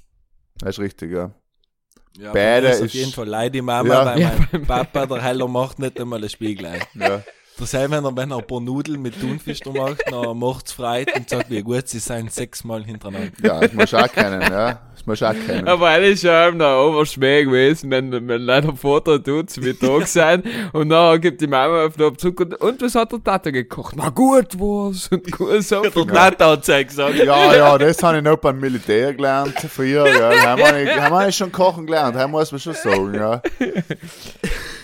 Das 0.61 0.71
ist 0.71 0.79
richtig, 0.81 1.13
ja. 1.13 1.33
Ja, 2.17 2.33
Beide 2.33 2.69
ist 2.69 2.83
auf 2.83 2.91
jeden 2.93 3.13
Fall 3.13 3.29
leid 3.29 3.55
die 3.55 3.63
Mama, 3.63 3.89
Ja. 3.95 4.05
weil 4.07 4.21
Ja, 4.23 4.33
mein 4.51 4.63
Papa, 4.67 5.07
der 5.07 5.23
Heller, 5.23 5.47
macht 5.47 5.79
nicht 5.79 6.01
einmal 6.01 6.23
ein 6.23 6.29
Spieglein. 6.29 6.83
ja. 6.95 7.23
Dasselbe, 7.59 7.97
wenn 7.97 8.05
er, 8.05 8.17
wenn 8.17 8.31
er 8.31 8.39
ein 8.39 8.47
paar 8.47 8.61
Nudeln 8.61 9.03
mit 9.03 9.21
Thunfisch 9.21 9.61
macht, 9.67 10.03
dann 10.11 10.39
macht's 10.39 10.73
freit 10.73 11.15
und 11.17 11.29
sagt, 11.29 11.51
wie 11.51 11.63
gut 11.63 11.89
sie 11.89 11.99
sein, 11.99 12.29
sechsmal 12.29 12.85
hintereinander. 12.85 13.33
Ja, 13.43 13.61
das 13.61 13.73
musst 13.73 13.93
du 13.93 13.97
auch 13.99 14.13
kennen, 14.13 14.41
ja. 14.43 14.81
Das 14.95 15.07
musst 15.07 15.23
du 15.23 15.27
auch 15.27 15.35
kennen. 15.47 15.67
Aber 15.67 15.91
ehrlich 15.91 16.13
ist 16.15 16.23
ja 16.23 16.49
eben 16.49 16.59
der 16.59 16.79
Oberschmäh 16.79 17.45
gewesen, 17.45 17.91
wenn, 17.91 18.13
wenn 18.13 18.43
leider 18.43 18.75
Vater 18.77 19.23
tut, 19.23 19.51
zu 19.51 19.61
Mittag 19.61 20.07
sein, 20.07 20.43
und 20.73 20.89
dann 20.91 21.21
gibt 21.21 21.41
die 21.41 21.47
Mama 21.47 21.87
auf 21.87 21.97
den 21.97 22.07
Abzug 22.07 22.41
und, 22.41 22.55
und 22.61 22.81
was 22.83 22.95
hat 22.95 23.11
der 23.13 23.23
Tata 23.25 23.51
gekocht? 23.51 23.95
Na 23.97 24.09
gut, 24.11 24.55
was? 24.59 25.09
Und 25.09 25.31
gut, 25.33 25.63
so 25.63 25.83
viel. 25.83 26.05
Der 26.07 26.15
Tata 26.15 26.51
hat 26.53 26.69
es 26.69 26.87
gesagt. 26.89 27.17
Ja, 27.17 27.55
ja, 27.55 27.77
das 27.79 28.03
habe 28.03 28.19
ich 28.19 28.23
noch 28.25 28.37
beim 28.37 28.59
Militär 28.61 29.15
gelernt, 29.15 29.55
früher, 29.69 30.07
ja. 30.07 30.31
Da 30.31 30.43
haben 30.51 30.63
wir, 30.63 30.73
nicht- 30.73 31.01
haben 31.01 31.13
wir 31.15 31.27
nicht 31.27 31.37
schon 31.37 31.51
kochen 31.53 31.87
gelernt, 31.87 32.15
das 32.17 32.29
muss 32.29 32.53
man 32.53 32.61
schon 32.61 32.75
sagen, 32.75 33.15
ja. 33.15 33.43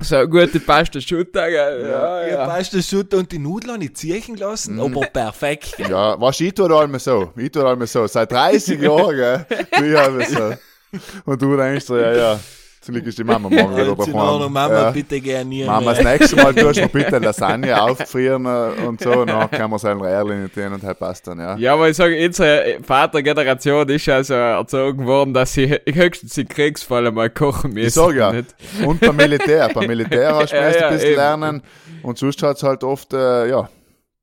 So 0.00 0.16
eine 0.16 0.28
gute 0.28 0.60
Pasta 0.60 1.00
Schutter, 1.00 1.48
gell? 1.50 1.82
Ja, 1.88 2.22
Ja, 2.22 2.28
ja. 2.28 2.46
weißt 2.46 2.72
du, 2.74 2.82
Schutte 2.82 3.16
und 3.16 3.30
die 3.32 3.38
Nudeln 3.38 3.74
habe 3.74 3.84
ich 3.84 3.94
ziehen 3.94 4.36
lassen, 4.36 4.78
aber 4.80 5.00
perfekt. 5.06 5.76
gell. 5.76 5.90
Ja, 5.90 6.20
was 6.20 6.40
ich 6.40 6.54
tue 6.54 6.68
da 6.68 6.84
immer 6.84 6.98
so. 6.98 7.32
Ich 7.36 7.50
tue 7.50 7.62
da 7.62 7.72
immer 7.72 7.86
so. 7.86 8.06
Seit 8.06 8.30
30 8.32 8.80
Jahren, 8.80 9.16
gell. 9.16 9.46
tue 9.72 9.92
Ich 9.92 9.96
habe 9.96 10.24
so. 10.24 11.00
Und 11.24 11.42
du 11.42 11.56
denkst 11.56 11.86
dir, 11.86 12.00
ja, 12.00 12.12
ja. 12.16 12.40
Zum 12.86 12.94
Glück 12.94 13.06
ist 13.08 13.18
die 13.18 13.24
Mama 13.24 13.48
morgen 13.48 13.72
wieder 13.76 13.88
in 13.88 13.96
daheim. 13.96 14.52
Mama, 14.52 14.68
ja. 14.72 14.90
bitte 14.92 15.20
gern 15.20 15.48
nie 15.48 15.64
Mama, 15.64 15.92
das 15.92 16.04
mehr. 16.04 16.18
nächste 16.18 16.36
Mal 16.36 16.54
tust 16.54 16.76
du 16.76 16.82
mir 16.82 16.88
bitte 16.88 17.18
Lasagne 17.18 17.82
aufgefrieren 17.82 18.46
äh, 18.46 18.86
und 18.86 19.00
so, 19.00 19.10
und 19.10 19.26
dann 19.26 19.50
kann 19.50 19.68
man 19.70 19.80
selber 19.80 20.08
ehrlich 20.08 20.38
nicht 20.38 20.54
tun 20.54 20.72
und 20.72 20.84
halt 20.84 20.96
passt 20.96 21.26
dann, 21.26 21.40
ja. 21.40 21.56
Ja, 21.56 21.72
aber 21.74 21.88
ich 21.88 21.96
sage, 21.96 22.24
unsere 22.24 22.78
Vatergeneration 22.84 23.88
ist 23.88 24.06
ja 24.06 24.22
so 24.22 24.34
erzogen 24.34 25.04
worden, 25.04 25.34
dass 25.34 25.52
sie 25.54 25.66
höchstens 25.84 26.38
im 26.38 26.46
Kriegsfall 26.46 27.10
mal 27.10 27.28
kochen 27.28 27.72
müssen. 27.72 27.88
Ich 27.88 27.94
sag 27.94 28.14
ja. 28.14 28.30
Nicht? 28.30 28.54
Und 28.84 29.00
beim 29.00 29.16
Militär. 29.16 29.68
Beim 29.74 29.86
Militär 29.88 30.36
hast 30.36 30.52
du 30.52 30.56
Ja, 30.56 30.62
erst 30.62 30.78
ja, 30.78 30.86
ein 30.86 30.92
bisschen 30.94 31.08
eben. 31.08 31.16
lernen 31.16 31.62
und 32.04 32.18
sonst 32.18 32.40
hat 32.44 32.56
es 32.58 32.62
halt 32.62 32.84
oft, 32.84 33.12
äh, 33.14 33.48
ja, 33.48 33.68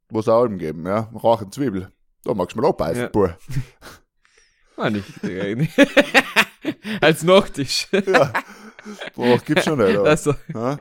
was 0.10 0.30
auch 0.30 0.39
Alben 0.39 0.58
geben, 0.58 0.88
ja. 0.88 1.10
Rauchen 1.21 1.52
Zwiebel. 1.52 1.89
Da 2.23 2.34
magst 2.34 2.56
du 2.56 2.62
mal 2.62 2.69
abbeißen, 2.69 3.10
Ja. 4.78 4.89
Nicht. 4.89 5.06
eigentlich. 5.21 5.69
Als 7.02 7.23
Nachtisch. 7.23 7.88
Boah, 9.15 9.38
gibt's 9.39 9.65
schon 9.65 9.80
nicht? 9.80 9.97
Also, 9.97 10.36
Ja? 10.54 10.78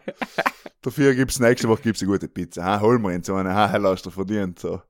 Dafür 0.82 1.14
gibt's 1.14 1.38
nächste 1.38 1.68
Woche 1.68 1.82
gibt's 1.82 2.02
eine 2.02 2.10
gute 2.10 2.28
Pizza. 2.28 2.64
Ha, 2.64 2.80
hol 2.80 2.98
mir 2.98 3.14
ihn 3.14 3.22
so 3.22 3.34
eine. 3.34 3.54
Ha, 3.54 3.68
hell 3.68 3.84
hast 3.84 4.04
du 4.04 4.10
verdient. 4.10 4.58
So. 4.58 4.82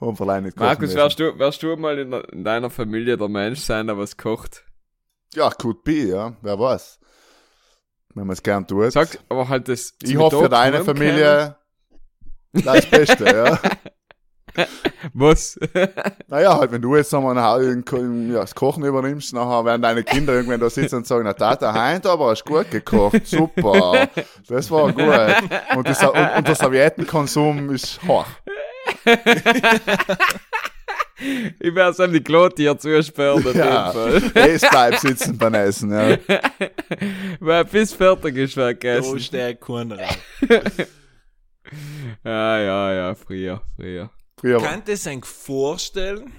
Haben 0.00 0.44
nicht 0.44 0.58
Markus, 0.58 0.94
wärst 0.94 1.20
du, 1.20 1.38
wärst 1.38 1.62
du 1.62 1.76
mal 1.76 1.98
in, 1.98 2.12
in 2.12 2.44
deiner 2.44 2.70
Familie 2.70 3.16
der 3.16 3.28
Mensch 3.28 3.60
sein, 3.60 3.86
der 3.86 3.96
was 3.96 4.16
kocht? 4.16 4.64
Ja, 5.34 5.48
could 5.50 5.84
be, 5.84 6.08
ja. 6.08 6.36
Wer 6.42 6.58
weiß. 6.58 6.98
Wenn 8.14 8.26
man 8.26 8.34
es 8.34 8.42
gern 8.42 8.66
tut. 8.66 8.92
Sag, 8.92 9.18
aber 9.28 9.48
halt 9.48 9.68
das. 9.68 9.94
ich 10.02 10.16
hoffe 10.16 10.42
für 10.42 10.48
deine 10.48 10.84
Familie 10.84 11.56
das 12.52 12.90
Beste, 12.90 13.24
ja. 13.24 13.58
Was? 15.14 15.58
Naja, 16.28 16.56
halt, 16.58 16.72
wenn 16.72 16.80
du 16.82 16.96
jetzt 16.96 17.12
Hause 17.42 17.68
ja, 18.32 18.40
das 18.40 18.54
Kochen 18.54 18.84
übernimmst, 18.84 19.32
nachher 19.34 19.64
werden 19.64 19.82
deine 19.82 20.02
Kinder 20.02 20.32
irgendwann 20.34 20.60
da 20.60 20.70
sitzen 20.70 20.96
und 20.96 21.06
sagen, 21.06 21.24
na 21.24 21.32
Tata, 21.34 21.72
heint 21.74 22.06
aber 22.06 22.30
hast 22.30 22.44
gut 22.44 22.70
gekocht, 22.70 23.26
super, 23.26 24.08
das 24.48 24.70
war 24.70 24.92
gut. 24.92 25.76
Und, 25.76 25.88
das, 25.88 26.02
und, 26.02 26.16
und 26.36 26.48
der 26.48 26.54
Serviettenkonsum 26.54 27.70
ist 27.74 28.00
hoch. 28.06 28.26
ich 31.60 31.74
werde 31.74 31.92
so 31.94 32.06
die 32.06 32.22
Klotier 32.22 32.76
zusperren, 32.78 33.46
auf 33.46 33.54
Ja, 33.54 33.92
jeden 33.92 34.30
Fall. 34.30 34.46
es 34.48 34.62
bleibt 34.62 35.00
sitzen 35.00 35.36
beim 35.38 35.54
Essen, 35.54 35.92
ja. 35.92 36.16
Weil 37.40 37.64
bis 37.66 37.92
fertig 37.92 38.36
ist, 38.36 38.56
wer 38.56 38.66
Da 38.66 38.72
gegessen. 38.72 39.20
steht 39.20 39.60
keiner 39.60 39.98
raus. 39.98 40.16
Ja, 42.24 42.58
ja, 42.58 42.92
ja, 42.92 43.14
früher, 43.14 43.62
früher. 43.76 44.10
Früher, 44.42 44.60
Kann 44.60 44.82
das 44.84 45.04
sich 45.04 45.24
vorstellen, 45.24 46.32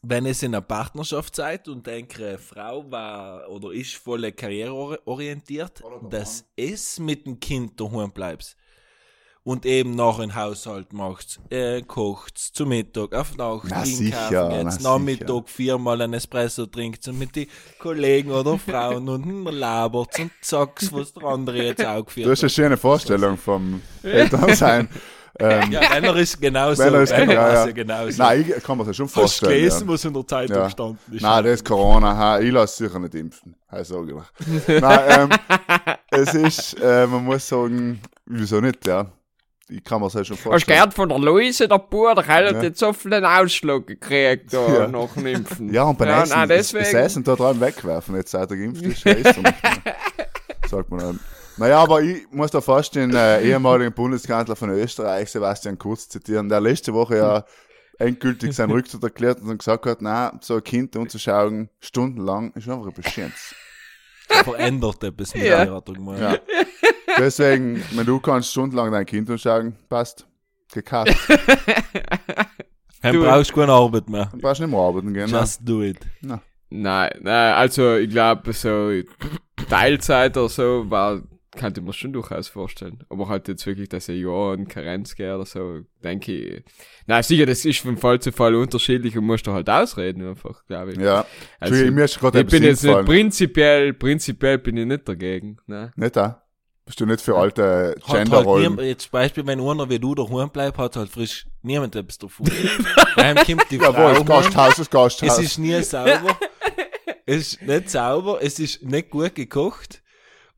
wenn 0.00 0.24
es 0.24 0.42
in 0.42 0.54
einer 0.54 0.62
Partnerschaft 0.62 1.36
seid 1.36 1.68
und 1.68 1.86
eine 1.86 2.38
Frau 2.38 2.90
war 2.90 3.46
oder 3.50 3.72
ist 3.72 3.96
voll 3.96 4.32
karriereorientiert, 4.32 5.82
dass 6.08 6.46
es 6.56 6.98
mit 6.98 7.26
dem 7.26 7.38
Kind 7.40 7.78
daheim 7.78 8.10
bleibst 8.10 8.56
und 9.42 9.66
eben 9.66 9.90
noch 9.90 10.18
einen 10.18 10.34
Haushalt 10.34 10.94
macht, 10.94 11.40
äh, 11.50 11.82
kocht, 11.82 12.38
zu 12.38 12.64
Mittag, 12.64 13.14
auf 13.14 13.36
Nacht, 13.36 13.66
Na 13.68 13.84
sicher, 13.84 14.28
na 14.30 14.62
geht's, 14.62 14.80
Nachmittag 14.80 15.50
viermal 15.50 16.00
ein 16.00 16.14
Espresso 16.14 16.64
trinkt 16.64 17.06
und 17.06 17.18
mit 17.18 17.36
den 17.36 17.48
Kollegen 17.78 18.30
oder 18.30 18.56
Frauen 18.66 19.06
und 19.10 19.44
labert 19.44 20.18
und 20.18 20.32
sagst, 20.40 20.90
was 20.90 21.12
der 21.12 21.24
andere 21.24 21.64
jetzt 21.64 21.84
auch 21.84 22.06
geführt 22.06 22.26
du 22.26 22.30
hast 22.30 22.42
eine 22.42 22.50
schöne 22.50 22.76
Vorstellung 22.78 23.36
vom 23.36 23.82
Elternsein. 24.02 24.88
Ähm, 25.38 25.72
Ja, 25.72 25.80
Männer 25.90 26.16
ist 26.16 26.40
genauso. 26.40 26.82
Wenn 26.82 26.94
er 26.94 27.02
ist, 27.02 27.10
Männer 27.16 27.32
ja, 27.32 27.66
genauso. 27.70 28.22
Nein, 28.22 28.52
ich 28.56 28.62
kann 28.64 28.78
mir 28.78 28.84
das 28.84 28.96
schon 28.96 29.06
Hast 29.06 29.16
du 29.16 29.20
vorstellen. 29.20 29.52
gelesen, 29.52 29.86
ja. 29.86 29.92
was 29.92 30.04
in 30.04 30.14
der 30.14 30.26
Zeitung 30.26 30.56
Ja. 30.56 30.66
ist? 30.66 30.78
Nein, 31.22 31.44
das 31.44 31.52
ist 31.54 31.64
Corona. 31.64 32.16
Ha, 32.16 32.38
ich 32.40 32.52
lasse 32.52 32.84
sicher 32.86 32.98
nicht 32.98 33.14
impfen. 33.14 33.54
Das 33.70 33.88
sage 33.88 34.14
ich 34.46 34.66
dir. 34.66 34.80
Nein, 34.80 35.00
ähm, 35.08 35.28
es 36.10 36.34
ist, 36.34 36.80
äh, 36.80 37.06
man 37.06 37.24
muss 37.24 37.46
sagen, 37.48 38.00
wieso 38.26 38.60
nicht, 38.60 38.86
ja. 38.86 39.06
Ich 39.68 39.82
kann 39.82 40.00
mir 40.00 40.06
das 40.06 40.14
halt 40.14 40.26
schon 40.28 40.36
Hast 40.36 40.44
du 40.46 40.50
vorstellen. 40.50 40.76
gehört 40.78 40.94
von 40.94 41.08
der 41.08 41.18
Luise, 41.18 41.66
der 41.66 41.78
Bruder, 41.80 42.14
der 42.22 42.26
hat 42.28 42.52
Ja. 42.54 42.62
jetzt 42.62 42.78
so 42.78 42.92
viel 42.92 43.12
einen 43.12 43.26
Ausschlag 43.26 43.84
gekriegt, 43.86 44.52
da, 44.52 44.64
Ja. 44.72 44.86
nach 44.86 45.12
dem 45.14 45.26
Impfen. 45.26 45.72
Ja, 45.74 45.82
und 45.82 45.98
beim 45.98 46.06
ja, 46.08 46.22
Essen, 46.22 46.36
nein, 46.38 46.48
deswegen. 46.48 46.84
das 46.84 46.94
Essen 46.94 47.24
da 47.24 47.34
dran 47.34 47.60
wegwerfen, 47.60 48.14
jetzt 48.14 48.30
seit 48.30 48.48
er 48.48 48.56
geimpft 48.56 48.82
ist, 48.84 49.04
mehr. 49.04 49.16
Sagt 50.70 50.90
man 50.90 51.00
dann. 51.00 51.20
Naja, 51.58 51.78
aber 51.82 52.02
ich 52.02 52.26
muss 52.30 52.50
da 52.50 52.60
fast 52.60 52.94
den 52.94 53.14
äh, 53.14 53.40
ehemaligen 53.42 53.92
Bundeskanzler 53.92 54.56
von 54.56 54.70
Österreich, 54.70 55.30
Sebastian 55.30 55.78
Kurz, 55.78 56.08
zitieren, 56.08 56.48
der 56.48 56.60
letzte 56.60 56.92
Woche 56.92 57.16
ja 57.16 57.44
endgültig 57.98 58.54
seinen 58.54 58.72
Rücktritt 58.72 59.02
erklärt 59.02 59.40
und 59.40 59.48
dann 59.48 59.58
gesagt 59.58 59.86
hat, 59.86 60.02
na, 60.02 60.38
so 60.42 60.56
ein 60.56 60.64
Kind 60.64 60.94
anzuschauen, 60.96 61.70
stundenlang, 61.80 62.52
ist 62.52 62.68
einfach 62.68 62.86
ein 62.88 62.92
Beschiss. 62.92 63.54
Verändert 64.28 65.02
etwas 65.04 65.34
mit 65.34 65.44
Ja. 65.44 65.50
ja. 65.50 65.58
Heirat 65.60 65.88
mal. 65.98 66.20
Ja. 66.20 66.36
Deswegen, 67.16 67.82
wenn 67.92 68.04
du 68.04 68.20
kannst 68.20 68.50
stundenlang 68.50 68.92
dein 68.92 69.06
Kind 69.06 69.30
anschauen, 69.30 69.76
passt. 69.88 70.26
Gekauft. 70.74 71.16
Dann 73.02 73.14
Du- 73.14 73.22
brauchst 73.22 73.50
du 73.50 73.54
keine 73.54 73.72
Arbeit 73.72 74.08
mehr. 74.08 74.26
Dann 74.30 74.40
brauchst 74.40 74.60
du 74.60 74.64
nicht 74.64 74.72
mehr 74.72 74.80
arbeiten 74.80 75.14
gehen. 75.14 75.28
Just 75.28 75.60
do 75.64 75.80
it. 75.82 75.98
Nein, 76.20 76.40
nein, 76.70 77.54
also 77.54 77.94
ich 77.96 78.10
glaube, 78.10 78.52
so 78.52 78.90
Teilzeit 79.70 80.36
oder 80.36 80.48
so 80.48 80.90
war, 80.90 81.20
könnte 81.56 81.80
ich 81.80 81.86
mir 81.86 81.92
schon 81.92 82.12
durchaus 82.12 82.48
vorstellen. 82.48 83.04
Aber 83.08 83.28
halt 83.28 83.48
jetzt 83.48 83.66
wirklich, 83.66 83.88
dass 83.88 84.08
ein 84.08 84.16
Jahr 84.16 84.54
in 84.54 84.68
Karenz 84.68 85.16
geht 85.16 85.30
oder 85.30 85.46
so, 85.46 85.80
denke 86.04 86.32
ich. 86.32 86.64
Nein, 87.06 87.22
sicher, 87.22 87.46
das 87.46 87.64
ist 87.64 87.80
von 87.80 87.96
Fall 87.96 88.20
zu 88.20 88.32
Fall 88.32 88.54
unterschiedlich 88.54 89.16
und 89.18 89.24
musst 89.24 89.46
du 89.46 89.52
halt 89.52 89.68
ausreden 89.68 90.28
einfach, 90.28 90.64
glaube 90.66 90.92
ich. 90.92 90.98
Ja. 90.98 91.26
Also, 91.58 91.74
Entschuldigung, 91.74 91.94
mir 91.94 92.04
ist 92.04 92.20
gerade 92.20 92.40
ich 92.40 92.46
bin 92.46 92.62
jetzt 92.62 92.84
nicht 92.84 93.04
prinzipiell, 93.04 93.92
prinzipiell 93.94 94.58
bin 94.58 94.76
ich 94.76 94.86
nicht 94.86 95.08
dagegen, 95.08 95.58
ne? 95.66 95.90
Nicht 95.96 96.16
da? 96.16 96.46
Bist 96.86 97.00
du 97.00 97.06
nicht 97.06 97.20
für 97.20 97.36
alte 97.36 97.96
Hat 98.00 98.08
halt 98.08 98.22
Genderrollen? 98.28 98.62
niemand, 98.62 98.86
jetzt 98.86 99.10
Beispiel, 99.10 99.44
wenn 99.44 99.60
einer 99.60 99.90
wie 99.90 99.98
du 99.98 100.14
daheim 100.14 100.50
bleibt, 100.50 100.78
hat 100.78 100.94
halt 100.94 101.10
frisch 101.10 101.48
niemand 101.62 101.96
etwas 101.96 102.16
davon. 102.16 102.48
Daheim 103.16 103.36
kommt 103.38 103.68
die 103.72 103.76
Jawohl, 103.76 103.92
Frau 103.94 104.08
das 104.12 104.18
heim. 104.18 104.26
Gasthaus, 104.26 104.76
das 104.76 104.90
Gasthaus. 104.90 105.38
Es 105.38 105.44
ist 105.44 105.58
nie 105.58 105.82
sauber. 105.82 106.38
es 107.26 107.36
ist 107.54 107.62
nicht 107.62 107.90
sauber, 107.90 108.38
es 108.40 108.60
ist 108.60 108.84
nicht 108.84 109.10
gut 109.10 109.34
gekocht. 109.34 110.00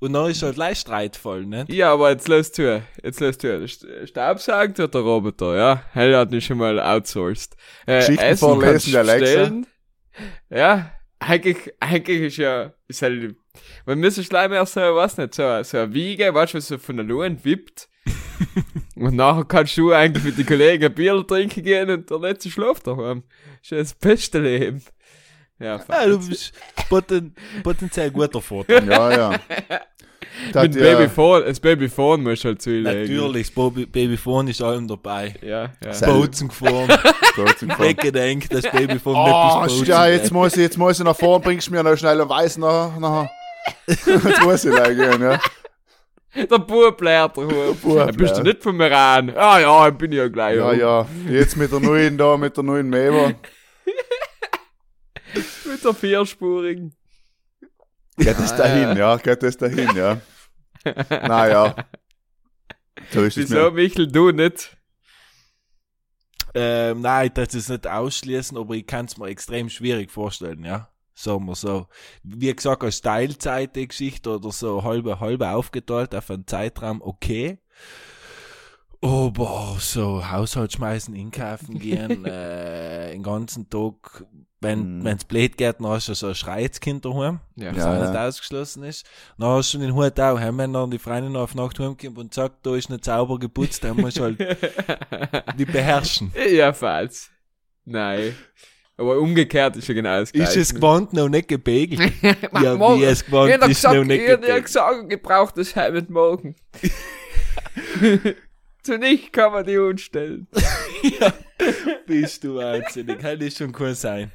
Und 0.00 0.12
dann 0.12 0.30
ist 0.30 0.42
halt 0.42 0.56
leicht 0.56 0.82
streitvoll, 0.82 1.44
nicht? 1.44 1.72
Ja, 1.72 1.92
aber 1.92 2.10
jetzt 2.10 2.28
lass 2.28 2.52
zu. 2.52 2.82
Jetzt 3.02 3.18
lass 3.20 3.36
zu. 3.38 3.48
St- 3.48 4.06
Staubsaugen 4.06 4.74
tut 4.74 4.94
der 4.94 5.00
Roboter, 5.00 5.56
ja. 5.56 5.82
Hell 5.92 6.14
hat 6.16 6.30
nicht 6.30 6.46
schon 6.46 6.58
mal 6.58 6.78
outsourced. 6.78 7.56
Äh, 7.86 7.98
Geschichten 7.98 8.22
Essen 8.24 8.38
vorlesen, 8.38 8.96
Alexa. 8.96 9.26
stellen. 9.26 9.66
Ja, 10.50 10.92
eigentlich, 11.18 11.56
eigentlich 11.80 12.20
ist 12.22 12.36
ja, 12.36 12.72
ist 12.86 13.02
halt, 13.02 13.34
man 13.86 13.98
müsste 13.98 14.22
schleim 14.22 14.52
erst 14.52 14.74
so, 14.74 14.80
was 14.80 15.16
nicht, 15.16 15.34
so, 15.34 15.62
so 15.64 15.78
eine 15.78 15.92
Wiege, 15.92 16.32
weißt 16.32 16.54
du, 16.54 16.58
was 16.58 16.68
so 16.68 16.78
von 16.78 16.96
der 16.96 17.04
Luan 17.04 17.44
wippt. 17.44 17.88
und 18.96 19.16
nachher 19.16 19.44
kannst 19.44 19.76
du 19.76 19.92
eigentlich 19.92 20.24
mit 20.24 20.38
den 20.38 20.46
Kollegen 20.46 20.84
ein 20.84 20.94
Bier 20.94 21.24
trinken 21.26 21.62
gehen 21.62 21.90
und 21.90 22.08
der 22.08 22.18
letzte 22.20 22.50
schläft 22.50 22.86
daheim. 22.86 23.24
Ist 23.62 23.70
ja 23.72 23.78
das 23.78 23.94
beste 23.94 24.38
Leben. 24.38 24.82
Ja, 25.60 25.80
Ja, 25.88 26.06
du 26.06 26.18
bist 26.28 26.52
poten, 26.88 27.34
potenziell 27.62 28.10
guter 28.10 28.40
Vater. 28.40 28.82
Ja, 28.84 29.10
ja. 29.10 29.32
Das 30.52 30.62
mit 30.64 30.76
ja- 30.76 30.82
Babyphone, 30.82 31.44
das 31.46 31.58
Babyphone 31.58 32.22
musst 32.22 32.44
du 32.44 32.48
halt 32.48 32.62
zulegen. 32.62 32.84
Natürlich, 33.00 33.48
das 33.52 33.54
Baby- 33.56 33.86
Babyphone 33.86 34.48
ist 34.48 34.62
allem 34.62 34.86
dabei. 34.86 35.34
Ja, 35.42 35.62
ja. 35.64 35.70
Das 35.80 36.00
Bozen 36.00 36.46
gefahren, 36.48 36.86
Kopf. 37.34 37.78
weggedenkt, 37.80 38.52
das 38.52 38.62
Babyphone 38.62 39.16
Oh, 39.16 39.64
nicht 39.64 39.80
bis 39.80 39.88
ja, 39.88 40.06
jetzt 40.06 40.30
muss 40.30 40.52
ich, 40.54 40.62
jetzt 40.62 40.78
muss 40.78 40.98
ich 40.98 41.04
nach 41.04 41.16
vorne, 41.16 41.42
bringst 41.42 41.66
du 41.68 41.72
mir 41.72 41.82
noch 41.82 41.96
schnell 41.96 42.20
einen 42.20 42.30
Weiß 42.30 42.56
nach, 42.58 42.96
nachher. 42.98 43.30
Jetzt 43.86 44.42
muss 44.44 44.64
ich 44.64 44.74
da 44.74 44.92
gehen, 44.92 45.20
ja. 45.22 45.40
Der 46.36 46.58
Bub 46.58 47.00
lernt 47.00 47.36
der. 47.36 47.42
Bub 47.42 47.96
Ja, 47.96 48.06
Bist 48.06 48.36
du 48.36 48.42
nicht 48.42 48.62
von 48.62 48.76
mir 48.76 48.96
an? 48.96 49.32
Ah 49.36 49.58
ja, 49.58 49.90
bin 49.90 50.12
ich 50.12 50.18
ja 50.18 50.28
gleich. 50.28 50.56
Ja, 50.56 50.70
um. 50.70 50.78
ja. 50.78 51.06
Jetzt 51.28 51.56
mit 51.56 51.72
der 51.72 51.80
neuen 51.80 52.16
da, 52.16 52.36
mit 52.36 52.56
der 52.56 52.62
neuen 52.64 52.88
Meber. 52.88 53.32
Mit 55.34 55.84
der 55.84 55.94
vierspurigen. 55.94 56.94
Geht 58.16 58.38
es 58.38 58.54
dahin, 58.56 58.96
ja, 58.96 59.16
geht 59.16 59.42
es 59.42 59.56
dahin, 59.56 59.94
ja. 59.94 60.20
Naja. 61.10 61.74
So 63.10 63.22
ist 63.22 63.36
es 63.36 63.50
Wieso, 63.50 63.70
mir. 63.70 63.70
Michel, 63.72 64.08
du 64.08 64.32
nicht? 64.32 64.76
Ähm, 66.54 67.02
nein, 67.02 67.30
darf 67.34 67.54
es 67.54 67.68
nicht 67.68 67.86
ausschließen, 67.86 68.56
aber 68.56 68.74
ich 68.74 68.86
kann 68.86 69.06
es 69.06 69.16
mir 69.16 69.28
extrem 69.28 69.68
schwierig 69.68 70.10
vorstellen, 70.10 70.64
ja. 70.64 70.88
Sagen 71.14 71.46
wir 71.46 71.54
so. 71.54 71.88
Wie 72.22 72.54
gesagt, 72.54 72.82
als 72.82 73.00
Teilzeit 73.00 73.76
die 73.76 73.88
Geschichte 73.88 74.36
oder 74.36 74.52
so 74.52 74.84
halbe, 74.84 75.20
halbe 75.20 75.50
aufgeteilt 75.50 76.14
auf 76.14 76.30
einen 76.30 76.46
Zeitraum, 76.46 77.02
okay. 77.02 77.58
Aber 79.00 79.76
so 79.78 80.28
Haushalt 80.28 80.72
schmeißen, 80.72 81.14
einkaufen 81.14 81.78
gehen, 81.78 82.24
äh, 82.24 83.12
den 83.12 83.22
ganzen 83.22 83.68
Tag, 83.68 84.24
wenn 84.60 84.98
Mhm. 84.98 85.04
wenn's 85.04 85.24
blöd 85.24 85.56
geht, 85.56 85.76
dann 85.78 85.86
hast 85.86 86.08
du 86.08 86.14
so 86.14 86.28
ein 86.28 86.34
Schreizkind 86.34 87.04
daheim, 87.04 87.38
Ja. 87.56 87.70
was 87.70 87.76
Ja, 87.78 87.90
auch 87.90 87.94
ja. 88.02 88.10
nicht 88.10 88.18
ausgeschlossen 88.18 88.82
ist. 88.84 89.06
Dann 89.38 89.48
hast 89.50 89.72
du 89.74 89.78
den 89.78 89.94
Hut 89.94 90.18
auch, 90.18 90.38
hey, 90.40 90.50
wenn 90.56 90.72
dann 90.72 90.90
die 90.90 90.98
Freundin 90.98 91.36
auf 91.36 91.54
Nacht 91.54 91.78
heimkommt 91.78 92.18
und 92.18 92.34
sagt, 92.34 92.66
da 92.66 92.74
ist 92.74 92.90
nicht 92.90 93.04
sauber 93.04 93.38
geputzt, 93.38 93.84
dann 93.84 93.96
musst 93.96 94.18
du 94.18 94.22
halt 94.24 94.38
die 95.58 95.64
beherrschen. 95.64 96.32
ja, 96.50 96.72
falsch. 96.72 97.30
Nein. 97.84 98.34
Aber 98.96 99.18
umgekehrt 99.20 99.76
ist 99.76 99.86
ja 99.86 99.94
genau 99.94 100.18
das 100.18 100.30
Ist 100.30 100.32
Gleiche. 100.32 100.60
es 100.60 100.74
gewandt 100.74 101.12
noch 101.12 101.28
nicht 101.28 101.46
gebegelt? 101.46 102.12
ja, 102.60 102.74
morgen. 102.74 103.00
wie 103.00 103.04
es 103.04 103.24
gewandt 103.24 103.50
Ich 103.54 103.60
ist 103.62 103.68
gesagt, 103.68 103.94
noch 103.94 104.04
nicht 104.04 104.22
ich 104.24 104.30
hab 104.30 104.40
gebegelt. 104.40 104.64
gesagt, 104.64 105.08
gebraucht 105.10 105.56
das 105.56 105.76
Hemd 105.76 106.10
morgen. 106.10 106.56
Zu 108.82 108.98
nicht 108.98 109.32
kann 109.32 109.52
man 109.52 109.64
die 109.64 109.76
umstellen. 109.78 110.46
Bist 112.06 112.44
du 112.44 112.56
wahnsinnig. 112.56 113.22
Hätte 113.22 113.44
ich 113.44 113.54
schon 113.56 113.72
cool 113.78 113.94
sein. 113.94 114.30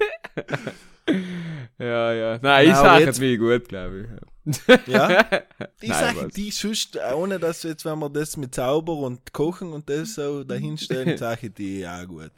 Ja, 1.78 2.14
ja. 2.14 2.40
Nein, 2.42 2.66
ich 2.68 2.72
Na, 2.72 2.80
aber 2.80 2.90
sag 2.90 3.00
jetzt- 3.02 3.20
wie 3.22 3.38
gut, 3.38 3.68
glaube 3.68 4.02
ich. 4.46 4.88
Ja? 4.88 5.26
Ich 5.82 5.94
sage, 5.94 6.28
die 6.30 6.52
sonst, 6.52 6.98
ohne 7.16 7.40
dass 7.40 7.64
jetzt, 7.64 7.84
wenn 7.86 8.00
wir 8.00 8.10
das 8.10 8.38
mit 8.38 8.56
Zauber 8.56 8.94
und 8.98 9.34
Kochen 9.34 9.74
und 9.74 9.90
das 9.90 10.16
so 10.16 10.44
dahinstellen, 10.46 11.18
sage 11.18 11.48
ich 11.48 11.54
die 11.54 11.86
auch 11.88 12.08
gut. 12.08 12.32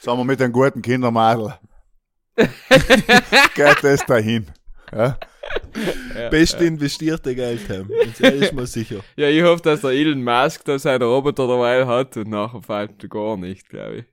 Sagen 0.00 0.18
wir 0.18 0.24
mit 0.24 0.40
den 0.40 0.52
guten 0.52 0.82
Kindermadel. 0.82 1.54
geht 2.36 3.84
es 3.84 4.04
dahin. 4.06 4.46
Ja? 4.92 5.18
Ja, 6.14 6.28
Beste 6.28 6.64
investierte 6.64 7.34
Geld 7.34 7.68
haben. 7.70 7.90
Das 8.20 8.20
ist 8.32 8.52
mir 8.52 8.66
sicher. 8.66 9.00
Ja, 9.16 9.28
ich 9.28 9.42
hoffe, 9.42 9.62
dass 9.62 9.80
der 9.80 9.90
Elon 9.90 10.22
Musk 10.22 10.64
da 10.64 10.78
seinen 10.78 11.02
Roboter 11.02 11.46
dabei 11.48 11.86
hat 11.86 12.16
und 12.16 12.28
nachher 12.28 12.62
fällt 12.62 13.02
er 13.02 13.08
gar 13.08 13.36
nicht, 13.36 13.68
glaube 13.68 13.96
ich. 13.96 14.04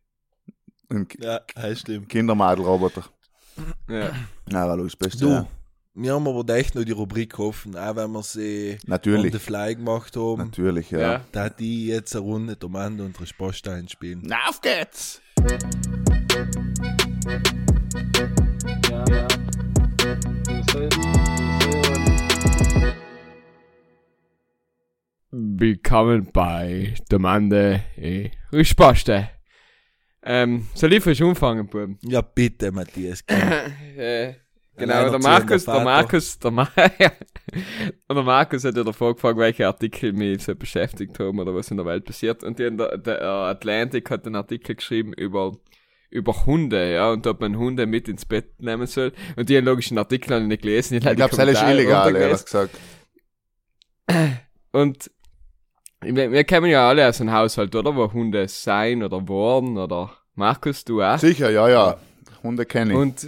Ein 0.89 1.07
Ja, 1.19 1.39
das 1.55 1.79
stimmt. 1.79 2.09
Kindermadel-Roboter. 2.09 3.05
Ja. 3.89 4.11
Na, 4.49 4.67
weil 4.67 4.77
du 4.77 4.83
das 4.83 4.95
Beste. 4.95 5.19
Du, 5.25 5.29
Ja. 5.29 5.47
wir 5.93 6.13
haben 6.13 6.27
aber 6.27 6.47
echt 6.55 6.75
noch 6.75 6.83
die 6.83 6.91
Rubrik 6.91 7.39
offen, 7.39 7.75
auch 7.75 7.95
wenn 7.95 8.11
wir 8.11 8.21
sie 8.23 8.73
on 8.83 8.89
Natürlich. 8.89 9.31
the 9.33 9.39
fly 9.39 9.75
gemacht 9.75 10.15
haben. 10.15 10.37
Natürlich, 10.43 10.91
ja. 10.91 10.99
Ja. 10.99 11.21
Da 11.31 11.45
hat 11.45 11.59
die 11.59 11.87
jetzt 11.87 12.15
eine 12.15 12.25
Runde 12.25 12.55
der 12.55 12.69
Mann 12.69 12.99
und 12.99 13.19
Resposta 13.19 13.75
spielen. 13.87 14.21
Na, 14.25 14.35
auf 14.49 14.61
geht's! 14.61 15.21
Willkommen 25.31 26.29
bei 26.31 26.93
der 27.11 27.19
Mande 27.19 27.81
e 27.97 28.31
Risposte. 28.51 29.29
Ähm, 30.25 30.67
soll 30.73 30.93
ich 30.93 31.03
frisch 31.03 31.21
anfangen, 31.21 31.67
Buben? 31.67 31.99
Ja, 32.01 32.21
bitte, 32.21 32.71
Matthias. 32.71 33.23
äh, 33.97 34.33
genau, 34.75 35.09
der 35.11 35.19
Markus, 35.19 35.65
der. 35.65 35.83
Markus, 35.83 36.39
der, 36.39 36.51
Ma 36.51 36.67
und 38.07 38.15
der 38.15 38.23
Markus 38.23 38.63
hat 38.63 38.75
ja 38.75 38.83
davor 38.83 39.13
gefragt, 39.13 39.37
welche 39.37 39.67
Artikel 39.67 40.13
mich 40.13 40.43
so 40.43 40.55
beschäftigt 40.55 41.19
haben 41.19 41.39
oder 41.39 41.53
was 41.53 41.69
in 41.69 41.77
der 41.77 41.85
Welt 41.85 42.05
passiert. 42.05 42.43
Und 42.43 42.57
die, 42.57 42.75
der, 42.75 42.97
der 42.97 43.21
äh, 43.21 43.25
Atlantic 43.25 44.09
hat 44.09 44.25
einen 44.25 44.35
Artikel 44.35 44.75
geschrieben 44.75 45.13
über 45.13 45.57
über 46.09 46.45
Hunde, 46.45 46.93
ja, 46.93 47.11
und 47.11 47.27
ob 47.27 47.41
man 47.41 47.57
Hunde 47.57 47.85
mit 47.85 48.07
ins 48.07 48.25
Bett 48.25 48.61
nehmen 48.61 48.87
soll. 48.87 49.11
Und 49.35 49.49
die 49.49 49.57
logischen 49.57 49.97
Artikel 49.97 50.41
ich 50.41 50.47
nicht 50.47 50.61
gelesen. 50.61 50.95
Ich 50.95 51.01
glaube, 51.01 51.35
das 51.35 51.49
ist 51.49 51.61
illegal, 51.61 52.15
ehrlich 52.15 52.45
gesagt. 52.45 52.77
Und 54.71 55.11
wir, 56.13 56.31
wir 56.31 56.43
kennen 56.43 56.67
ja 56.67 56.87
alle 56.87 57.07
aus 57.07 57.21
einem 57.21 57.31
Haushalt, 57.31 57.75
oder? 57.75 57.95
Wo 57.95 58.11
Hunde 58.11 58.47
sein 58.47 59.03
oder 59.03 59.27
waren 59.27 59.77
oder 59.77 60.11
Markus, 60.35 60.83
du 60.83 61.01
auch. 61.01 61.17
Sicher, 61.17 61.49
ja, 61.49 61.69
ja. 61.69 61.97
Hunde 62.43 62.65
kenne 62.65 62.93
ich. 62.93 62.97
Und 62.97 63.27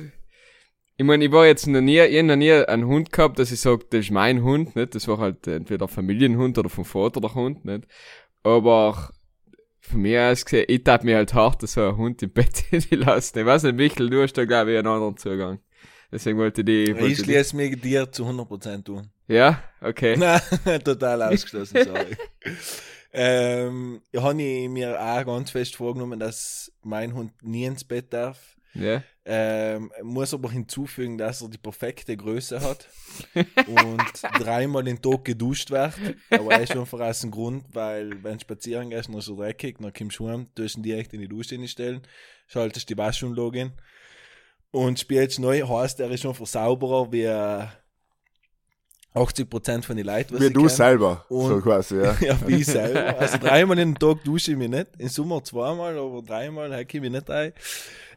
ich 0.97 1.05
meine, 1.05 1.25
ich 1.25 1.31
war 1.31 1.45
jetzt 1.45 1.67
noch 1.67 1.81
nie, 1.81 1.99
ich 1.99 2.23
noch 2.23 2.35
nie 2.35 2.51
einen 2.51 2.87
Hund 2.87 3.11
gehabt, 3.11 3.39
dass 3.39 3.51
ich 3.51 3.61
sage, 3.61 3.85
das 3.89 4.01
ist 4.01 4.11
mein 4.11 4.43
Hund, 4.43 4.75
nicht? 4.75 4.95
Das 4.95 5.07
war 5.07 5.19
halt 5.19 5.45
entweder 5.47 5.85
ein 5.85 5.89
Familienhund 5.89 6.57
oder 6.57 6.69
vom 6.69 6.85
Vater 6.85 7.21
der 7.21 7.35
Hund, 7.35 7.65
nicht? 7.65 7.87
Aber 8.43 9.11
von 9.79 10.01
mir 10.01 10.31
aus 10.31 10.43
gesehen, 10.43 10.65
ich 10.67 10.83
tat 10.83 11.03
mir 11.03 11.17
halt 11.17 11.33
hart, 11.33 11.67
so 11.67 11.81
einen 11.81 11.97
Hund 11.97 12.23
im 12.23 12.31
Bett 12.31 12.65
lassen. 12.91 13.39
Ich 13.39 13.45
weiß 13.45 13.63
nicht, 13.63 13.75
Michel, 13.75 14.09
du 14.09 14.21
hast 14.21 14.33
da, 14.33 14.45
glaube 14.45 14.71
ich, 14.71 14.77
einen 14.77 14.87
anderen 14.87 15.17
Zugang. 15.17 15.59
Deswegen 16.11 16.37
wollte 16.39 16.61
ich 16.61 16.65
die, 16.65 16.91
Ich 16.91 17.19
schließe 17.19 17.55
mich 17.55 17.79
dir 17.79 18.11
zu 18.11 18.25
100% 18.25 18.83
tun. 18.83 19.09
Ja, 19.27 19.63
okay. 19.81 20.15
Nein, 20.65 20.83
total 20.83 21.21
ausgeschlossen, 21.23 21.83
sorry. 21.83 22.17
ähm, 23.13 24.01
habe 24.15 24.41
ich 24.41 24.69
mir 24.69 24.99
auch 25.01 25.25
ganz 25.25 25.51
fest 25.51 25.75
vorgenommen, 25.75 26.19
dass 26.19 26.71
mein 26.83 27.13
Hund 27.13 27.31
nie 27.43 27.65
ins 27.65 27.83
Bett 27.83 28.13
darf. 28.13 28.57
Ja. 28.73 29.03
Ähm, 29.25 29.91
muss 30.03 30.33
aber 30.33 30.51
hinzufügen, 30.51 31.17
dass 31.17 31.41
er 31.41 31.49
die 31.49 31.57
perfekte 31.57 32.15
Größe 32.15 32.61
hat 32.61 32.87
und 33.65 34.03
dreimal 34.39 34.87
im 34.87 35.01
Tag 35.01 35.25
geduscht 35.25 35.71
wird. 35.71 35.93
Aber 36.29 36.53
er 36.53 36.61
ist 36.61 36.73
schon 36.73 36.85
vor 36.85 37.01
aus 37.01 37.21
dem 37.21 37.31
Grund, 37.31 37.65
weil 37.73 38.23
wenn 38.23 38.37
du 38.37 38.39
spazieren 38.39 38.89
gehst, 38.89 39.09
dann 39.09 39.17
ist 39.17 39.27
er 39.27 39.35
dreckig, 39.35 39.77
dann 39.79 39.93
kommst 39.93 40.19
du 40.19 40.29
heim, 40.29 40.47
tust 40.55 40.77
ihn 40.77 40.83
direkt 40.83 41.13
in 41.13 41.21
die 41.21 41.27
Dusche 41.27 41.67
stellen, 41.67 42.01
schaltest 42.45 42.89
die 42.89 42.97
Waschanlage 42.97 43.59
in 43.59 43.71
und 44.71 44.99
spielst 44.99 45.39
neu, 45.39 45.67
heißt 45.67 45.99
er 45.99 46.11
ist 46.11 46.21
schon 46.21 46.35
versauberer 46.35 47.11
wie 47.11 47.67
äh, 49.19 49.23
80% 49.23 49.83
von 49.83 49.97
den 49.97 50.05
Leuten, 50.05 50.33
was 50.35 50.41
Wie 50.41 50.49
du 50.53 50.61
kenn. 50.61 50.69
selber, 50.69 51.25
so 51.29 51.35
Und- 51.35 51.61
quasi, 51.61 51.97
ja. 51.97 52.15
Ja, 52.21 52.37
wie 52.47 52.55
ich 52.55 52.65
selber. 52.65 53.17
Also 53.19 53.37
dreimal 53.37 53.77
in 53.79 53.93
den 53.93 53.99
Tag 53.99 54.23
dusche 54.23 54.51
ich 54.51 54.57
mich 54.57 54.69
nicht. 54.69 54.87
Im 54.97 55.09
Sommer 55.09 55.43
zweimal, 55.43 55.97
aber 55.97 56.21
dreimal 56.21 56.71
hacke 56.73 56.97
ich 56.97 57.01
mich 57.01 57.11
nicht 57.11 57.29
ein. 57.29 57.53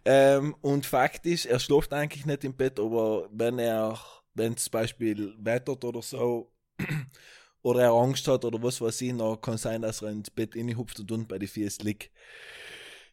Ähm, 0.05 0.55
und 0.63 0.87
Fakt 0.87 1.27
ist, 1.27 1.47
er 1.47 1.59
schläft 1.59 1.93
eigentlich 1.93 2.25
nicht 2.27 2.45
im 2.45 2.55
Bett, 2.55 2.79
aber 2.81 3.29
wenn 3.33 3.59
er, 3.59 3.99
wenn 4.35 4.55
es 4.55 4.65
zum 4.65 4.71
Beispiel 4.73 5.35
wettert 5.39 5.85
oder 5.85 6.01
so, 6.03 6.51
oder 7.63 7.83
er 7.83 7.91
Angst 7.93 8.27
hat 8.27 8.45
oder 8.45 8.63
was 8.63 8.81
weiß 8.81 9.01
ich, 9.03 9.15
dann 9.17 9.39
kann 9.41 9.59
sein, 9.59 9.83
dass 9.83 10.01
er 10.01 10.09
ins 10.11 10.31
Bett 10.31 10.57
reinhupft 10.57 11.01
und 11.01 11.13
unten 11.13 11.27
bei 11.29 11.39
den 11.39 11.49
Füßen 11.49 11.85
liegt. 11.85 12.11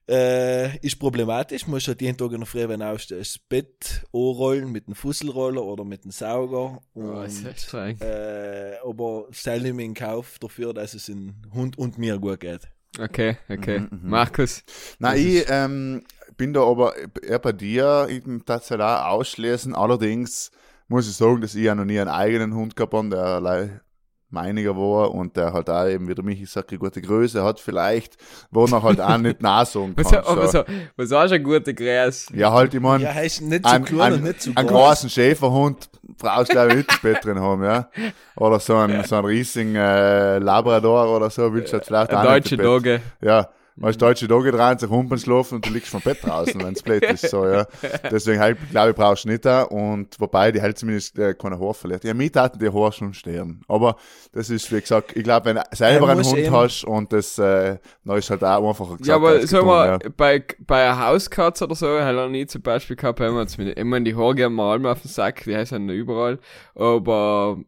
Äh, 0.09 0.77
ist 0.79 0.97
problematisch, 0.99 1.67
muss 1.67 1.87
halt 1.87 2.01
jeden 2.01 2.17
Tag 2.17 2.31
in 2.31 2.39
der 2.39 2.45
Früh, 2.45 2.67
wenn 2.69 2.79
du 2.79 2.89
aufstehst, 2.89 3.35
das 3.35 3.39
Bett 3.49 4.05
anrollen 4.13 4.71
mit 4.71 4.87
dem 4.87 4.95
Fusselroller 4.95 5.61
oder 5.63 5.83
mit 5.83 6.05
dem 6.05 6.11
Sauger. 6.11 6.79
Oh, 6.93 7.21
ist 7.23 7.39
Und 7.43 7.47
echt 7.49 7.61
streng. 7.61 7.99
äh, 7.99 8.75
aber 8.85 9.25
stelle 9.31 9.73
mir 9.73 9.83
in 9.83 9.93
Kauf 9.93 10.39
dafür, 10.39 10.73
dass 10.73 10.93
es 10.93 11.09
in 11.09 11.35
Hund 11.53 11.77
und 11.77 11.97
mir 11.97 12.17
gut 12.19 12.39
geht. 12.39 12.61
Okay, 12.99 13.35
okay. 13.49 13.79
Mhm, 13.81 13.89
mhm. 14.03 14.09
Markus. 14.09 14.63
Na, 14.99 15.11
Das 15.11 15.19
ich 15.19 15.35
ist- 15.35 15.47
ähm, 15.49 16.03
bin 16.37 16.53
da 16.53 16.61
aber 16.61 16.93
eher 17.21 17.39
bei 17.39 17.51
dir, 17.51 18.07
ich 18.09 18.23
tatsächlich 18.45 18.85
auch 18.85 19.05
ausschließen. 19.07 19.75
Allerdings 19.75 20.51
muss 20.87 21.09
ich 21.09 21.15
sagen, 21.17 21.41
dass 21.41 21.53
ich 21.53 21.63
ja 21.65 21.75
noch 21.75 21.83
nie 21.83 21.99
einen 21.99 22.09
eigenen 22.09 22.55
Hund 22.55 22.75
gehabt 22.77 22.93
habe, 22.93 23.09
der 23.09 23.81
meiniger 24.29 24.75
war 24.75 25.13
und 25.13 25.37
der 25.37 25.53
halt 25.53 25.69
auch 25.69 25.87
eben, 25.87 26.07
wie 26.07 26.15
der 26.15 26.23
Michi 26.23 26.45
sagt, 26.45 26.71
eine 26.71 26.79
gute 26.79 27.01
Größe 27.01 27.43
hat 27.43 27.59
vielleicht, 27.59 28.17
wo 28.51 28.67
man 28.67 28.83
halt 28.83 28.99
auch 28.99 29.17
nicht 29.17 29.41
nachsagen 29.41 29.95
kann. 29.95 30.15
aber 30.25 30.47
so. 30.47 30.59
so, 30.59 30.63
was 30.97 31.11
hast 31.11 31.29
du 31.31 31.35
ein 31.35 31.43
guter 31.43 31.73
Gräs? 31.73 32.27
Ja, 32.33 32.51
halt, 32.51 32.73
ich 32.73 32.81
mein, 32.81 33.01
Ja, 33.01 33.13
heißt 33.13 33.41
nicht 33.43 33.65
zu 33.65 33.71
ein, 33.71 33.85
klein 33.85 34.13
und 34.13 34.23
nicht 34.23 34.41
zu 34.41 34.51
einen 34.55 34.67
groß. 34.67 34.77
großen 34.89 35.09
Schäferhund 35.09 35.89
brauchst 36.17 36.49
du 36.49 36.53
glaube 36.53 36.69
ich 36.71 36.75
nicht 36.77 36.91
ins 36.91 37.01
Bett 37.01 37.23
drin 37.23 37.39
haben, 37.39 37.63
ja. 37.63 37.89
Oder 38.35 38.59
so 38.59 38.75
ein, 38.75 39.03
so 39.05 39.15
ein 39.15 39.25
riesigen 39.25 39.75
äh, 39.75 40.39
Labrador 40.39 41.15
oder 41.15 41.29
so, 41.29 41.53
willst 41.53 41.71
du 41.71 41.77
halt 41.77 41.85
vielleicht 41.85 42.11
Ein 42.11 42.17
auch 42.17 42.23
deutsche. 42.23 42.57
Dogge. 42.57 43.01
Ja, 43.21 43.49
weil 43.79 43.93
deutsche 43.95 44.27
Dogge 44.27 44.51
dran, 44.51 44.77
sich 44.79 44.89
Humpen 44.89 45.17
schlafen 45.17 45.55
und 45.55 45.65
du 45.65 45.69
liegst 45.69 45.89
vom 45.89 46.01
Bett 46.01 46.17
draußen, 46.23 46.61
wenn 46.63 46.73
es 46.73 46.81
blöd 46.81 47.03
ist, 47.03 47.29
so, 47.29 47.45
ja. 47.45 47.65
Deswegen 48.11 48.39
halt, 48.39 48.57
glaube 48.71 48.89
ich, 48.89 48.95
brauchst 48.95 49.25
du 49.25 49.29
nicht 49.29 49.45
da 49.45 49.63
und 49.63 50.19
wobei 50.19 50.51
die 50.51 50.61
halt 50.61 50.77
zumindest 50.77 51.17
äh, 51.19 51.33
keine 51.33 51.59
Haare 51.59 51.73
verliert. 51.73 52.03
Ja, 52.03 52.13
mir 52.13 52.31
taten 52.31 52.59
die 52.59 52.69
Haare 52.69 52.91
schon 52.91 53.13
sterben. 53.13 53.61
Aber 53.67 53.97
das 54.31 54.49
ist, 54.49 54.71
wie 54.71 54.81
gesagt, 54.81 55.15
ich 55.15 55.23
glaube, 55.23 55.45
wenn 55.45 55.55
du 55.57 55.63
selber 55.73 56.07
Er 56.07 56.11
einen 56.13 56.23
Hund 56.25 56.37
eben- 56.37 56.55
hast 56.55 56.83
und 56.83 57.13
das, 57.13 57.37
äh, 57.37 57.77
dann 58.03 58.17
ist 58.17 58.29
halt 58.29 58.43
auch 58.43 58.67
einfacher 58.67 58.97
gesagt. 58.97 59.07
Ja, 59.07 59.15
aber 59.15 59.29
als 59.29 59.49
sag 59.49 59.59
getan, 59.61 59.67
mal, 59.67 59.99
ja. 60.03 60.09
bei, 60.17 60.43
bei 60.65 60.83
einer 60.83 61.05
Hauskatze 61.07 61.65
oder 61.65 61.75
so, 61.75 61.87
hat 61.87 62.15
er 62.15 62.29
nie 62.29 62.45
zum 62.47 62.61
Beispiel 62.61 62.95
gehabt, 62.95 63.19
wenn 63.19 63.33
man 63.33 63.43
jetzt 63.43 63.57
mit, 63.57 63.77
ich 63.77 63.85
meine, 63.85 64.05
die 64.05 64.15
Haare 64.15 64.35
gehen 64.35 64.53
mal 64.53 64.83
auf 64.85 65.01
den 65.01 65.09
Sack, 65.09 65.43
die 65.43 65.55
heißen 65.55 65.85
noch 65.85 65.93
überall, 65.93 66.39
aber, 66.75 67.59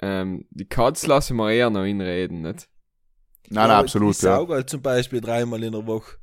ähm, 0.00 0.46
die 0.50 0.68
Katze 0.68 1.06
lassen 1.06 1.36
wir 1.36 1.50
eher 1.50 1.70
noch 1.70 1.82
reden, 1.82 2.42
nicht? 2.42 2.68
Nein, 3.50 3.68
nein, 3.68 3.76
absolut, 3.78 4.16
Ich 4.16 4.22
ja. 4.22 4.36
sauge 4.36 4.54
halt 4.54 4.70
zum 4.70 4.82
Beispiel 4.82 5.20
dreimal 5.20 5.62
in 5.62 5.72
der 5.72 5.86
Woche. 5.86 6.16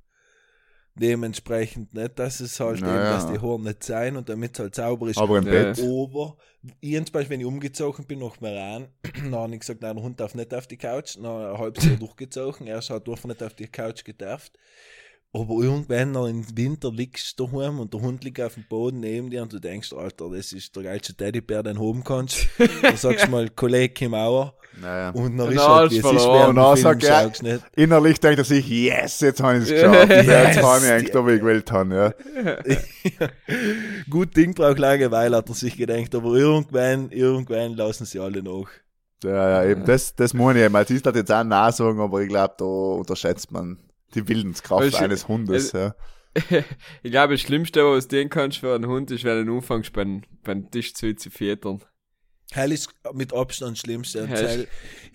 Dementsprechend 0.93 1.93
nicht, 1.93 2.19
dass 2.19 2.41
es 2.41 2.59
halt 2.59 2.81
Naja. 2.81 2.95
eben, 2.95 3.03
dass 3.15 3.25
die 3.31 3.39
Haare 3.39 3.59
nicht 3.61 3.83
sein 3.83 4.17
und 4.17 4.27
damit 4.27 4.53
es 4.53 4.59
halt 4.59 4.75
sauber 4.75 5.07
ist. 5.07 5.17
Aber 5.17 5.37
im 5.37 5.45
Ja. 5.45 5.51
Bett. 5.51 5.79
Aber 5.79 6.37
ich 6.81 6.95
zum 6.97 7.13
Beispiel, 7.13 7.29
wenn 7.29 7.39
ich 7.39 7.45
umgezogen 7.45 8.05
bin 8.05 8.19
nach 8.19 8.41
Meran, 8.41 8.89
dann 9.23 9.33
habe 9.35 9.53
ich 9.53 9.61
gesagt, 9.61 9.81
nein, 9.81 9.95
der 9.95 10.03
Hund 10.03 10.19
darf 10.19 10.35
nicht 10.35 10.53
auf 10.53 10.67
die 10.67 10.77
Couch. 10.77 11.15
Dann 11.15 11.25
habe 11.25 11.53
ich 11.53 11.59
halbes 11.59 11.85
Jahr 11.85 11.95
durchgezogen. 11.95 12.67
Erst 12.67 12.89
hat 12.89 13.07
er 13.07 13.27
nicht 13.27 13.41
auf 13.43 13.53
die 13.53 13.67
Couch 13.67 14.03
gedarft. 14.03 14.51
Aber 15.33 15.63
irgendwann 15.63 16.11
noch 16.11 16.27
im 16.27 16.45
Winter 16.57 16.91
liegst 16.91 17.39
du 17.39 17.47
daheim 17.47 17.79
und 17.79 17.93
der 17.93 18.01
Hund 18.01 18.21
liegt 18.25 18.41
auf 18.41 18.55
dem 18.55 18.65
Boden 18.67 18.99
neben 18.99 19.29
dir 19.29 19.41
und 19.41 19.53
du 19.53 19.59
denkst, 19.59 19.93
Alter, 19.93 20.29
das 20.29 20.51
ist 20.51 20.75
der 20.75 20.83
geilste 20.83 21.13
Teddybär, 21.13 21.63
den 21.63 21.77
du 21.77 21.87
haben 21.87 22.03
kannst. 22.03 22.47
Dann 22.81 22.97
sagst 22.97 23.27
du 23.27 23.31
mal, 23.31 23.47
Kollege, 23.55 23.93
komm 23.97 24.13
auch. 24.13 24.53
Naja. 24.81 25.09
Und 25.11 25.37
dann 25.37 25.51
ist 25.51 25.65
halt, 25.65 25.91
wie 25.91 25.97
es 25.99 26.05
ist, 26.05 26.11
während 26.27 26.49
Und 26.49 26.55
dann 26.57 26.77
Film 26.77 26.99
er- 27.11 27.29
du 27.29 27.43
nicht. 27.43 27.63
Innerlich 27.77 28.19
denkt 28.19 28.39
er 28.39 28.43
sich, 28.45 28.67
yes, 28.69 29.21
jetzt 29.21 29.41
habe 29.41 29.57
ich 29.57 29.63
es 29.63 29.69
Ja. 29.69 29.89
geschafft. 30.05 30.09
Jetzt 30.11 30.27
Yes. 30.57 30.63
habe 30.65 30.85
ich 30.85 30.91
eigentlich 30.91 31.11
da, 31.11 31.27
wie 31.27 31.31
ich 31.31 31.39
gewählt 31.39 31.71
habe. 31.71 31.95
Ja. 31.95 33.27
Gut 34.09 34.35
Ding 34.35 34.53
braucht 34.53 34.79
Langeweile, 34.79 35.37
hat 35.37 35.49
er 35.49 35.55
sich 35.55 35.77
gedacht, 35.77 36.13
aber 36.15 36.33
irgendwann, 36.35 37.09
irgendwann 37.11 37.73
lassen 37.75 38.05
sie 38.05 38.19
alle 38.19 38.43
nach. 38.43 38.67
Ja, 39.23 39.63
ja, 39.63 39.69
eben, 39.69 39.85
das, 39.85 40.15
das 40.15 40.33
muss 40.33 40.55
ich 40.55 40.61
eben. 40.61 40.75
Als 40.75 40.89
ich 40.89 41.01
das 41.01 41.15
jetzt 41.15 41.31
auch 41.31 41.43
nachsagen, 41.43 41.99
aber 42.01 42.21
ich 42.21 42.29
glaube, 42.29 42.53
da 42.57 42.65
unterschätzt 42.65 43.51
man 43.51 43.77
die 44.15 44.27
Willenskraft 44.27 44.81
Also, 44.83 44.97
eines 44.97 45.27
Hundes. 45.27 45.71
Ja. 45.71 45.95
ich 47.03 47.11
glaube, 47.11 47.33
das 47.33 47.41
Schlimmste, 47.41 47.83
was 47.85 48.07
du 48.07 48.15
den 48.17 48.29
kannst 48.29 48.59
für 48.59 48.73
einen 48.73 48.87
Hund, 48.87 49.11
ist, 49.11 49.23
wenn 49.23 49.45
du 49.45 49.57
anfängst, 49.57 49.91
beim, 49.93 50.21
beim 50.43 50.69
Tisch 50.71 50.93
zu, 50.93 51.13
zu 51.15 51.29
füttern. 51.29 51.83
Heil 52.53 52.71
ist 52.73 52.89
mit 53.13 53.33
Abstand 53.33 53.77
das 53.77 53.79
Schlimmste. 53.79 54.23
Und 54.23 54.29
Heil 54.29 54.61
ist- 54.61 54.67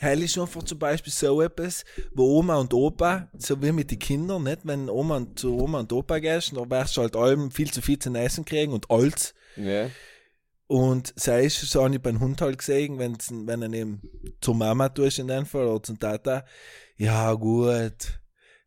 Heil, 0.02 0.22
ist 0.22 0.38
einfach 0.38 0.62
zum 0.62 0.78
Beispiel 0.78 1.12
so 1.12 1.42
etwas, 1.42 1.84
wo 2.14 2.38
Oma 2.38 2.56
und 2.56 2.72
Opa, 2.72 3.28
so 3.36 3.60
wie 3.62 3.72
mit 3.72 3.90
den 3.90 3.98
Kindern, 3.98 4.42
nicht? 4.44 4.60
Wenn 4.64 4.88
Oma 4.88 5.16
und, 5.18 5.38
zu 5.38 5.54
Oma 5.58 5.80
und 5.80 5.92
Opa 5.92 6.18
gehst, 6.18 6.56
dann 6.56 6.70
wirst 6.70 6.96
du 6.96 7.02
halt 7.02 7.14
allem 7.16 7.50
viel 7.50 7.70
zu 7.70 7.82
viel 7.82 7.98
zu 7.98 8.10
essen 8.14 8.44
kriegen 8.44 8.72
und 8.72 8.90
alt. 8.90 9.34
Ja. 9.56 9.90
Und 10.66 11.12
sei 11.16 11.44
es, 11.44 11.60
so 11.60 11.84
habe 11.84 11.94
ich 11.94 12.00
beim 12.02 12.20
Hund 12.20 12.40
halt 12.40 12.58
gesehen, 12.58 12.98
wenn's, 12.98 13.28
wenn 13.30 13.62
er 13.62 13.72
eben 13.72 14.00
zur 14.40 14.54
Mama 14.54 14.88
tust 14.88 15.18
in 15.18 15.28
dem 15.28 15.46
Fall 15.46 15.66
oder 15.66 15.82
zum 15.82 15.98
Tata, 15.98 16.44
ja 16.96 17.32
gut. 17.34 18.18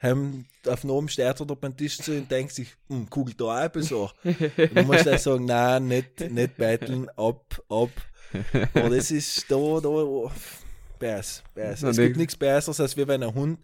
Heim, 0.01 0.45
auf 0.65 0.81
den 0.81 0.89
oben 0.91 1.09
steht 1.09 1.25
er 1.25 1.45
da 1.45 1.53
beim 1.55 1.75
Tisch 1.75 1.97
zu 1.97 2.13
und 2.13 2.31
denkt 2.31 2.53
sich, 2.53 2.75
hm, 2.87 3.09
kugelt 3.09 3.39
da 3.41 3.65
auch 3.65 3.71
so. 3.81 4.09
Und 4.23 4.75
du 4.75 4.83
musst 4.83 5.05
dann 5.05 5.17
sagen, 5.17 5.45
nein, 5.45 5.87
nicht, 5.87 6.21
nicht 6.31 6.55
betteln, 6.57 7.09
ab, 7.17 7.61
ab. 7.69 7.89
Aber 8.73 8.89
das 8.89 9.11
ist 9.11 9.45
da, 9.49 9.55
da, 9.55 9.89
oh, 9.89 10.31
Bärs, 10.99 11.43
Bärs. 11.53 11.83
Es 11.83 11.95
die- 11.97 12.03
gibt 12.03 12.17
nichts 12.17 12.35
Besseres, 12.37 12.79
als 12.79 12.95
wie 12.95 13.07
wenn 13.07 13.23
ein 13.23 13.33
Hund, 13.33 13.59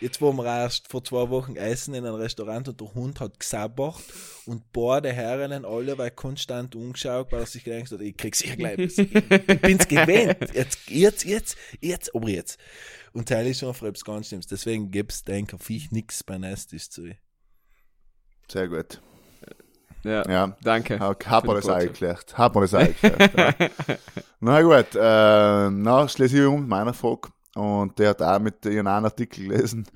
jetzt 0.00 0.20
wo 0.20 0.32
wir 0.32 0.44
erst 0.44 0.88
vor 0.88 1.02
zwei 1.04 1.28
Wochen 1.30 1.56
essen 1.56 1.94
in 1.94 2.04
einem 2.04 2.16
Restaurant 2.16 2.68
und 2.68 2.80
der 2.80 2.94
Hund 2.94 3.20
hat 3.20 3.40
gesabbert 3.40 3.96
und 4.46 4.72
beide 4.72 5.12
Herren 5.12 5.64
alle 5.64 5.98
weil 5.98 6.10
konstant 6.10 6.74
umgeschaut, 6.74 7.32
weil 7.32 7.40
er 7.40 7.46
sich 7.46 7.64
gedacht 7.64 7.90
hat, 7.90 8.00
ich 8.00 8.16
krieg 8.16 8.34
sicher 8.34 8.56
gleich 8.56 8.78
was. 8.78 8.98
Ich, 8.98 9.14
ich 9.14 9.60
bin's 9.60 9.88
gewöhnt. 9.88 10.38
Jetzt, 10.54 10.88
jetzt, 10.88 11.24
jetzt, 11.24 11.56
jetzt, 11.80 12.14
aber 12.14 12.28
jetzt. 12.28 12.58
Und 13.12 13.28
Teil 13.28 13.46
ist 13.46 13.64
einfach 13.64 13.86
etwas 13.86 14.04
ganz 14.04 14.28
Schlimmes. 14.28 14.46
Deswegen 14.46 14.90
gibt's, 14.90 15.24
denke 15.24 15.56
ich, 15.68 15.90
nichts 15.90 16.22
beim 16.22 16.42
Esstisch 16.42 16.88
zu. 16.90 17.10
Sehr 18.50 18.68
gut. 18.68 19.00
Ja. 20.04 20.28
Ja. 20.28 20.56
Danke. 20.62 20.98
Hat 21.00 21.44
man 21.44 21.56
das 21.56 21.64
die 21.64 21.70
auch 21.70 21.74
Botschaft. 21.74 21.86
geklärt. 21.86 22.38
Hat 22.38 22.54
man 22.54 22.62
das 22.62 22.74
auch 22.74 22.86
geklärt. 22.86 23.34
ja. 23.36 23.96
Na 24.40 24.62
gut, 24.62 24.94
äh, 24.94 25.70
na, 25.70 26.08
schließe 26.08 26.38
ich 26.38 26.46
um 26.46 26.60
mit 26.60 26.68
meiner 26.68 26.94
Frage. 26.94 27.30
Und 27.58 27.98
der 27.98 28.10
hat 28.10 28.22
auch 28.22 28.38
mit 28.38 28.64
ihren 28.64 28.86
einen 28.86 29.04
Artikel 29.04 29.48
gelesen. 29.48 29.86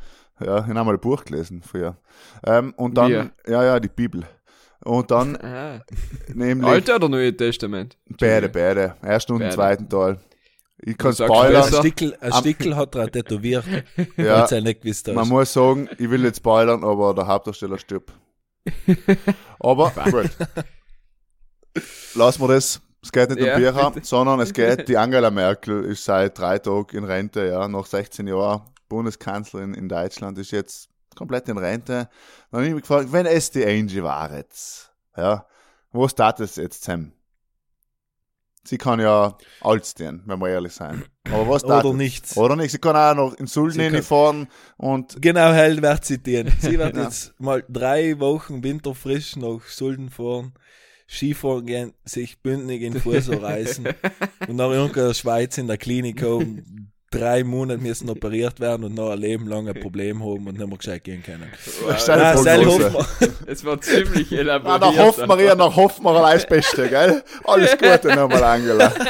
Ja, 0.40 0.58
ich 0.58 0.62
habe 0.64 0.74
mal 0.74 0.94
ein 0.94 1.00
Buch 1.00 1.24
gelesen 1.24 1.62
früher. 1.62 1.96
Ähm, 2.44 2.72
und 2.76 2.96
dann, 2.96 3.10
Wir? 3.10 3.30
ja, 3.46 3.64
ja, 3.64 3.80
die 3.80 3.88
Bibel. 3.88 4.24
Und 4.84 5.10
dann 5.10 5.36
Ah. 5.42 5.80
nämlich 6.28 6.68
Alte 6.68 6.96
oder 6.96 7.08
Neue 7.08 7.36
Testament? 7.36 7.96
beide, 8.18 8.48
beide. 8.48 8.96
Ersten 9.02 9.32
und 9.34 9.38
den 9.40 9.46
Beide. 9.50 9.54
zweiten 9.54 9.88
Teil. 9.88 10.18
Ich 10.84 10.98
kann 10.98 11.10
Ein 11.12 11.14
spoilern. 11.14 11.62
besser. 11.62 11.76
Stickel, 11.78 12.16
ein 12.20 12.32
Stickel 12.32 12.74
hat 12.74 12.94
er 12.96 13.08
tätowiert, 13.12 13.64
Ja, 14.16 14.48
nicht 14.60 14.80
gewusst 14.82 15.06
man 15.08 15.28
muss 15.28 15.52
sagen, 15.52 15.88
ich 15.98 16.10
will 16.10 16.22
nicht 16.22 16.36
spoilern, 16.36 16.82
aber 16.82 17.14
der 17.14 17.28
Hauptdarsteller 17.28 17.78
stirbt. 17.78 18.12
Aber 19.60 19.90
gut. 20.10 20.30
Lassen 22.14 22.42
wir 22.42 22.48
das. 22.48 22.80
Es 23.03 23.11
geht 23.11 23.30
nicht 23.30 23.40
Ja, 23.40 23.86
um 23.86 23.94
bitte. 23.94 24.07
sondern 24.07 24.40
es 24.40 24.53
geht, 24.53 24.86
die 24.88 24.96
Angela 24.96 25.30
Merkel 25.30 25.84
ist 25.84 26.05
seit 26.05 26.38
drei 26.38 26.59
Tagen 26.59 26.96
in 26.98 27.05
Rente, 27.05 27.46
ja, 27.48 27.66
nach 27.68 27.86
16 27.86 28.26
Jahren 28.28 28.62
Bundeskanzlerin 28.88 29.74
in 29.74 29.88
Deutschland, 29.88 30.38
ist 30.38 30.50
jetzt 30.53 30.88
komplett 31.16 31.48
in 31.48 31.59
Rente. 31.59 32.09
Dann 32.50 32.59
habe 32.61 32.66
ich 32.68 32.74
mich 32.74 32.82
gefragt, 32.82 33.12
wenn 33.12 33.26
es 33.26 33.50
die 33.50 33.64
Angie 33.66 34.03
war 34.03 34.32
jetzt, 34.34 34.92
ja, 35.16 35.46
was 35.92 36.14
tat 36.14 36.40
es 36.40 36.57
jetzt 36.57 36.84
Sam? 36.84 37.12
Sie 38.64 38.78
kann 38.78 39.00
ja 39.00 39.36
alt 39.61 39.84
stehen, 39.86 40.22
wenn 40.26 40.38
wir 40.40 40.48
ehrlich 40.50 40.72
sein. 40.72 41.05
Aber 41.26 41.48
was 41.48 41.62
tat 41.62 41.84
Oder 41.84 41.94
nichts. 41.96 42.36
Oder 42.36 42.55
nicht? 42.55 42.70
Sie 42.70 42.78
kann 42.78 42.94
auch 42.94 43.14
noch 43.14 43.34
in 43.34 43.48
Sulden 43.48 43.72
Sie 43.72 43.82
hinfahren 43.90 44.46
und 44.76 45.20
Genau, 45.20 45.53
hell 45.53 45.82
wird 45.82 46.05
zitieren. 46.05 46.53
Sie 46.61 46.78
wird 46.78 46.96
Ja. 46.96 47.03
jetzt 47.05 47.34
mal 47.40 47.64
drei 47.68 48.20
Wochen 48.20 48.62
winterfrisch 48.62 49.34
nach 49.34 49.62
Sulden 49.66 50.11
fahren, 50.11 50.55
Skifahren 51.09 51.66
gehen, 51.66 51.92
sich 52.05 52.40
bündig 52.40 52.82
in 52.82 52.92
den 52.94 53.03
Fuß 53.03 53.30
reißen 53.42 53.86
und 54.48 54.57
nach 54.57 54.70
irgendeiner 54.70 55.14
Schweiz 55.14 55.59
in 55.59 55.66
der 55.66 55.76
Klinik 55.78 56.22
haben, 56.22 56.90
drei 57.11 57.44
Monate 57.44 57.78
müssen 57.82 58.09
operiert 58.09 58.59
werden 58.59 58.84
und 58.84 58.94
noch 58.94 59.11
ein 59.11 59.18
Leben 59.18 59.46
lang 59.46 59.68
ein 59.68 59.78
Problem 59.78 60.20
haben 60.22 60.46
und 60.46 60.57
nicht 60.57 60.66
mehr 60.66 60.78
gescheit 60.78 61.05
gehen 61.05 61.22
können. 61.22 61.46
Steil- 61.98 62.42
Nein. 62.42 62.66
Hoffmann. 62.66 63.07
Es 63.46 63.62
war 63.64 63.78
ziemlich 63.80 64.32
Ah, 64.32 64.36
elaboriert. 64.36 64.80
nach 64.80 64.96
hoffen 64.96 65.28
wir 65.28 65.44
ja, 65.44 65.55
nach 65.55 65.76
hoffen 65.76 66.05
wir 66.05 66.11
allein 66.11 66.38
das 66.38 66.46
Beste, 66.46 66.88
gell? 66.88 67.22
Alles 67.44 67.72
Gute 67.76 68.09
nochmal, 68.16 68.42
Angela. 68.44 68.92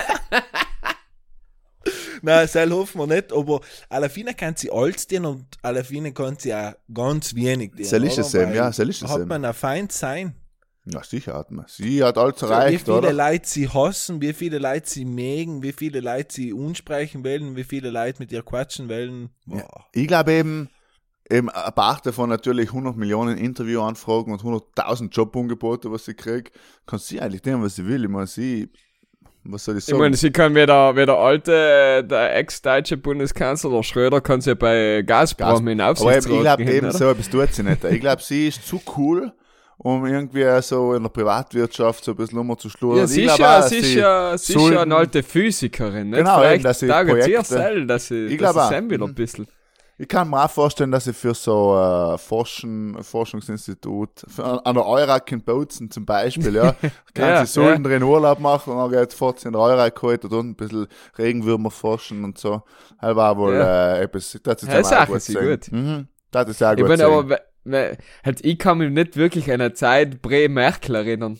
Nein, 2.24 2.46
Sel 2.46 2.70
Hoffmann 2.72 3.08
nicht, 3.08 3.32
aber 3.32 3.60
Alafine 3.88 4.34
kann 4.34 4.54
sie 4.56 4.70
alt 4.70 5.10
dienen 5.10 5.26
und 5.26 5.44
Alafine 5.60 6.12
kann 6.12 6.36
sie 6.38 6.54
auch 6.54 6.72
ganz 6.94 7.34
wenig 7.34 7.72
dienen. 7.72 7.80
Ist 7.82 7.92
oder? 7.94 8.06
es 8.06 8.34
Weil 8.34 8.54
ja, 8.54 8.70
Sel 8.72 8.90
ist 8.90 9.02
es 9.02 9.10
Hat 9.10 9.18
eben. 9.20 9.28
man 9.28 9.44
ein 9.44 9.52
Feind 9.54 9.90
sein. 9.90 10.34
Ja, 10.84 11.02
sicher 11.04 11.34
hat 11.34 11.50
man. 11.52 11.64
Sie 11.68 12.02
hat 12.02 12.18
alles 12.18 12.42
wie 12.42 12.46
erreicht, 12.46 12.84
viele 12.86 12.96
oder? 12.98 13.12
Leute 13.12 13.48
sie 13.48 13.68
hassen, 13.68 14.20
wie 14.20 14.32
viele 14.32 14.58
Leute 14.58 14.90
sie 14.90 15.04
mögen, 15.04 15.62
wie 15.62 15.72
viele 15.72 16.00
Leute 16.00 16.34
sie 16.34 16.52
unsprechen 16.52 17.24
wollen, 17.24 17.54
wie 17.54 17.62
viele 17.64 17.90
Leute 17.90 18.18
mit 18.20 18.32
ihr 18.32 18.42
quatschen 18.42 18.88
wollen. 18.88 19.30
Boah. 19.46 19.86
Ich 19.92 20.08
glaube 20.08 20.32
eben, 20.32 20.70
eben 21.30 21.48
apart 21.50 22.04
davon 22.06 22.28
natürlich 22.30 22.70
100 22.70 22.96
Millionen 22.96 23.38
Interviewanfragen 23.38 24.32
und 24.32 24.42
100.000 24.42 25.10
Jobangebote, 25.10 25.92
was 25.92 26.04
sie 26.04 26.14
kriegt, 26.14 26.52
kann 26.84 26.98
sie 26.98 27.20
eigentlich 27.20 27.44
nehmen, 27.44 27.62
was 27.62 27.76
sie 27.76 27.86
will. 27.86 28.02
Ich 28.02 28.10
meine, 28.10 28.26
sie, 28.26 28.68
was 29.44 29.64
soll 29.64 29.76
ich 29.76 29.84
Ich 29.84 29.86
sagen? 29.86 30.00
meine, 30.00 30.16
sie 30.16 30.32
kann 30.32 30.52
wie 30.56 30.66
der, 30.66 30.96
wie 30.96 31.06
der 31.06 31.16
alte, 31.16 32.04
der 32.04 32.36
ex-deutsche 32.38 32.96
Bundeskanzler, 32.96 33.70
der 33.70 33.84
Schröder, 33.84 34.20
kann 34.20 34.40
sie 34.40 34.56
bei 34.56 35.02
Gazprom 35.06 35.64
Gas- 35.64 35.72
in 35.72 35.80
Aber 35.80 35.90
eben, 36.00 36.06
Aufsichtsrat 36.08 36.58
ich 36.58 36.66
glaube 36.66 36.72
eben, 36.76 36.90
so 36.90 37.08
etwas 37.08 37.30
tut 37.30 37.52
sie 37.54 37.62
nicht. 37.62 37.84
Ich 37.84 38.00
glaube, 38.00 38.20
sie 38.20 38.48
ist 38.48 38.66
zu 38.66 38.80
cool, 38.96 39.32
um 39.82 40.06
irgendwie 40.06 40.44
so 40.62 40.94
in 40.94 41.02
der 41.02 41.10
Privatwirtschaft 41.10 42.04
so 42.04 42.12
ein 42.12 42.16
bisschen 42.16 42.38
rumzuschludern. 42.38 42.98
Ja, 42.98 43.04
Ich 43.04 43.10
sie 43.10 43.22
ist 43.24 43.36
glaub 43.36 43.38
ja, 43.40 43.58
auch, 43.60 43.62
sie 43.68 43.76
ist 43.78 43.94
ja, 43.94 44.38
sie 44.38 44.52
ist 44.52 44.58
Sulden- 44.58 44.74
ja 44.76 44.82
eine 44.82 44.96
alte 44.96 45.22
Physikerin, 45.22 46.10
nicht? 46.10 46.18
Genau, 46.18 46.34
eben, 46.38 46.42
Vielleicht 46.42 46.64
dass 46.64 46.78
sie 46.80 46.88
taugt 46.88 47.06
sie 47.08 47.12
Projekte- 47.12 47.44
selber, 47.44 47.86
dass 47.86 48.06
sie, 48.06 48.26
Ich 48.26 48.38
dass 48.38 48.52
glaub 48.52 48.64
auch. 48.64 48.68
sie 48.68 48.74
ein 48.76 49.14
bisschen. 49.14 49.46
Ich 49.98 50.08
kann 50.08 50.28
mir 50.30 50.42
auch 50.44 50.50
vorstellen, 50.50 50.90
dass 50.90 51.06
ich 51.06 51.16
für 51.16 51.34
so 51.34 51.76
äh, 51.78 52.18
Forschen, 52.18 52.96
Forschungsinstitut, 53.02 54.24
für, 54.26 54.44
an- 54.44 54.74
der 54.74 54.86
Eurak 54.86 55.30
in 55.32 55.42
Bozen 55.42 55.90
zum 55.90 56.04
Beispiel, 56.06 56.54
ja, 56.54 56.72
kann 57.14 57.28
Ja, 57.28 57.46
sie 57.46 57.52
Sulden 57.52 57.84
drin 57.84 58.02
Urlaub 58.02 58.40
machen 58.40 58.72
und 58.72 58.78
dann 58.78 58.90
geht 59.00 59.12
fort 59.12 59.44
in 59.44 59.52
der 59.52 59.60
Eurak 59.60 59.94
geholt 59.94 60.24
und 60.24 60.32
ein 60.50 60.54
bisschen 60.56 60.86
Regenwürmer 61.18 61.70
forschen 61.70 62.24
und 62.24 62.38
so. 62.38 62.62
Das 63.00 63.14
war 63.14 63.36
wohl 63.36 63.54
Ja. 63.54 63.96
äh, 63.96 64.02
etwas, 64.04 64.38
das 64.42 64.62
ist 64.62 64.68
Ja, 64.90 65.02
auch 65.06 65.18
sie 65.18 65.32
sehen. 65.32 65.48
gut. 65.50 65.72
Mhm, 65.72 66.08
das 66.30 66.48
ist 66.48 66.58
sehr 66.58 66.72
Ich 66.72 66.78
gut. 66.78 66.88
meine, 66.88 67.04
sehen. 67.04 67.12
aber, 67.12 67.38
halt, 67.66 68.44
ich 68.44 68.58
kann 68.58 68.78
mich 68.78 68.90
nicht 68.90 69.16
wirklich 69.16 69.46
an 69.52 69.60
eine 69.60 69.72
Zeit 69.74 70.22
Bre-Merkel 70.22 70.94
erinnern. 70.94 71.38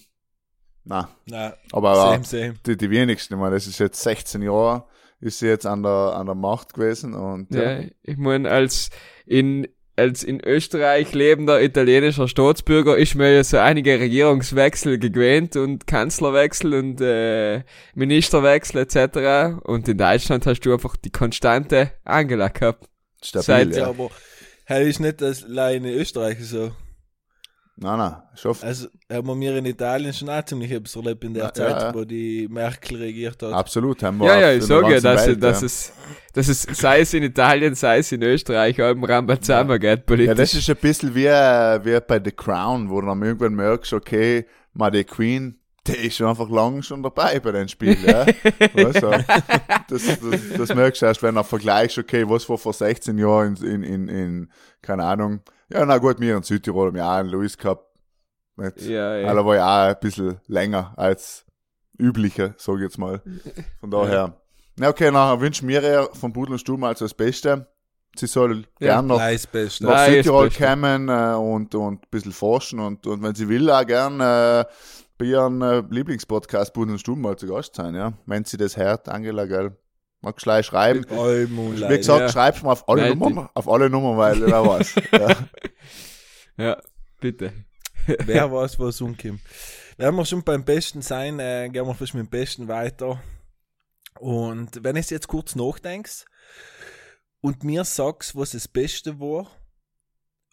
Nein, 0.85 1.07
Nein, 1.27 1.53
aber 1.73 1.95
same, 1.95 2.25
same. 2.25 2.55
die, 2.67 2.77
die 2.77 2.91
wenigsten, 2.91 3.35
ich 3.35 3.41
meine, 3.41 3.55
das 3.55 3.67
ist 3.69 3.79
jetzt 3.79 4.03
16 4.03 4.43
Jahre, 4.43 4.85
ist 5.21 5.39
sie 5.39 5.47
jetzt 5.47 5.65
an 5.67 5.83
der, 5.85 5.93
an 6.17 6.27
der 6.27 6.35
Macht 6.35 6.75
gewesen 6.75 7.15
und 7.15 7.55
ja. 7.55 7.81
Ja, 7.81 7.87
ich 8.03 8.17
meine, 8.17 8.51
als 8.51 8.91
in, 9.25 9.69
als 9.95 10.25
in 10.25 10.41
Österreich 10.45 11.13
lebender 11.15 11.63
italienischer 11.63 12.27
Staatsbürger 12.27 12.97
ist 12.97 13.15
mir 13.15 13.33
ja 13.33 13.45
so 13.45 13.59
einige 13.59 14.01
Regierungswechsel 14.01 14.99
gewöhnt 14.99 15.55
und 15.55 15.87
Kanzlerwechsel 15.87 16.75
und 16.75 17.01
äh, 17.01 17.63
Ministerwechsel 17.95 18.79
etc. 18.81 19.61
Und 19.63 19.87
in 19.89 19.99
Deutschland 19.99 20.47
hast 20.47 20.61
du 20.63 20.73
einfach 20.73 20.97
die 20.97 21.11
konstante 21.11 21.93
Angela 22.05 22.49
gehabt. 22.49 22.89
stabil, 23.23 23.45
Seit- 23.45 23.77
ja. 23.77 23.87
aber 23.87 24.11
hell 24.73 24.89
ist 24.89 25.01
nicht 25.01 25.21
das 25.21 25.45
allein 25.45 25.85
in 25.85 25.95
Österreich 25.95 26.39
so. 26.41 26.73
Nein, 27.77 27.99
nein, 27.99 28.15
schafft. 28.35 28.63
Also 28.63 28.89
haben 29.11 29.41
wir 29.41 29.57
in 29.57 29.65
Italien 29.65 30.13
schon 30.13 30.29
auch 30.29 30.45
ziemlich 30.45 30.71
etwas 30.71 30.95
erlebt 30.95 31.25
in 31.25 31.35
der 31.35 31.45
Ja, 31.45 31.55
Zeit, 31.55 31.71
ja, 31.71 31.89
ja. 31.89 31.95
wo 31.95 32.05
die 32.05 32.47
Merkel 32.49 32.99
regiert 32.99 33.43
hat. 33.43 33.53
Absolut, 33.53 34.03
haben 34.03 34.19
wir 34.19 34.27
Ja, 34.27 34.41
ja, 34.41 34.53
ich 34.53 34.65
sage 34.65 34.93
ja, 34.93 35.01
dass, 35.01 35.27
Welt, 35.27 35.43
dass, 35.43 35.61
ja. 35.63 35.67
es, 35.67 35.93
dass 36.35 36.49
es, 36.49 36.63
sei 36.63 37.01
es 37.01 37.15
in 37.15 37.23
Italien, 37.23 37.75
sei 37.75 37.99
es 37.99 38.13
in 38.13 38.23
Österreich, 38.23 38.81
allem 38.81 39.03
Rambazamba 39.03 39.79
geht 39.79 40.05
politisch. 40.05 40.29
Ja, 40.29 40.35
das 40.35 40.55
ist 40.55 40.69
ein 40.69 40.77
bisschen 40.77 41.15
wie, 41.15 41.27
äh, 41.27 41.85
wie 41.85 41.99
bei 42.07 42.21
The 42.23 42.31
Crown, 42.31 42.91
wo 42.91 43.01
du 43.01 43.07
dann 43.07 43.23
irgendwann 43.23 43.55
merkst, 43.55 43.95
okay, 43.95 44.47
mal 44.75 44.91
die 44.91 45.05
Queen, 45.05 45.59
die 45.87 46.07
ist 46.07 46.17
schon 46.17 46.29
einfach 46.29 46.49
lang 46.49 46.83
schon 46.83 47.03
dabei 47.03 47.41
bei 47.41 47.53
den 47.53 47.69
Spielen, 47.69 47.99
ja. 48.05 48.27
weißt 48.75 49.03
du? 49.03 49.11
das, 49.89 50.21
das, 50.21 50.41
das 50.57 50.75
merkst 50.75 51.03
du 51.03 51.07
erst, 51.07 51.23
wenn 51.23 51.35
du 51.35 51.43
vergleichst, 51.43 51.99
okay, 51.99 52.29
was 52.29 52.49
war 52.49 52.59
vor 52.59 52.73
16 52.73 53.19
Jahren 53.19 53.57
in, 53.57 53.83
in, 53.83 53.83
in, 53.83 54.09
in 54.09 54.53
keine 54.81 55.05
Ahnung. 55.05 55.41
Ja, 55.69 55.85
na 55.85 55.99
gut, 55.99 56.21
wir 56.21 56.37
in 56.37 56.43
Südtirol 56.43 56.89
haben 56.89 56.97
ja 56.97 57.11
auch 57.13 57.19
einen 57.19 57.31
Louis 57.31 57.57
gehabt. 57.57 57.85
Nicht? 58.57 58.83
ja, 58.83 59.17
ja. 59.17 59.29
Aber 59.29 59.47
war 59.47 59.57
ja 59.57 59.65
auch 59.65 59.95
ein 59.95 60.01
bisschen 60.01 60.41
länger 60.47 60.93
als 60.97 61.47
üblicher, 61.99 62.55
sag 62.59 62.77
ich 62.77 62.83
jetzt 62.83 62.99
mal. 62.99 63.23
Von 63.81 63.91
daher. 63.91 64.37
Na 64.77 64.89
okay, 64.89 65.11
nachher 65.11 65.41
wünschen 65.41 65.69
wir 65.69 65.83
ihr 65.83 66.09
von 66.13 66.33
Pudel 66.33 66.53
und 66.53 66.59
Stuhl 66.59 66.83
also 66.85 67.05
das 67.05 67.15
Beste. 67.15 67.69
Sie 68.17 68.27
soll 68.27 68.67
Ja, 68.79 68.97
gern 68.97 69.07
noch 69.07 69.19
Nein, 69.19 69.35
das 69.35 69.47
Beste. 69.47 69.85
nach 69.85 70.07
Südtirol 70.07 70.51
kommen 70.51 71.09
äh, 71.09 71.35
und, 71.35 71.75
und 71.75 72.05
ein 72.05 72.11
bisschen 72.11 72.33
forschen 72.33 72.79
und, 72.79 73.07
und 73.07 73.23
wenn 73.23 73.35
sie 73.35 73.49
will, 73.49 73.71
auch 73.71 73.87
gern 73.87 74.21
äh, 74.21 74.65
bei 75.23 75.29
ihrem 75.29 75.63
äh, 75.63 75.85
Lieblingspodcast 75.89 76.73
Buden 76.73 76.95
und 76.95 76.99
Stuben 76.99 77.21
mal 77.21 77.37
zu 77.37 77.47
Gast 77.47 77.77
sein, 77.77 77.95
ja. 77.95 78.13
Wenn 78.27 78.45
sie 78.45 78.57
das 78.57 78.77
hört, 78.77 79.09
Angela, 79.09 79.47
gell. 79.47 79.77
Mag 80.21 80.37
gleich 80.37 80.67
schreiben. 80.67 81.05
Wie 81.09 81.97
gesagt, 81.97 82.21
Ja. 82.21 82.29
schreib's 82.29 82.63
mal 82.63 82.73
auf 82.73 82.89
alle 82.89 83.03
Nein, 83.11 83.19
Nummern, 83.19 83.49
auf 83.55 83.69
alle 83.69 83.89
Nummern, 83.89 84.17
weil 84.17 84.41
wer 84.41 84.67
weiß. 84.67 84.95
ja. 85.13 85.49
ja, 86.57 86.83
bitte. 87.21 87.53
Wer 88.07 88.51
weiß, 88.53 88.79
was 88.81 89.01
umkommt. 89.01 89.41
Wenn 89.97 90.15
wir 90.17 90.25
schon 90.25 90.43
beim 90.43 90.65
Besten 90.65 91.03
sein, 91.03 91.39
äh, 91.39 91.69
gehen 91.73 91.87
wir 91.87 91.95
fast 91.95 92.15
mit 92.15 92.27
dem 92.27 92.31
Besten 92.31 92.67
weiter. 92.67 93.23
Und 94.19 94.83
wenn 94.83 94.97
ich 94.97 95.11
jetzt 95.11 95.29
kurz 95.29 95.55
nachdenkst 95.55 96.25
und 97.41 97.63
mir 97.63 97.85
sagst, 97.85 98.35
was 98.37 98.51
das 98.53 98.67
Beste 98.67 99.21
war, 99.21 99.49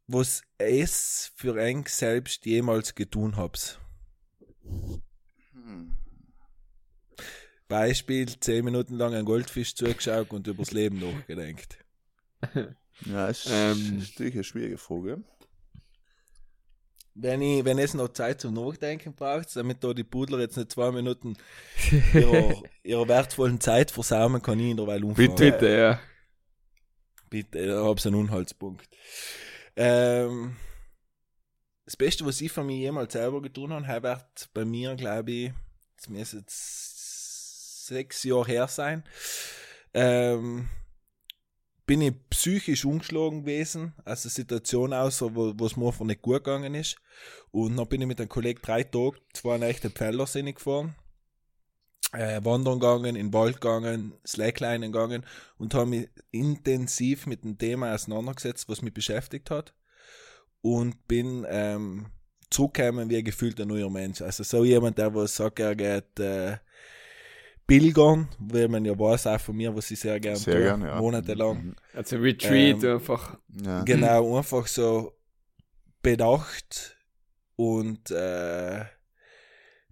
was 0.08 0.44
es 0.60 1.32
für 1.36 1.60
eng 1.60 1.86
selbst 1.88 2.46
jemals 2.46 2.94
getun 2.94 3.36
hab's. 3.36 3.80
Beispiel, 7.68 8.28
10 8.28 8.66
Minuten 8.66 8.96
lang 8.96 9.14
einen 9.14 9.26
Goldfisch 9.26 9.76
zugeschaut 9.76 10.32
und 10.32 10.48
übers 10.48 10.72
Leben 10.72 11.00
nachgedenkt. 11.00 11.78
Ja, 13.06 13.28
ist, 13.28 13.48
Ähm. 13.50 14.00
ist 14.00 14.10
natürlich 14.10 14.34
eine 14.34 14.44
schwierige 14.44 14.78
Frage. 14.78 15.24
Wenn, 17.16 17.42
ich, 17.42 17.64
wenn 17.64 17.80
es 17.80 17.94
noch 17.94 18.10
Zeit 18.10 18.42
zum 18.42 18.54
Nachdenken 18.54 19.14
braucht, 19.14 19.56
damit 19.56 19.84
da 19.84 19.94
die 19.94 20.04
Pudler 20.04 20.40
jetzt 20.40 20.58
nicht 20.58 20.72
zwei 20.72 20.92
Minuten 20.92 21.38
ihrer, 22.14 22.62
ihrer 22.84 23.08
wertvollen 23.08 23.62
Zeit 23.62 23.92
versauen, 23.92 24.42
kann 24.42 24.60
ich 24.60 24.72
in 24.72 24.76
der 24.78 24.88
Weile 24.88 25.06
umfahren. 25.06 25.30
Bitte. 25.30 25.52
Bitte, 25.52 25.78
ja. 25.78 26.00
Bitte, 27.30 27.68
da 27.68 27.86
hab's 27.86 28.06
einen 28.06 28.16
Unhaltspunkt. 28.16 28.86
Ähm, 29.76 30.56
das 31.90 31.98
Beste, 31.98 32.24
was 32.24 32.40
ich 32.40 32.52
von 32.52 32.68
mir 32.68 32.78
jemals 32.78 33.14
selber 33.14 33.42
getan 33.42 33.88
habe, 33.88 34.10
wird 34.10 34.50
bei 34.54 34.64
mir, 34.64 34.96
glaube 34.96 35.32
ich, 35.32 35.54
es 35.98 36.08
müsste 36.08 36.38
jetzt 36.38 37.88
sechs 37.88 38.24
Jahre 38.24 38.46
her 38.46 38.68
sein, 38.68 39.04
ähm, 39.96 40.70
bin 41.88 42.02
ich 42.02 42.14
psychisch 42.30 42.86
umgeschlagen 42.86 43.42
gewesen, 43.42 43.96
als 44.06 44.24
eine 44.24 44.30
Situation 44.30 44.94
außer, 44.94 45.34
wo 45.34 45.52
wo 45.58 45.66
es 45.66 45.78
mir 45.78 45.88
einfach 45.88 46.06
nicht 46.06 46.22
gut 46.22 46.44
gegangen 46.44 46.76
ist. 46.76 46.98
Und 47.50 47.76
dann 47.76 47.88
bin 47.88 48.02
ich 48.02 48.08
mit 48.08 48.20
einem 48.20 48.30
Kollegen 48.30 48.62
drei 48.62 48.84
Tage, 48.84 49.18
zwei 49.34 49.58
Nächte 49.58 49.88
ich 49.88 50.56
gefahren, 50.56 50.96
äh, 52.12 52.40
wandern 52.44 52.80
gegangen, 52.80 53.16
in 53.16 53.30
den 53.30 53.34
Wald 53.34 53.62
gegangen, 53.62 54.14
Slackline 54.28 54.86
gegangen 54.86 55.26
und 55.58 55.74
habe 55.74 55.88
mich 55.88 56.10
intensiv 56.30 57.26
mit 57.26 57.44
dem 57.44 57.58
Thema 57.58 57.96
auseinandergesetzt, 57.96 58.70
was 58.70 58.84
mich 58.84 58.94
beschäftigt 58.94 59.50
hat. 59.50 59.74
Und 60.62 61.08
bin 61.08 61.46
ähm, 61.50 62.08
zurückgekommen 62.50 63.10
wie 63.10 63.18
ein 63.18 63.24
gefühlter 63.24 63.66
neuer 63.66 63.90
Mensch. 63.90 64.22
Also 64.22 64.44
so 64.44 64.64
jemand, 64.64 64.98
der 64.98 65.14
was 65.14 65.36
sagt, 65.36 65.60
er 65.60 65.76
geht 65.76 66.20
äh, 66.20 66.58
pilgern, 67.68 68.28
weil 68.40 68.68
man 68.68 68.84
ja 68.84 68.98
weiß 68.98 69.28
auch 69.28 69.40
von 69.40 69.56
mir, 69.56 69.74
was 69.76 69.92
ich 69.92 70.00
sehr 70.00 70.20
gerne 70.20 70.38
Sehr 70.38 70.56
tue, 70.56 70.64
gern, 70.64 70.82
ja. 70.82 71.00
monatelang. 71.00 71.76
Also 71.94 72.18
Retreat 72.18 72.84
Ähm, 72.84 72.96
einfach. 72.96 73.38
Ja. 73.64 73.84
Genau, 73.84 74.38
einfach 74.38 74.68
so 74.68 75.14
bedacht 76.02 76.98
und 77.56 78.10
äh, 78.12 78.86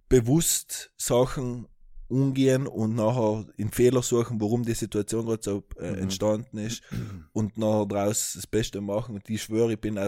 bewusst 0.08 0.90
Sachen 0.96 1.68
umgehen 2.08 2.66
und 2.66 2.94
nachher 2.94 3.46
in 3.58 3.70
Fehler 3.70 4.02
suchen, 4.02 4.40
warum 4.40 4.64
die 4.64 4.72
Situation 4.74 5.26
gerade 5.26 5.42
so 5.42 5.62
äh, 5.78 5.92
Mhm. 5.92 5.98
entstanden 5.98 6.58
ist 6.58 6.82
und 7.32 7.58
nachher 7.58 7.86
daraus 7.86 8.32
das 8.34 8.46
Beste 8.46 8.80
machen. 8.80 9.16
Und 9.16 9.28
ich 9.28 9.42
schwöre, 9.42 9.72
ich 9.74 9.80
bin 9.80 9.98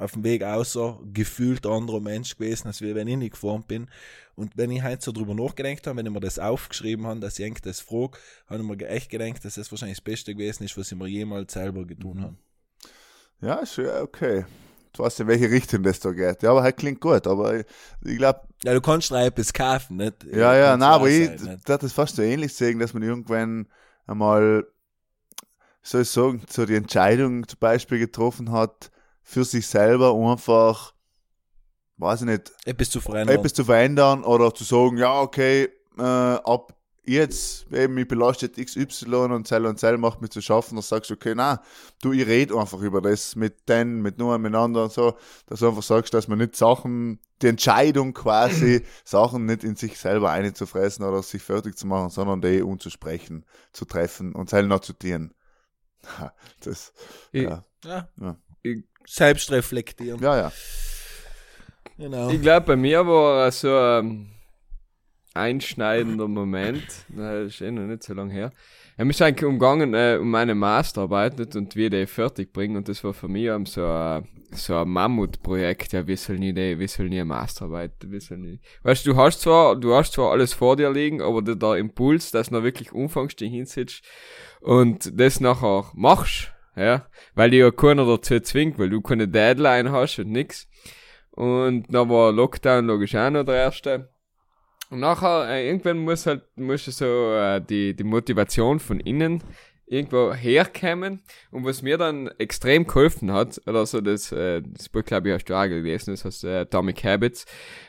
auf, 0.00 0.12
dem 0.12 0.24
Weg 0.24 0.42
außer 0.42 0.98
gefühlt 1.12 1.66
anderer 1.66 2.00
Mensch 2.00 2.36
gewesen, 2.36 2.68
als 2.68 2.80
wenn 2.82 3.06
ich 3.08 3.16
nicht 3.16 3.32
gefahren 3.32 3.64
bin. 3.66 3.88
Und 4.34 4.56
wenn 4.56 4.70
ich 4.70 4.82
heute 4.82 5.02
so 5.04 5.12
drüber 5.12 5.34
nachgedacht 5.34 5.86
habe, 5.86 5.98
wenn 5.98 6.06
ich 6.06 6.12
mir 6.12 6.20
das 6.20 6.38
aufgeschrieben 6.38 7.06
habe, 7.06 7.20
dass 7.20 7.38
ich 7.38 7.60
das 7.60 7.80
frage, 7.80 8.18
habe 8.46 8.62
ich 8.62 8.68
mir 8.68 8.88
echt 8.88 9.10
gedacht, 9.10 9.44
dass 9.44 9.54
das 9.54 9.70
wahrscheinlich 9.70 9.98
das 9.98 10.04
Beste 10.04 10.34
gewesen 10.34 10.64
ist, 10.64 10.76
was 10.76 10.90
ich 10.90 10.98
mir 10.98 11.08
jemals 11.08 11.52
selber 11.52 11.84
getan 11.86 12.14
Mhm. 12.14 12.20
habe. 12.20 12.36
Ja, 13.40 13.62
ja 13.76 14.02
okay. 14.02 14.44
Du 14.92 15.02
weißt 15.04 15.20
in 15.20 15.28
welche 15.28 15.50
Richtung 15.50 15.82
das 15.82 16.00
da 16.00 16.12
geht. 16.12 16.42
Ja, 16.42 16.50
aber 16.50 16.62
halt 16.62 16.76
klingt 16.76 17.00
gut, 17.00 17.26
aber 17.26 17.60
ich, 17.60 17.66
ich 18.04 18.16
glaube, 18.18 18.40
Ja, 18.64 18.74
du 18.74 18.80
kannst 18.80 19.10
drei 19.10 19.26
etwas 19.26 19.52
kaufen, 19.52 19.96
nicht? 19.96 20.24
ja, 20.24 20.54
ja, 20.56 20.76
nein, 20.76 20.82
aber 20.88 21.08
ich, 21.08 21.28
sein, 21.28 21.40
nicht? 21.42 21.68
das 21.68 21.82
ist 21.82 21.92
fast 21.92 22.16
so 22.16 22.22
ähnlich 22.22 22.54
sehen, 22.54 22.78
dass 22.78 22.92
man 22.94 23.02
irgendwann 23.02 23.68
einmal, 24.06 24.66
soll 25.82 26.02
ich 26.02 26.08
sagen, 26.10 26.42
so 26.48 26.66
die 26.66 26.74
Entscheidung 26.76 27.46
zum 27.48 27.58
Beispiel 27.58 27.98
getroffen 27.98 28.52
hat, 28.52 28.90
für 29.30 29.44
sich 29.44 29.68
selber 29.68 30.12
einfach, 30.12 30.92
weiß 31.98 32.22
ich 32.22 32.26
nicht, 32.26 32.52
Etwas 32.64 32.90
zu 32.90 33.00
verändern. 33.00 33.38
etwas 33.38 33.54
zu 33.54 33.64
verändern 33.64 34.24
oder 34.24 34.52
zu 34.52 34.64
sagen, 34.64 34.98
ja, 34.98 35.20
okay, 35.20 35.68
äh, 35.96 36.02
ab 36.02 36.74
jetzt, 37.04 37.72
eben, 37.72 37.96
ich 37.98 38.08
belastet 38.08 38.56
XY 38.56 39.14
und 39.14 39.46
Zell 39.46 39.66
und 39.66 39.78
Zell 39.78 39.98
macht 39.98 40.20
mich 40.20 40.30
zu 40.30 40.40
schaffen, 40.40 40.74
dann 40.74 40.82
sagst 40.82 41.10
du, 41.10 41.14
okay, 41.14 41.34
na, 41.36 41.62
du, 42.02 42.10
ich 42.10 42.26
rede 42.26 42.58
einfach 42.58 42.80
über 42.80 43.00
das 43.00 43.36
mit 43.36 43.68
denen, 43.68 44.02
mit 44.02 44.18
nur 44.18 44.36
miteinander 44.38 44.84
und 44.84 44.92
so, 44.92 45.16
dass 45.46 45.60
du 45.60 45.68
einfach 45.68 45.84
sagst, 45.84 46.12
dass 46.12 46.26
man 46.26 46.38
nicht 46.38 46.56
Sachen, 46.56 47.20
die 47.40 47.46
Entscheidung 47.46 48.14
quasi, 48.14 48.84
Sachen 49.04 49.46
nicht 49.46 49.62
in 49.62 49.76
sich 49.76 49.96
selber 49.96 50.32
einzufressen 50.32 51.04
oder 51.04 51.22
sich 51.22 51.42
fertig 51.42 51.78
zu 51.78 51.86
machen, 51.86 52.10
sondern 52.10 52.40
die 52.40 52.62
unzusprechen, 52.62 53.46
zu 53.72 53.84
treffen 53.84 54.34
und 54.34 54.50
Zellen 54.50 54.68
noch 54.68 54.80
zu 54.80 54.92
dienen. 54.92 55.34
Das, 56.64 56.92
ja, 57.30 57.64
ja. 57.84 58.08
Ja. 58.20 58.36
Selbst 59.12 59.50
reflektieren. 59.50 60.22
ja, 60.22 60.36
ja. 60.36 60.52
Genau. 61.98 62.30
ich 62.30 62.40
glaube, 62.40 62.66
bei 62.66 62.76
mir 62.76 63.06
war 63.06 63.50
so 63.50 63.76
ein 63.76 64.30
einschneidender 65.34 66.28
Moment, 66.28 66.86
das 67.08 67.46
ist 67.46 67.60
eh 67.60 67.70
noch 67.72 67.82
nicht 67.82 68.04
so 68.04 68.14
lange 68.14 68.32
her. 68.32 68.52
Er 68.96 69.04
mich 69.04 69.22
eigentlich 69.22 69.44
umgangen 69.48 69.94
äh, 69.94 70.18
um 70.20 70.30
meine 70.30 70.54
Masterarbeit 70.54 71.38
nicht, 71.38 71.56
und 71.56 71.74
wie 71.74 71.90
die 71.90 72.06
fertig 72.06 72.52
bringen 72.52 72.76
und 72.76 72.88
das 72.88 73.02
war 73.02 73.12
für 73.12 73.28
mich 73.28 73.50
um 73.50 73.66
so 73.66 73.84
ein, 73.84 74.28
so 74.52 74.76
ein 74.76 74.88
Mammutprojekt. 74.88 75.92
Ja, 75.92 76.06
wir 76.06 76.16
sollen 76.16 76.38
nie, 76.38 76.52
die, 76.52 76.78
wir 76.78 76.88
sollen 76.88 77.08
nie 77.08 77.16
eine 77.16 77.24
Masterarbeit, 77.24 77.92
wir 78.04 78.20
sollen 78.20 78.42
nie. 78.42 78.60
Weißt 78.82 79.04
du, 79.04 79.12
du 79.12 79.16
hast 79.16 79.40
zwar, 79.40 79.74
du 79.74 79.92
hast 79.94 80.12
zwar 80.12 80.30
alles 80.30 80.54
vor 80.54 80.76
dir 80.76 80.90
liegen, 80.90 81.20
aber 81.20 81.42
der, 81.42 81.56
der 81.56 81.74
Impuls, 81.74 82.30
dass 82.30 82.48
du 82.48 82.54
noch 82.54 82.62
wirklich 82.62 82.92
umfangst, 82.92 83.40
dich 83.40 83.50
hinsitzt 83.50 84.04
und 84.60 85.18
das 85.18 85.40
nachher 85.40 85.90
machst, 85.94 86.52
ja, 86.76 87.06
weil 87.34 87.50
dir 87.50 87.66
ja 87.66 87.70
keiner 87.70 88.06
dazu 88.06 88.40
zwingt, 88.40 88.78
weil 88.78 88.90
du 88.90 89.00
keine 89.00 89.28
Deadline 89.28 89.92
hast 89.92 90.18
und 90.18 90.30
nix. 90.30 90.68
Und 91.30 91.86
dann 91.88 92.08
war 92.08 92.32
Lockdown 92.32 92.86
logisch 92.86 93.14
auch 93.14 93.30
noch 93.30 93.44
der 93.44 93.56
erste. 93.56 94.10
Und 94.90 95.00
nachher, 95.00 95.48
äh, 95.48 95.68
irgendwann 95.68 95.98
muss 95.98 96.26
halt, 96.26 96.42
muss 96.56 96.84
so 96.84 97.32
äh, 97.32 97.60
die, 97.60 97.94
die 97.94 98.04
Motivation 98.04 98.80
von 98.80 98.98
innen 98.98 99.42
irgendwo 99.90 100.32
herkommen. 100.32 101.20
Und 101.50 101.64
was 101.64 101.82
mir 101.82 101.98
dann 101.98 102.28
extrem 102.38 102.86
geholfen 102.86 103.32
hat, 103.32 103.60
oder 103.66 103.84
so 103.86 104.00
das, 104.00 104.30
äh, 104.30 104.62
das 104.64 104.88
Buch, 104.88 105.04
glaube 105.04 105.28
ich, 105.28 105.34
hast 105.34 105.46
du 105.46 105.54
auch 105.54 105.66
gelesen, 105.66 106.12
das 106.12 106.24
heißt 106.24 106.44
äh, 106.44 106.58
Atomic 106.60 107.02
Habits, 107.04 107.44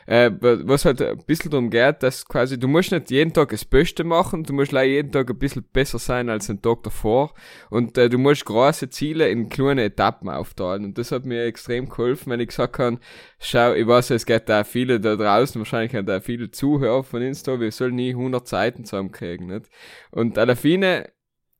äh, 0.06 0.30
was 0.40 0.84
halt 0.84 1.00
ein 1.00 1.18
bisschen 1.26 1.52
darum 1.52 1.70
geht, 1.70 2.02
dass 2.02 2.26
quasi, 2.26 2.58
du 2.58 2.66
musst 2.66 2.90
nicht 2.90 3.10
jeden 3.10 3.32
Tag 3.32 3.50
das 3.50 3.64
Beste 3.64 4.02
machen, 4.02 4.42
du 4.42 4.52
musst 4.52 4.72
leider 4.72 4.90
jeden 4.90 5.12
Tag 5.12 5.30
ein 5.30 5.38
bisschen 5.38 5.64
besser 5.72 6.00
sein 6.00 6.28
als 6.28 6.48
den 6.48 6.60
Tag 6.60 6.82
davor. 6.82 7.34
Und 7.70 7.96
äh, 7.96 8.08
du 8.08 8.18
musst 8.18 8.44
große 8.44 8.90
Ziele 8.90 9.28
in 9.28 9.48
kleine 9.48 9.84
Etappen 9.84 10.28
aufteilen. 10.28 10.84
Und 10.84 10.98
das 10.98 11.12
hat 11.12 11.24
mir 11.24 11.44
extrem 11.44 11.88
geholfen, 11.88 12.32
wenn 12.32 12.40
ich 12.40 12.48
gesagt 12.48 12.74
kann, 12.74 12.98
schau, 13.38 13.74
ich 13.74 13.86
weiß, 13.86 14.10
es 14.10 14.26
geht 14.26 14.48
da 14.48 14.64
viele 14.64 14.98
da 14.98 15.14
draußen, 15.14 15.60
wahrscheinlich 15.60 15.94
haben 15.94 16.06
da 16.06 16.20
viele 16.20 16.50
Zuhörer 16.50 17.04
von 17.04 17.22
Insta, 17.22 17.60
wir 17.60 17.70
sollen 17.70 17.94
nie 17.94 18.10
100 18.10 18.48
Seiten 18.48 18.84
zusammenkriegen, 18.84 19.46
nicht? 19.46 19.66
Und 20.10 20.36
à 20.36 20.44
la 20.44 20.56
fine, 20.56 21.06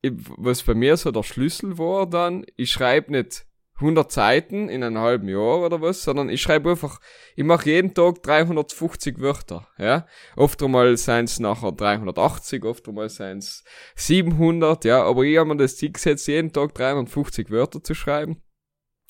was 0.02 0.62
bei 0.62 0.74
mir 0.74 0.96
so 0.96 1.10
der 1.10 1.22
Schlüssel 1.22 1.78
war 1.78 2.06
dann, 2.06 2.44
ich 2.56 2.72
schreibe 2.72 3.12
nicht 3.12 3.46
100 3.76 4.12
Seiten 4.12 4.68
in 4.68 4.82
einem 4.82 4.98
halben 4.98 5.28
Jahr 5.28 5.60
oder 5.60 5.80
was, 5.80 6.02
sondern 6.02 6.28
ich 6.28 6.40
schreibe 6.40 6.70
einfach, 6.70 7.00
ich 7.34 7.44
mache 7.44 7.68
jeden 7.68 7.94
Tag 7.94 8.22
350 8.22 9.18
Wörter, 9.20 9.66
ja. 9.78 10.06
Oft 10.36 10.62
einmal 10.62 10.96
sind 10.96 11.24
es 11.24 11.40
nachher 11.40 11.72
380, 11.72 12.64
oft 12.64 12.88
einmal 12.88 13.08
sind 13.08 13.38
es 13.38 13.64
700, 13.96 14.84
ja, 14.84 15.02
aber 15.02 15.22
ich 15.22 15.38
habe 15.38 15.48
mir 15.48 15.56
das 15.56 15.76
Ziel 15.76 15.92
gesetzt, 15.92 16.28
jeden 16.28 16.52
Tag 16.52 16.74
350 16.74 17.50
Wörter 17.50 17.82
zu 17.82 17.94
schreiben 17.94 18.42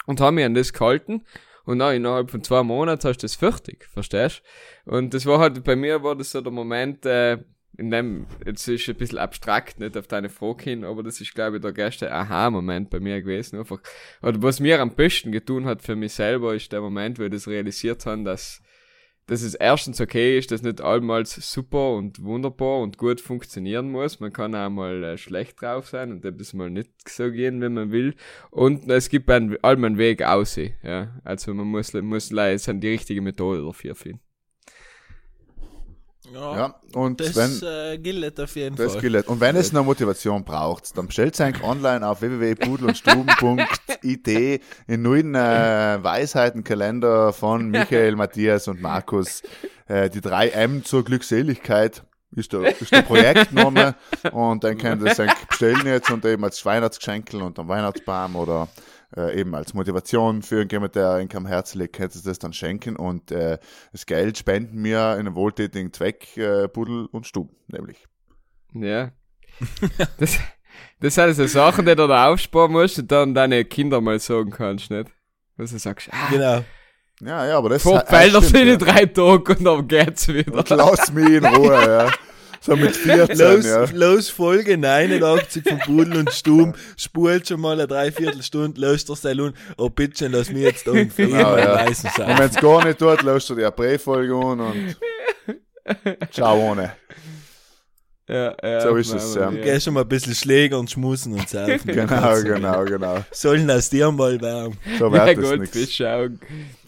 und 0.07 0.21
habe 0.21 0.33
mir 0.33 0.47
an 0.47 0.55
das 0.55 0.73
gehalten 0.73 1.25
und 1.65 1.79
dann 1.79 1.95
innerhalb 1.95 2.31
von 2.31 2.43
zwei 2.43 2.63
Monaten 2.63 3.09
hast 3.09 3.19
du 3.19 3.25
das 3.25 3.35
fertig, 3.35 3.87
verstehst? 3.93 4.43
Und 4.85 5.15
das 5.15 5.27
war 5.27 5.39
halt, 5.39 5.63
bei 5.65 5.77
mir 5.77 6.03
war 6.03 6.17
das 6.17 6.31
so 6.31 6.41
der 6.41 6.53
Moment, 6.53 7.07
äh, 7.07 7.39
in 7.79 7.91
dem, 7.91 8.27
jetzt 8.45 8.69
ist 8.69 8.89
ein 8.89 8.97
bisschen 8.97 9.19
abstrakt, 9.19 9.81
nicht 9.81 9.97
auf 9.97 10.07
deine 10.07 10.29
Frage 10.29 10.65
hin, 10.65 10.85
aber 10.85 11.03
das 11.03 11.21
ist, 11.21 11.35
glaube 11.35 11.57
ich, 11.57 11.63
der 11.63 11.77
erste 11.77 12.13
Aha-Moment 12.13 12.91
bei 12.91 13.01
mir 13.01 13.21
gewesen. 13.23 13.59
Einfach, 13.59 13.81
oder 14.21 14.43
was 14.43 14.61
mir 14.61 14.81
am 14.81 14.95
besten 14.95 15.33
getun 15.33 15.65
hat 15.65 15.83
für 15.83 15.97
mich 15.97 16.13
selber, 16.13 16.55
ist 16.55 16.73
der 16.73 16.83
Moment, 16.83 17.19
wo 17.19 17.23
ich 17.25 17.31
das 17.31 17.49
realisiert 17.49 18.05
habe, 18.05 18.25
dass, 18.25 18.63
dass 19.27 19.41
es 19.41 19.55
erstens 19.55 20.03
okay 20.03 20.37
ist, 20.39 20.51
dass 20.51 20.63
nicht 20.63 20.83
allmals 20.83 21.35
super 21.51 21.95
und 21.95 22.23
wunderbar 22.23 22.81
und 22.81 22.99
gut 22.99 23.23
funktionieren 23.23 23.91
muss. 23.91 24.21
Man 24.21 24.35
kann 24.35 24.55
auch 24.55 24.69
mal 24.69 25.03
äh, 25.03 25.17
schlecht 25.17 25.63
drauf 25.63 25.89
sein 25.89 26.13
und 26.13 26.27
etwas 26.27 26.53
mal 26.53 26.69
nicht 26.69 26.91
so 27.09 27.31
gehen, 27.31 27.63
wenn 27.63 27.73
man 27.73 27.91
will. 27.91 28.15
Und 28.51 28.91
es 28.91 29.09
gibt 29.09 29.31
einen, 29.31 29.57
allem 29.65 29.85
einen 29.85 29.99
Weg 29.99 30.23
aussehen, 30.23 30.75
ja. 30.83 31.19
Also 31.25 31.55
man 31.55 31.69
muss, 31.69 31.95
muss 31.95 32.31
leider 32.31 32.75
die 32.75 32.89
richtige 32.89 33.23
Methode 33.23 33.63
dafür 33.63 33.95
finden. 33.95 34.21
Ja, 36.33 36.57
Ja, 36.57 36.75
und 36.95 37.21
das 37.21 37.35
wenn, 37.35 37.61
äh, 37.69 37.99
gilt 37.99 38.39
auf 38.39 38.55
jeden 38.55 38.77
das 38.77 38.93
Fall. 38.93 39.01
gilt. 39.01 39.27
Und 39.29 39.41
wenn 39.41 39.57
es 39.57 39.73
noch 39.73 39.85
Motivation 39.85 40.45
braucht, 40.45 40.97
dann 40.97 41.09
bestellt 41.09 41.41
euch 41.41 41.63
online 41.65 42.07
auf 42.07 42.21
www.pudelundstuben.it 42.23 44.63
in 44.87 45.03
neuen 45.03 45.35
äh, 45.35 45.99
Weisheitenkalender 46.03 47.33
von 47.33 47.71
Michael, 47.71 48.17
Matthias 48.17 48.69
und 48.69 48.81
Markus. 48.81 49.43
Äh, 49.89 50.11
die 50.11 50.21
3M 50.21 50.85
zur 50.85 51.05
Glückseligkeit 51.05 52.05
ist 52.35 52.53
der, 52.53 52.81
ist 52.81 52.93
der 52.93 53.03
Projektname 53.03 53.95
und 54.33 54.65
dann 54.65 54.79
könnt 54.79 55.03
ihr 55.03 55.11
es 55.11 55.21
eigentlich 55.21 55.47
bestellen 55.49 55.87
jetzt 55.87 56.11
und 56.11 56.25
eben 56.25 56.43
als 56.45 56.65
Weihnachtsgeschenkel 56.65 57.43
und 57.43 57.59
am 57.59 57.69
Weihnachtsbaum 57.69 58.37
oder 58.37 58.69
äh, 59.17 59.39
eben 59.39 59.55
als 59.55 59.75
Motivation 59.75 60.43
für 60.43 60.57
irgendjemand, 60.57 60.95
der 60.95 61.19
in 61.19 61.35
am 61.35 61.47
Herzen 61.47 61.81
liegt, 61.81 61.97
könnt 61.97 62.15
ihr 62.15 62.23
das 62.23 62.39
dann 62.39 62.53
schenken 62.53 62.97
und 62.97 63.31
äh, 63.31 63.59
das 63.93 64.07
Geld 64.07 64.39
spenden 64.39 64.83
wir 64.83 65.13
in 65.15 65.27
einen 65.27 65.35
wohltätigen 65.35 65.93
Zweck, 65.93 66.37
äh, 66.37 66.69
Pudel 66.69 67.07
und 67.07 67.27
Stuben, 67.27 67.55
nämlich. 67.69 68.07
Ja. 68.75 69.13
das, 70.19 70.39
das 71.01 71.15
sind 71.15 71.35
so 71.35 71.47
Sachen, 71.47 71.85
die 71.85 71.95
du 71.95 72.07
da 72.07 72.29
aufsparen 72.29 72.73
musst 72.73 72.99
und 72.99 73.13
dann 73.13 73.35
deine 73.35 73.65
Kinder 73.65 74.01
mal 74.01 74.19
sagen 74.19 74.51
kannst, 74.51 74.91
nicht? 74.91 75.11
Was 75.57 75.71
du 75.71 75.79
sagst, 75.79 76.09
ah, 76.11 76.31
Genau. 76.31 76.65
Ja, 77.21 77.47
ja, 77.47 77.59
aber 77.59 77.69
das 77.69 77.83
Vorfelder 77.83 78.41
das 78.41 78.49
sind 78.49 78.67
in 78.67 78.75
stimmt, 78.75 78.83
drei 78.83 79.07
Tage 79.07 79.57
und 79.57 79.65
dann 79.65 79.87
geht's 79.87 80.27
ja. 80.27 80.35
wieder. 80.35 80.55
Und 80.59 80.71
lass 80.71 81.13
mich 81.13 81.29
in 81.29 81.45
Ruhe, 81.45 81.75
ja. 81.75 82.11
So 82.65 82.77
mit 82.77 82.95
14, 82.97 83.37
Los, 83.39 83.65
ja. 83.67 83.85
los 83.93 84.29
Folge 84.31 84.79
89 84.79 85.65
von 85.69 85.79
Pudel 85.81 86.17
und 86.19 86.33
Stumm, 86.33 86.75
spult 86.97 87.49
schon 87.49 87.61
mal 87.61 87.73
eine 87.73 87.89
Dreiviertelstunde, 87.89 88.81
löst 88.81 89.09
der 89.09 89.17
Salon, 89.17 89.53
oh 89.77 89.89
bitte, 89.91 90.29
lass 90.29 90.49
mich 90.51 90.63
jetzt 90.63 90.87
da 90.87 90.93
für 90.93 91.09
Genau, 91.27 91.57
ja. 91.57 91.75
leisen 91.75 92.07
Und 92.07 92.17
sein. 92.17 92.39
wenn's 92.39 92.57
gar 92.57 92.85
nicht 92.85 92.99
tut, 92.99 93.23
löscht 93.23 93.51
du 93.51 93.57
die 93.57 93.65
April-Folge 93.65 94.35
an 94.35 94.61
und 94.61 94.97
ciao 96.31 96.57
ohne. 96.71 96.93
Ja, 98.29 98.55
ja, 98.63 98.81
So 98.81 98.95
ist 98.97 99.13
es, 99.13 99.35
ja. 99.35 99.51
Geh 99.51 99.81
schon 99.81 99.95
mal 99.95 100.03
ein 100.03 100.09
bisschen 100.09 100.35
Schläger 100.35 100.79
und 100.79 100.89
schmusen 100.91 101.35
und 101.35 101.49
saufen. 101.49 101.81
Genau, 101.85 102.41
genau, 102.43 102.85
genau. 102.85 103.25
Sollen 103.33 103.69
aus 103.71 103.91
dir 103.91 104.11
mal 104.13 104.41
werden. 104.41 104.79
So 104.99 105.13
Ja, 105.13 105.27
wird 105.27 105.39
das 105.39 105.59
nichts. 105.59 105.99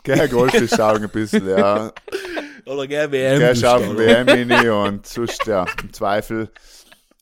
Geh 0.05 0.29
Goldfisch 0.29 0.71
schauen 0.77 1.03
ein 1.03 1.09
bisschen, 1.11 1.49
ja. 1.49 1.91
Oder 2.67 2.87
geh 2.87 3.11
WM. 3.11 3.39
Geh 3.41 3.55
schauen. 3.55 3.97
WM 3.99 4.29
rein 4.29 4.71
und 4.71 5.07
sonst, 5.07 5.45
ja, 5.47 5.67
im 5.83 5.93
Zweifel 5.93 6.51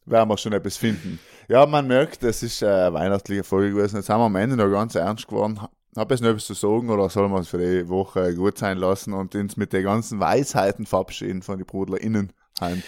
werden 0.05 0.29
wir 0.29 0.37
schon 0.37 0.53
etwas 0.53 0.77
finden. 0.77 1.19
Ja, 1.49 1.65
man 1.67 1.87
merkt, 1.87 2.23
das 2.23 2.43
ist 2.43 2.63
eine 2.63 2.93
weihnachtliche 2.93 3.45
Folge 3.45 3.71
gewesen. 3.75 3.97
Jetzt 3.97 4.07
sind 4.07 4.17
wir 4.17 4.25
am 4.25 4.37
Ende 4.37 4.57
noch 4.57 4.71
ganz 4.71 4.95
ernst 4.95 5.27
geworden. 5.29 5.61
Hab 5.97 6.11
jetzt 6.11 6.21
noch 6.23 6.31
etwas 6.31 6.47
zu 6.47 6.55
sagen 6.55 6.89
oder 6.91 7.09
soll 7.11 7.29
man 7.29 7.43
es 7.43 7.49
für 7.49 7.59
die 7.59 7.89
Woche 7.89 8.35
gut 8.35 8.57
sein 8.59 8.79
lassen 8.79 9.13
und 9.13 9.35
uns 9.35 9.57
mit 9.57 9.73
den 9.73 9.85
ganzen 9.85 10.21
Weisheiten 10.21 10.87
verabschieden 10.87 11.43
von 11.43 11.59
den 11.59 11.67
BrudlerInnen? 11.67 12.33
Hand. 12.61 12.83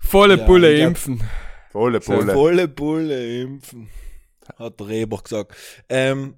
Volle 0.00 0.38
Ja, 0.38 0.46
Pulle 0.46 0.70
ich 0.72 0.78
glaub- 0.78 0.88
impfen. 0.88 1.20
Volle 1.70 2.00
So, 2.00 2.12
Pulle. 2.12 2.32
volle 2.32 2.68
Pulle 2.68 3.40
impfen. 3.42 3.88
Hat 4.58 4.80
der 4.80 4.88
Reber 4.88 5.18
gesagt. 5.18 5.54
Ähm, 5.90 6.34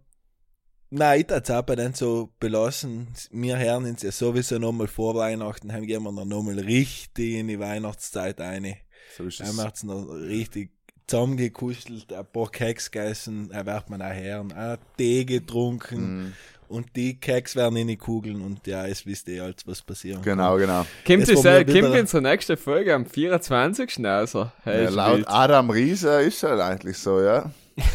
nein, 0.90 1.20
ich 1.22 1.28
würde 1.30 1.58
auch 1.58 1.62
bei 1.62 1.76
denen 1.76 1.94
so 1.94 2.30
belassen. 2.40 3.08
Wir 3.30 3.58
hören 3.58 3.84
uns 3.86 4.02
ja 4.02 4.12
sowieso 4.12 4.58
nochmal 4.58 4.86
vor 4.88 5.14
Weihnachten, 5.14 5.68
dann 5.68 5.86
gehen 5.86 6.02
wir 6.02 6.12
dann 6.12 6.28
nochmal 6.28 6.58
richtig 6.58 7.34
in 7.34 7.48
die 7.48 7.58
Weihnachtszeit 7.58 8.40
rein. 8.40 8.76
So 9.16 9.24
ist 9.24 9.40
Dann 9.40 9.48
es. 9.48 9.56
macht's 9.56 9.82
noch 9.84 10.04
richtig 10.06 10.70
zusammengekuschelt, 11.06 12.12
ein 12.12 12.26
paar 12.32 12.50
Keks 12.50 12.90
gegessen, 12.90 13.48
dann 13.52 13.66
wird 13.66 13.90
man 13.90 14.00
auch 14.02 14.14
hören, 14.14 14.52
auch 14.52 14.76
Tee 14.96 15.24
getrunken 15.24 16.22
Mhm. 16.26 16.32
und 16.68 16.94
die 16.94 17.18
Keks 17.18 17.56
werden 17.56 17.74
in 17.76 17.88
die 17.88 17.96
Kugeln 17.96 18.40
und 18.40 18.64
ja, 18.68 18.86
es 18.86 19.04
wisst 19.06 19.26
ihr 19.28 19.42
alles, 19.42 19.56
was 19.66 19.82
passieren 19.82 20.22
Genau, 20.22 20.56
genau. 20.56 20.86
Kommt, 21.04 21.28
es, 21.28 21.42
wir 21.42 21.52
äh, 21.58 21.64
kommt 21.64 21.98
unsere 22.00 22.22
nächste 22.22 22.56
Folge 22.56 22.94
am 22.94 23.06
24. 23.06 24.06
Also. 24.06 24.52
Hey, 24.62 24.84
Ja, 24.84 24.88
ist 24.88 24.94
laut. 24.94 25.22
Adam 25.26 25.70
Riese 25.70 26.22
ist 26.22 26.44
er 26.44 26.64
eigentlich 26.64 26.96
so, 26.98 27.20
ja. 27.20 27.50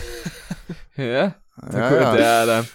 Ja, 0.97 1.03
Ja, 1.05 1.35
ja, 1.71 2.11
gut, 2.11 2.19
ja. 2.19 2.65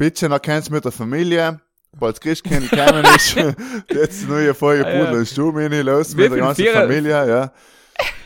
Ja, 0.00 0.04
dann. 0.04 0.06
Bitte 0.06 0.28
noch 0.28 0.42
keins 0.42 0.70
mit 0.70 0.84
der 0.84 0.92
Familie. 0.92 1.60
Bald 1.98 2.20
Christkind 2.20 2.70
gekommen 2.70 3.04
ist, 3.16 3.34
jetzt 3.92 4.28
neue 4.28 4.54
Folge 4.54 4.86
Ah, 4.86 4.90
ja. 4.92 5.04
Pudel 5.04 5.18
und 5.18 5.26
Stube 5.26 5.60
rein, 5.60 5.72
los 5.84 6.14
mit 6.14 6.30
der 6.30 6.38
ganzen 6.38 6.62
Vierer- 6.62 6.82
Familie, 6.82 7.28
ja. 7.28 7.52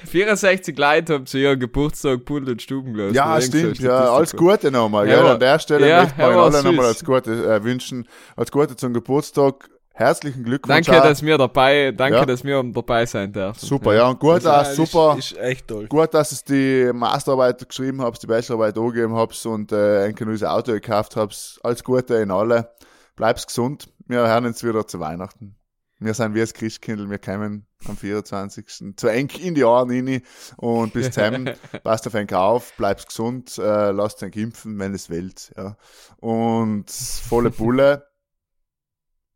64 0.06 0.76
Leute 0.78 1.14
haben 1.14 1.26
zu 1.26 1.38
ihrem 1.38 1.58
Geburtstag 1.58 2.24
Pudel 2.24 2.50
und 2.50 2.62
Stuben 2.62 2.92
gelassen. 2.94 3.14
Ja, 3.14 3.40
so 3.40 3.46
stimmt, 3.48 3.78
ja, 3.80 4.12
alles 4.14 4.36
Gute 4.36 4.70
nochmal, 4.70 5.08
Ja, 5.08 5.16
gell, 5.16 5.26
an 5.26 5.40
der 5.40 5.58
Stelle 5.58 5.88
ja, 5.88 6.02
möchte 6.02 6.18
man 6.20 6.32
aber 6.32 6.42
alle 6.44 6.62
nochmal 6.62 6.86
als 6.86 7.04
Gute 7.04 7.32
äh, 7.32 7.64
wünschen, 7.64 8.06
als 8.36 8.52
Gute 8.52 8.76
zum 8.76 8.92
Geburtstag, 8.92 9.68
herzlichen 9.94 10.44
Glückwunsch. 10.44 10.86
Danke, 10.86 11.02
dass 11.08 11.22
wir 11.22 11.38
dabei, 11.38 11.92
danke, 11.96 12.18
Ja. 12.18 12.26
dass 12.26 12.44
wir 12.44 12.62
dabei 12.62 13.06
sein 13.06 13.32
dürfen. 13.32 13.64
Super, 13.64 13.94
ja, 13.94 14.08
und 14.08 14.20
gut, 14.20 14.46
auch, 14.46 14.62
ist- 14.62 14.76
super, 14.76 15.16
Ist 15.18 15.36
echt 15.38 15.68
toll. 15.68 15.86
gut, 15.86 16.12
dass 16.12 16.32
es 16.32 16.44
die 16.44 16.90
Masterarbeit 16.92 17.66
geschrieben 17.66 18.02
habt, 18.02 18.22
die 18.22 18.26
Bachelorarbeit 18.26 18.76
angegeben 18.76 19.14
habt 19.14 19.46
und 19.46 19.72
äh, 19.72 20.04
ein 20.06 20.14
neues 20.20 20.42
Auto 20.44 20.72
gekauft 20.72 21.16
habt. 21.16 21.58
Alles 21.62 21.82
Gute 21.82 22.14
in 22.16 22.30
alle. 22.30 22.70
Bleib's 23.16 23.46
gesund. 23.46 23.88
Wir 24.06 24.18
hören 24.26 24.44
uns 24.46 24.62
wieder 24.62 24.86
zu 24.86 25.00
Weihnachten. 25.00 25.56
Wir 26.00 26.12
sind 26.12 26.34
wie 26.34 26.40
das 26.40 26.52
Christkindl, 26.52 27.08
wir 27.08 27.18
kommen 27.18 27.66
am 27.88 27.96
24. 27.96 28.94
zu 28.96 29.06
eng 29.06 29.30
in 29.40 29.54
die 29.54 29.60
Jahre 29.62 29.88
rein 29.88 30.22
und 30.56 30.92
bis 30.92 31.10
dann, 31.14 31.54
passt 31.84 32.06
auf 32.08 32.14
euch 32.14 32.34
auf, 32.34 32.72
bleibt 32.76 33.06
gesund, 33.06 33.56
äh, 33.58 33.90
lasst 33.92 34.22
euch 34.24 34.34
impfen, 34.36 34.78
wenn 34.80 34.92
es 34.92 35.08
wollt, 35.08 35.52
ja. 35.56 35.76
Und 36.18 36.90
volle 36.90 37.50
Pulle, 37.52 38.06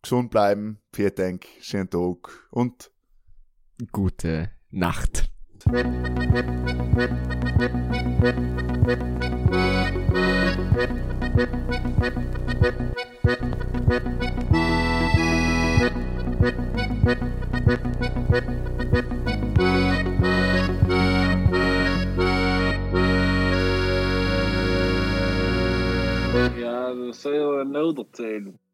gesund 0.03 0.30
bleiben, 0.30 0.80
vielen 0.92 1.14
Dank, 1.14 1.46
schönen 1.61 1.90
Tag 1.90 2.49
und 2.51 2.90
Gute 3.92 4.51
Nacht. 4.70 5.30
Ja, 26.57 26.94
dat 26.94 27.16
zou 27.16 27.34
je 27.34 27.64
nou 27.64 27.94
erzählen. 27.96 28.67